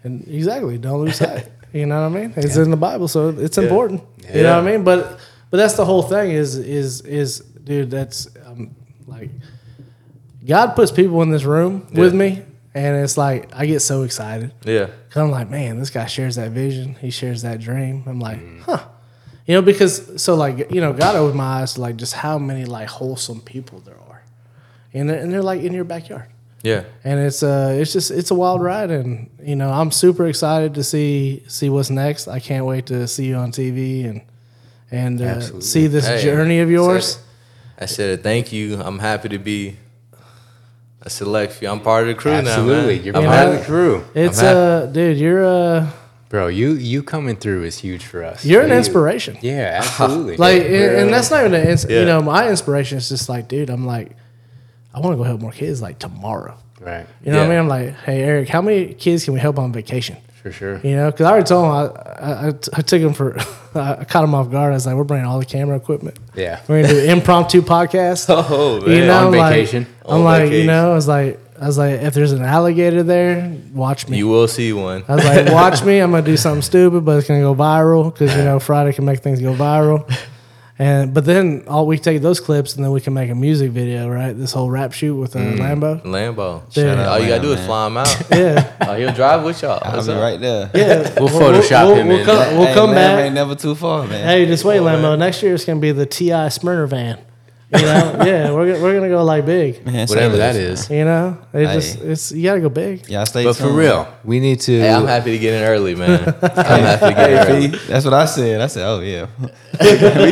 [0.04, 1.48] And exactly, don't lose sight.
[1.72, 2.34] You know what I mean?
[2.36, 4.02] It's in the Bible, so it's important.
[4.34, 4.84] You know what I mean?
[4.84, 5.20] But
[5.50, 6.32] but that's the whole thing.
[6.32, 7.90] Is is is dude?
[7.92, 8.76] That's um,
[9.08, 9.30] like
[10.46, 12.44] God puts people in this room with me,
[12.74, 14.54] and it's like I get so excited.
[14.64, 16.96] yeah, Cause I'm like, man, this guy shares that vision.
[16.96, 18.04] He shares that dream.
[18.06, 18.86] I'm like, huh.
[19.46, 22.38] You know, because so like you know, God opened my eyes to like just how
[22.38, 24.24] many like wholesome people there are,
[24.94, 26.30] and they're, and they're like in your backyard
[26.64, 26.84] yeah.
[27.04, 30.74] and it's uh it's just it's a wild ride and you know i'm super excited
[30.74, 34.22] to see see what's next i can't wait to see you on tv and
[34.92, 37.20] and uh, see this Hey, journey of yours
[37.82, 38.82] I said thank you.
[38.82, 39.78] I'm happy to be
[41.02, 41.70] a select few.
[41.70, 42.74] I'm part of the crew Absolutely.
[42.76, 43.06] now, man.
[43.06, 43.52] You're I'm part happy.
[43.56, 44.04] of the crew.
[44.16, 44.58] it's happy.
[44.58, 45.90] uh dude you're uh
[46.30, 48.44] bro, you you coming through is huge for us.
[48.46, 49.38] You're an inspiration.
[49.42, 50.38] Yeah, absolutely.
[50.38, 52.02] Like, and, and that's not even an ins- Yeah.
[52.02, 54.12] you know my inspiration is just like, dude, I'm like,
[54.94, 56.58] I want to go help more kids like tomorrow.
[56.82, 57.60] right, You know what I mean?
[57.60, 60.18] I'm like, hey Eric, how many kids can we help on vacation?
[60.42, 60.80] For sure.
[60.84, 61.72] You know, because I already told him
[62.06, 63.38] I I took him for
[63.76, 64.72] I caught him off guard.
[64.72, 66.18] I was like, we're bringing all the camera equipment.
[66.36, 66.62] Yeah.
[66.68, 68.26] We're gonna do impromptu podcast.
[68.30, 68.90] Oh man.
[68.90, 69.88] you know, On like, vacation.
[70.06, 73.04] I'm On like, you know, I was like, I was like, if there's an alligator
[73.04, 74.18] there, watch me.
[74.18, 75.04] You will see one.
[75.08, 76.00] I was like, watch me.
[76.00, 79.06] I'm gonna do something stupid, but it's gonna go viral because you know Friday can
[79.06, 80.10] make things go viral.
[80.82, 83.72] And but then all we take those clips and then we can make a music
[83.72, 84.32] video, right?
[84.32, 86.02] This whole rap shoot with uh, Lambo.
[86.04, 86.74] Lambo.
[86.74, 87.66] Shout out All you gotta Lambo, do is man.
[87.68, 88.24] fly him out.
[88.32, 89.80] Yeah, oh, he'll drive with y'all.
[89.84, 90.22] I'll What's be up?
[90.22, 90.72] right there.
[90.74, 91.14] yeah.
[91.20, 92.26] We'll Photoshop him We'll, in.
[92.26, 93.26] come, we'll Hey, come Lamb back.
[93.26, 94.26] Ain't never too far, man.
[94.26, 95.20] Hey, just wait, Lambo.
[95.20, 97.20] Next year it's gonna be the Ti Smyrner van.
[97.72, 99.86] You know, yeah, we're gonna, we're gonna go like big.
[99.86, 100.90] Man, Whatever that is.
[100.90, 101.74] You know, it Hey.
[101.76, 103.08] just it's you gotta go big.
[103.08, 103.78] Y'all stay But for tuned.
[103.78, 104.80] real, we need to.
[104.80, 106.20] Hey, I'm happy to get in early, man.
[106.42, 107.68] I'm happy to get in early.
[107.88, 108.60] That's what I said.
[108.62, 109.50] I said, oh yeah, I'm
[109.98, 110.32] happy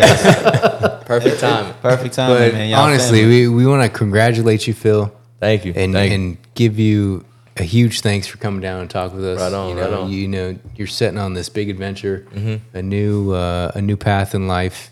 [0.00, 1.74] get Perfect time.
[1.80, 2.68] perfect time, But man.
[2.70, 3.48] Y'all honestly, family.
[3.48, 5.72] we, we want to congratulate you, Phil, Thank you.
[5.74, 6.14] and Thank you.
[6.16, 7.24] and give you
[7.56, 9.38] a huge thanks for coming down and talk with us.
[9.40, 10.10] Right on, You know, right on.
[10.10, 12.26] You know, you're setting on this big adventure,
[12.74, 14.90] a new uh, a new path in life,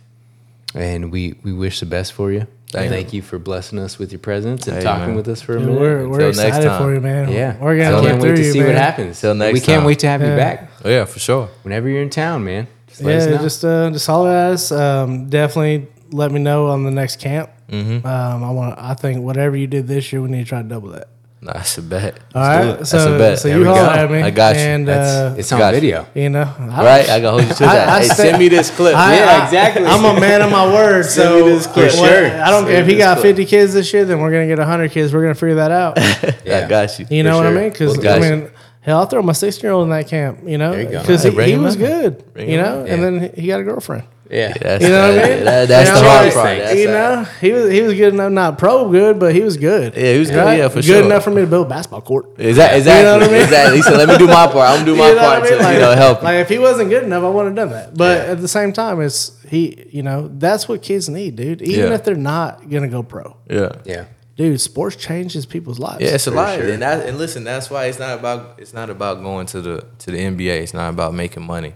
[0.74, 2.46] and we we wish the best for you.
[2.68, 3.16] Thank Thank, you.
[3.16, 5.16] you for blessing us with your presence and Hey, talking man.
[5.16, 5.80] with us for a Dude, minute.
[5.80, 6.82] we're we're Until next excited time.
[6.82, 7.28] for you, man.
[7.32, 8.68] yeah, we're gonna can't wait to you, see man.
[8.68, 9.20] what happens.
[9.20, 9.86] Till next we can't time.
[9.86, 11.48] wait to have you back Oh, yeah, for sure.
[11.64, 12.68] whenever you're in town, man.
[12.86, 13.42] Just let us Yeah, know.
[13.42, 14.70] just uh, just holler at us.
[14.70, 17.50] Um, definitely let me know on the next camp.
[17.70, 18.06] Mm-hmm.
[18.06, 18.78] Um, I want.
[18.78, 21.08] I think whatever you did this year, we need to try to double that.
[21.42, 22.18] Nah, that's a bet.
[22.34, 22.64] All do right.
[22.68, 22.78] it.
[22.80, 23.38] That's So a bet.
[23.38, 24.04] so There you we holler go.
[24.04, 24.20] at me.
[24.20, 24.60] I got you.
[24.60, 25.74] And That's- uh, it's on Gotcha.
[25.80, 26.06] video.
[26.14, 27.08] you know, I- Right?
[27.08, 27.88] I got hold you to I- that.
[27.88, 28.94] I hey, stay- send me this clip.
[28.94, 29.86] I- Yeah, I- exactly.
[29.86, 31.04] I'm a man of my word.
[31.06, 31.92] so me this clip.
[31.92, 32.26] what- For sure.
[32.42, 33.36] I don't care if he got clip.
[33.36, 35.14] 50 kids this year, then we're gonna get 100 kids.
[35.14, 35.98] We're gonna figure that out.
[36.46, 37.06] I got you.
[37.08, 37.70] You For know what I mean?
[37.70, 38.36] Because Well, got I you.
[38.36, 38.50] mean,
[38.82, 40.40] hell, I'll throw my 16 year old in that camp.
[40.44, 41.00] You know, There you go.
[41.00, 42.22] because he, he was good.
[42.36, 44.02] You know, and then he got a girlfriend.
[44.30, 44.52] Yeah.
[44.60, 45.44] That's, You know what I mean?
[45.44, 46.58] that- that's And the hard part.
[46.58, 47.14] That's you that.
[47.18, 49.94] know, he was he was good enough, not pro good, but he was good.
[49.96, 51.02] Yeah, he was good, yeah, for good sure.
[51.04, 52.26] enough for me to build a basketball court.
[52.38, 52.78] Exactly.
[52.78, 53.10] Exactly.
[53.12, 53.42] what I mean?
[53.42, 53.76] Exactly.
[53.78, 54.56] He said, "Let me do my part.
[54.70, 55.58] I'm gonna do my You know part what I mean?
[55.58, 57.76] to Like, you know help." Like if he wasn't good enough, I wouldn't have done
[57.78, 57.96] that.
[57.96, 58.32] But Yeah.
[58.32, 59.86] at the same time, it's he.
[59.90, 61.60] You know, that's what kids need, dude.
[61.62, 61.94] Even Yeah.
[61.94, 63.72] if they're not gonna go pro, yeah.
[63.84, 64.04] Yeah.
[64.36, 64.60] dude.
[64.60, 66.00] Sports changes people's lives.
[66.02, 66.68] Yeah, it's a lot, sure.
[66.68, 69.84] and that and listen, that's why it's not about it's not about going to the
[69.98, 70.62] to the NBA.
[70.62, 71.74] It's not about making money.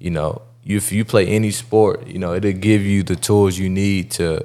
[0.00, 3.58] You know, you, if you play any sport, you know it'll give you the tools
[3.58, 4.44] you need to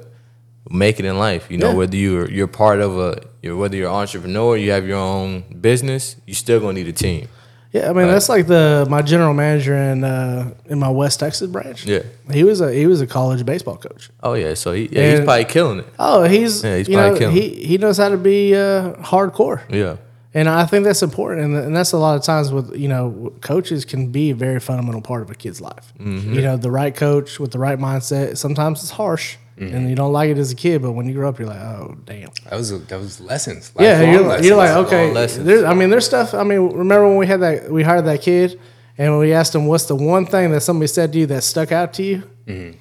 [0.70, 1.46] make it in life.
[1.50, 1.74] You know, Yeah.
[1.76, 5.44] whether you're you're part of a you're, whether you're an entrepreneur, you have your own
[5.60, 7.28] business, you're still gonna need a team.
[7.72, 11.48] Yeah, I mean that's like the my general manager in uh, in my West Texas
[11.50, 11.84] branch.
[11.84, 12.02] Yeah.
[12.32, 14.08] he was a he was a college baseball coach.
[14.22, 15.86] Oh yeah, so he yeah, he's probably killing it.
[15.98, 19.60] Oh, he's, Yeah, he's probably know killing he he knows how to be uh, hardcore.
[19.68, 19.96] Yeah,
[20.38, 23.32] And I think that's important, and, and that's a lot of times with you know
[23.40, 25.86] coaches can be a very fundamental part of a kid's life.
[25.98, 26.34] Mm-hmm.
[26.34, 28.36] You know, the right coach with the right mindset.
[28.36, 29.74] Sometimes it's harsh, Mm-hmm.
[29.74, 31.58] and you don't like it as a kid, but when you grow up, you're like,
[31.60, 32.30] oh damn.
[32.48, 33.72] That was that was lessons.
[33.80, 34.46] Yeah, you're, lessons.
[34.46, 35.12] you're like okay.
[35.12, 36.32] There's, I mean, there's stuff.
[36.32, 38.60] I mean, remember when we had that we hired that kid,
[38.98, 41.72] and we asked him what's the one thing that somebody said to you that stuck
[41.72, 42.78] out to you, Mm-hmm.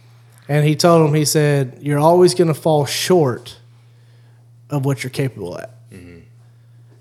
[0.54, 3.58] and he told him he said you're always going to fall short
[4.70, 5.72] of what you're capable at.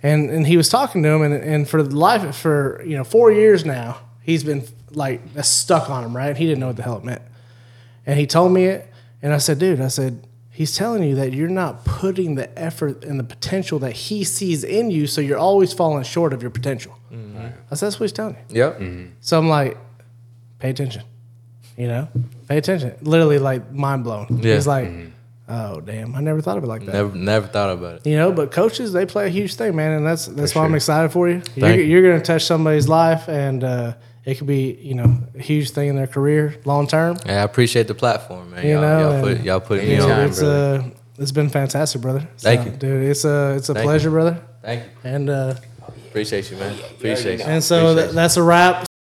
[0.07, 0.23] Mm-hmm.
[0.23, 3.33] And and he was talking to him, and and for life for you know four
[3.33, 6.37] years now, he's been like stuck on him, right?
[6.37, 7.23] He didn't know what the hell it meant,
[8.07, 8.93] and he told me it,
[9.23, 10.23] and I said, dude, I said.
[10.59, 14.65] He's telling you that you're not putting the effort and the potential that he sees
[14.65, 16.97] in you, so you're always falling short of your potential.
[17.71, 18.57] I said, that's what he's telling you.
[18.65, 18.81] yep.
[19.21, 19.77] So I'm like,
[20.59, 21.03] pay attention.
[21.77, 22.09] You know,
[22.49, 22.95] pay attention.
[23.03, 24.41] Literally, like mind blown.
[24.43, 24.55] Yeah.
[24.55, 24.89] He's like,
[25.49, 26.93] oh damn, I never thought of it like that.
[26.93, 28.07] Never never thought about it.
[28.07, 30.75] You know, but coaches they play a huge thing, man, and that's that's why I'm
[30.75, 31.43] excited for you.
[31.55, 31.83] You're, you.
[31.83, 33.95] you're going to touch somebody's life, and uh,
[34.25, 37.17] it could be you know a huge thing in their career long term.
[37.27, 38.65] Yeah, I appreciate the platform, man.
[38.65, 40.21] You y'all, know, y'all put y'all put me on.
[40.23, 40.85] It's brother.
[40.85, 42.29] uh, it's been fantastic, brother.
[42.39, 42.73] Thank you.
[42.73, 43.05] dude.
[43.11, 43.89] It's a it's a Thank you.
[43.89, 44.43] pleasure, brother.
[44.63, 44.91] Thank you.
[45.05, 45.55] And uh,
[46.09, 46.79] Appreciate you, man.
[46.79, 47.45] Appreciate you.
[47.45, 48.86] and so Appreciate that's a wrap.